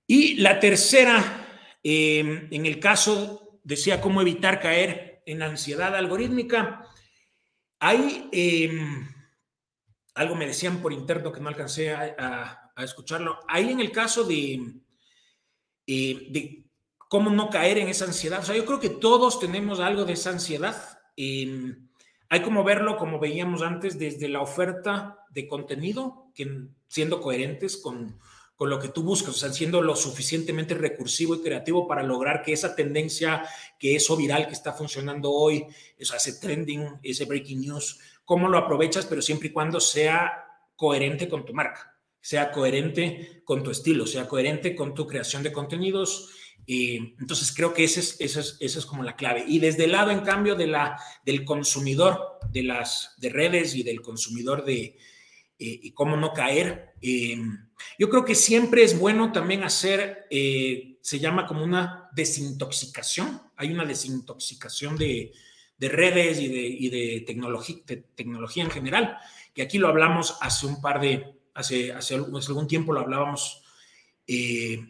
Y 0.06 0.36
la 0.36 0.58
tercera, 0.58 1.47
eh, 1.90 2.48
en 2.50 2.66
el 2.66 2.78
caso, 2.80 3.60
decía 3.64 4.02
cómo 4.02 4.20
evitar 4.20 4.60
caer 4.60 5.22
en 5.24 5.40
ansiedad 5.42 5.96
algorítmica. 5.96 6.84
Hay 7.80 8.28
eh, 8.30 8.70
algo 10.14 10.34
me 10.34 10.46
decían 10.46 10.82
por 10.82 10.92
interno 10.92 11.32
que 11.32 11.40
no 11.40 11.48
alcancé 11.48 11.94
a, 11.94 12.72
escucharlo. 12.76 13.40
Ahí 13.48 13.72
en 13.72 13.80
el 13.80 13.90
caso 13.90 14.22
de, 14.22 14.74
de 15.86 16.64
cómo 16.96 17.30
no 17.30 17.48
caer 17.48 17.78
en 17.78 17.88
esa 17.88 18.04
ansiedad. 18.04 18.40
O 18.40 18.44
sea, 18.44 18.54
yo 18.54 18.66
creo 18.66 18.78
que 18.78 18.90
todos 18.90 19.40
tenemos 19.40 19.80
algo 19.80 20.04
de 20.04 20.12
esa 20.12 20.30
ansiedad. 20.30 20.76
hay 21.16 22.42
como 22.44 22.64
verlo, 22.64 22.98
como 22.98 23.18
veíamos 23.18 23.62
antes, 23.62 23.98
desde 23.98 24.28
la 24.28 24.42
oferta 24.42 25.24
de 25.30 25.48
contenido, 25.48 26.30
que 26.34 26.68
siendo 26.86 27.22
coherentes 27.22 27.78
con, 27.78 28.20
con 28.58 28.70
lo 28.70 28.80
que 28.80 28.88
tú 28.88 29.04
buscas, 29.04 29.36
o 29.36 29.38
sea, 29.38 29.52
siendo 29.52 29.80
lo 29.82 29.94
suficientemente 29.94 30.74
recursivo 30.74 31.36
y 31.36 31.42
creativo 31.42 31.86
para 31.86 32.02
lograr 32.02 32.42
que 32.42 32.52
esa 32.52 32.74
tendencia, 32.74 33.48
que 33.78 33.94
eso 33.94 34.16
viral 34.16 34.48
que 34.48 34.52
está 34.52 34.72
funcionando 34.72 35.30
hoy, 35.30 35.64
eso, 35.96 36.16
ese 36.16 36.40
trending, 36.40 36.98
ese 37.04 37.24
breaking 37.24 37.60
news, 37.60 38.00
cómo 38.24 38.48
lo 38.48 38.58
aprovechas, 38.58 39.06
pero 39.06 39.22
siempre 39.22 39.46
y 39.46 39.52
cuando 39.52 39.78
sea 39.78 40.44
coherente 40.74 41.28
con 41.28 41.44
tu 41.44 41.54
marca, 41.54 41.96
sea 42.20 42.50
coherente 42.50 43.42
con 43.44 43.62
tu 43.62 43.70
estilo, 43.70 44.08
sea 44.08 44.26
coherente 44.26 44.74
con 44.74 44.92
tu 44.92 45.06
creación 45.06 45.44
de 45.44 45.52
contenidos, 45.52 46.28
entonces 46.66 47.54
creo 47.54 47.72
que 47.72 47.84
esa 47.84 48.00
es, 48.00 48.16
esa, 48.18 48.40
es, 48.40 48.58
es, 48.60 48.86
como 48.86 49.04
la 49.04 49.14
clave. 49.14 49.44
Y 49.46 49.60
desde 49.60 49.84
el 49.84 49.92
lado, 49.92 50.10
en 50.10 50.20
cambio, 50.20 50.56
de 50.56 50.66
la, 50.66 51.00
del 51.24 51.44
consumidor 51.44 52.40
de 52.50 52.64
las 52.64 53.14
de 53.18 53.30
redes 53.30 53.76
y 53.76 53.84
del 53.84 54.02
consumidor 54.02 54.64
de 54.64 54.98
eh, 55.60 55.80
y 55.82 55.90
cómo 55.90 56.16
no 56.16 56.32
caer, 56.32 56.94
eh, 57.02 57.36
yo 57.98 58.08
creo 58.08 58.24
que 58.24 58.36
siempre 58.36 58.84
es 58.84 58.96
bueno 58.96 59.32
también 59.32 59.64
hacer, 59.64 60.26
eh, 60.30 60.98
se 61.00 61.18
llama 61.18 61.46
como 61.46 61.64
una 61.64 62.08
desintoxicación. 62.12 63.42
Hay 63.56 63.72
una 63.72 63.84
desintoxicación 63.84 64.96
de, 64.96 65.32
de 65.76 65.88
redes 65.88 66.38
y 66.38 66.46
de, 66.46 66.60
y 66.60 66.88
de, 66.90 67.20
tecnología, 67.22 67.76
de 67.86 67.96
tecnología 67.96 68.62
en 68.62 68.70
general, 68.70 69.16
que 69.52 69.62
aquí 69.62 69.78
lo 69.78 69.88
hablamos 69.88 70.36
hace 70.40 70.66
un 70.66 70.80
par 70.80 71.00
de, 71.00 71.26
hace, 71.54 71.92
hace 71.92 72.14
algún 72.14 72.68
tiempo 72.68 72.92
lo 72.92 73.00
hablábamos 73.00 73.64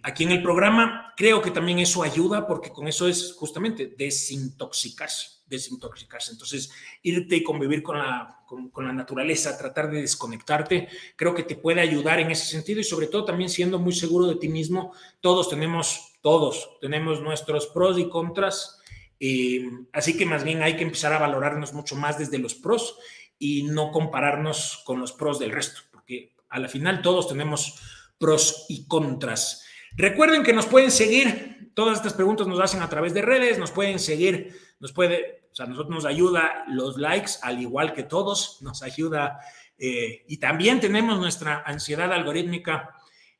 aquí 0.03 0.25
en 0.25 0.33
el 0.33 0.43
programa. 0.43 1.15
Creo 1.17 1.41
que 1.41 1.51
también 1.51 1.79
eso 1.79 2.03
ayuda 2.03 2.47
porque 2.47 2.71
con 2.73 2.89
eso 2.89 3.09
es 3.09 3.33
justamente 3.35 3.95
desintoxicarse, 3.97 5.29
desintoxicarse. 5.49 6.33
Entonces, 6.33 6.71
irte 7.03 7.37
y 7.37 7.43
convivir 7.43 7.83
con 7.83 7.99
la, 7.99 8.43
con, 8.47 8.87
la 8.87 8.93
naturaleza, 8.93 9.59
tratar 9.59 9.91
de 9.91 10.01
desconectarte, 10.01 10.89
creo 11.17 11.35
que 11.35 11.43
te 11.43 11.57
puede 11.57 11.81
ayudar 11.81 12.21
en 12.21 12.31
ese 12.31 12.47
sentido 12.47 12.81
y 12.81 12.85
sobre 12.85 13.07
todo 13.07 13.25
también 13.25 13.51
siendo 13.51 13.79
muy 13.79 13.93
seguro 13.93 14.27
de 14.27 14.37
ti 14.37 14.49
mismo. 14.49 14.93
Todos 15.21 15.49
tenemos, 15.49 16.15
todos 16.21 16.79
tenemos 16.81 17.21
nuestros 17.21 17.67
pros 17.69 17.99
y 17.99 18.09
contras. 18.09 18.81
Eh, 19.21 19.69
así 19.93 20.17
que 20.17 20.27
más 20.27 20.45
bien 20.45 20.63
hay 20.63 20.77
que 20.77 20.85
empezar 20.85 21.13
a 21.13 21.19
valorarnos 21.19 21.73
mucho 21.73 21.97
más 21.97 22.19
desde 22.19 22.39
los 22.39 22.55
pros 22.55 22.97
y 23.39 23.65
no 23.65 23.91
compararnos 23.91 24.83
con 24.85 25.01
los 25.01 25.13
pros 25.13 25.39
del 25.39 25.53
resto, 25.53 25.81
porque 25.91 26.35
a 26.49 26.59
la 26.59 26.69
final 26.69 27.03
todos 27.03 27.29
tenemos 27.29 27.75
pros 28.19 28.67
y 28.69 28.87
contras. 28.87 29.65
Recuerden 29.97 30.43
que 30.43 30.53
nos 30.53 30.67
pueden 30.67 30.91
seguir, 30.91 31.73
todas 31.75 31.99
estas 31.99 32.15
preguntas 32.15 32.47
nos 32.47 32.61
hacen 32.61 32.83
a 32.83 32.89
través 32.89 33.15
de 33.15 33.23
redes, 33.23 33.59
nos 33.59 33.71
pueden 33.71 33.99
seguir, 33.99 34.57
nos 34.81 34.93
puede, 34.93 35.45
o 35.51 35.55
sea, 35.55 35.67
nosotros 35.67 35.95
nos 35.95 36.05
ayuda 36.05 36.65
los 36.69 36.97
likes, 36.97 37.33
al 37.43 37.61
igual 37.61 37.93
que 37.93 38.03
todos, 38.03 38.59
nos 38.63 38.83
ayuda, 38.83 39.41
eh, 39.79 40.25
y 40.27 40.39
también 40.39 40.81
tenemos 40.81 41.19
nuestra 41.19 41.63
ansiedad 41.65 42.13
algorítmica, 42.13 42.95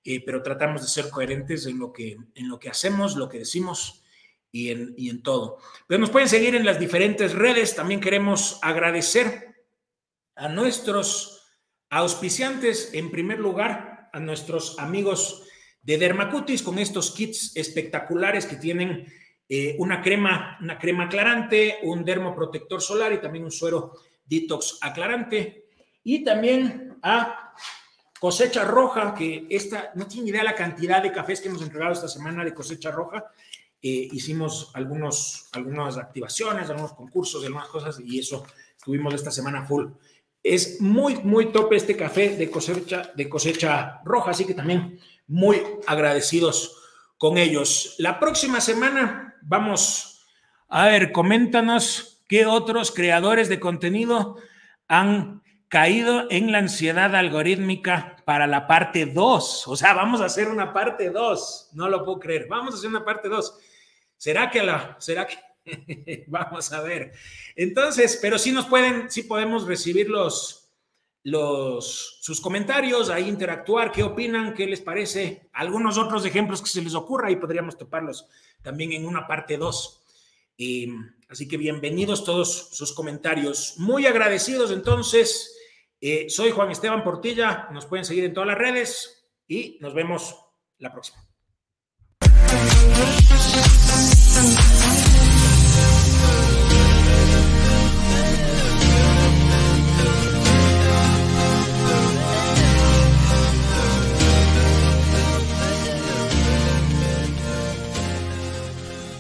eh, 0.05 0.23
pero 0.25 0.43
tratamos 0.43 0.83
de 0.83 0.89
ser 0.89 1.11
coherentes 1.11 1.67
en 1.67 1.79
lo 1.79 1.93
que, 1.93 2.17
en 2.35 2.49
lo 2.49 2.59
que 2.59 2.71
hacemos, 2.71 3.17
lo 3.17 3.29
que 3.29 3.41
decimos 3.41 4.05
y 4.53 4.71
en, 4.71 4.95
y 4.97 5.11
en 5.11 5.23
todo. 5.23 5.59
Pero 5.87 6.01
nos 6.01 6.11
pueden 6.11 6.29
seguir 6.29 6.55
en 6.55 6.65
las 6.65 6.79
diferentes 6.79 7.35
redes, 7.35 7.75
también 7.75 8.01
queremos 8.01 8.59
agradecer 8.63 9.65
a 10.37 10.49
nuestros 10.49 11.43
auspiciantes, 11.91 12.91
en 12.95 13.11
primer 13.11 13.41
lugar, 13.41 14.11
a 14.13 14.21
nuestros 14.21 14.79
amigos 14.79 15.45
de 15.83 15.99
Dermacutis 15.99 16.63
con 16.63 16.79
estos 16.79 17.13
kits 17.13 17.57
espectaculares 17.57 18.47
que 18.47 18.57
tienen 18.57 19.07
eh, 19.49 19.77
una 19.79 20.03
crema, 20.03 20.59
una 20.61 20.79
crema 20.79 21.05
aclarante, 21.05 21.79
un 21.83 22.05
dermoprotector 22.05 22.83
solar 22.83 23.13
y 23.13 23.21
también 23.21 23.45
un 23.45 23.51
suero 23.51 23.95
detox 24.27 24.79
aclarante. 24.83 25.65
Y 26.05 26.23
también 26.23 26.99
a 27.03 27.55
Cosecha 28.21 28.65
Roja, 28.65 29.15
que 29.15 29.47
esta, 29.49 29.93
no 29.95 30.07
tiene 30.07 30.31
idea 30.31 30.43
la 30.43 30.55
cantidad 30.55 31.03
de 31.03 31.13
cafés 31.13 31.41
que 31.41 31.49
hemos 31.49 31.63
entregado 31.63 31.93
esta 31.93 32.09
semana 32.09 32.45
de 32.45 32.53
Cosecha 32.53 32.91
Roja. 32.91 33.25
Eh, 33.81 34.09
hicimos 34.13 34.71
algunos, 34.75 35.49
algunas 35.53 35.97
activaciones, 35.97 36.69
algunos 36.69 36.95
concursos, 36.95 37.45
algunas 37.45 37.69
cosas 37.69 38.01
y 38.01 38.19
eso 38.19 38.45
estuvimos 38.77 39.15
esta 39.15 39.31
semana 39.31 39.65
full. 39.65 39.87
Es 40.43 40.81
muy, 40.81 41.17
muy 41.17 41.53
top 41.53 41.73
este 41.73 41.97
café 41.97 42.37
de 42.37 42.51
cosecha, 42.51 43.13
de 43.15 43.29
cosecha 43.29 44.01
roja, 44.05 44.33
así 44.33 44.45
que 44.45 44.55
también 44.55 44.99
muy 45.29 45.63
agradecidos 45.87 46.83
con 47.17 47.39
ellos. 47.39 47.95
La 47.99 48.19
próxima 48.19 48.61
semana 48.61 49.37
vamos 49.43 50.27
a 50.69 50.87
ver, 50.87 51.13
coméntanos 51.13 52.25
qué 52.29 52.47
otros 52.47 52.91
creadores 52.91 53.49
de 53.49 53.61
contenido 53.61 54.37
han 54.89 55.43
caído 55.69 56.27
en 56.31 56.51
la 56.51 56.59
ansiedad 56.59 57.15
algorítmica 57.15 58.17
para 58.25 58.47
la 58.47 58.67
parte 58.67 59.07
2. 59.07 59.69
O 59.69 59.77
sea, 59.77 59.95
vamos 59.95 60.21
a 60.21 60.27
hacer 60.27 60.49
una 60.49 60.73
parte 60.73 61.11
2. 61.11 61.71
No 61.75 61.89
lo 61.89 62.05
puedo 62.05 62.19
creer. 62.19 62.47
Vamos 62.49 62.75
a 62.75 62.79
hacer 62.79 62.91
una 62.91 63.05
parte 63.05 63.29
2. 63.29 63.59
¿Será 64.17 64.51
que 64.51 64.63
la, 64.63 64.97
será 64.99 65.27
que 65.27 65.37
Vamos 66.29 66.73
a 66.73 66.81
ver. 66.81 67.13
Entonces, 67.57 68.19
pero 68.21 68.39
sí 68.39 68.53
nos 68.53 68.67
pueden, 68.67 69.11
sí 69.11 69.23
podemos 69.23 69.67
recibir 69.67 70.09
los, 70.09 70.68
los, 71.31 72.19
sus 72.21 72.41
comentarios, 72.41 73.11
ahí 73.11 73.29
interactuar, 73.29 73.93
qué 73.93 74.03
opinan, 74.03 74.55
qué 74.55 74.67
les 74.67 74.81
parece, 74.81 75.49
algunos 75.53 75.99
otros 75.99 76.25
ejemplos 76.25 76.63
que 76.63 76.69
se 76.69 76.83
les 76.83 76.95
ocurra 76.95 77.31
y 77.31 77.37
podríamos 77.37 77.77
toparlos 77.77 78.27
también 78.63 78.93
en 78.93 79.07
una 79.07 79.27
parte 79.27 79.57
2. 79.57 80.03
así 81.29 81.47
que 81.47 81.57
bienvenidos 81.57 82.25
todos 82.25 82.71
sus 82.73 82.93
comentarios. 82.93 83.75
Muy 83.79 84.07
agradecidos 84.07 84.71
entonces 84.71 85.55
Eh, 86.01 86.27
soy 86.31 86.53
Juan 86.53 86.71
Esteban 86.71 87.03
Portilla, 87.03 87.69
nos 87.73 87.87
pueden 87.87 88.05
seguir 88.05 88.25
en 88.25 88.33
todas 88.33 88.47
las 88.47 88.59
redes 88.59 89.27
y 89.49 89.79
nos 89.81 89.95
vemos 89.95 90.37
la 90.79 90.93
próxima. 90.93 91.19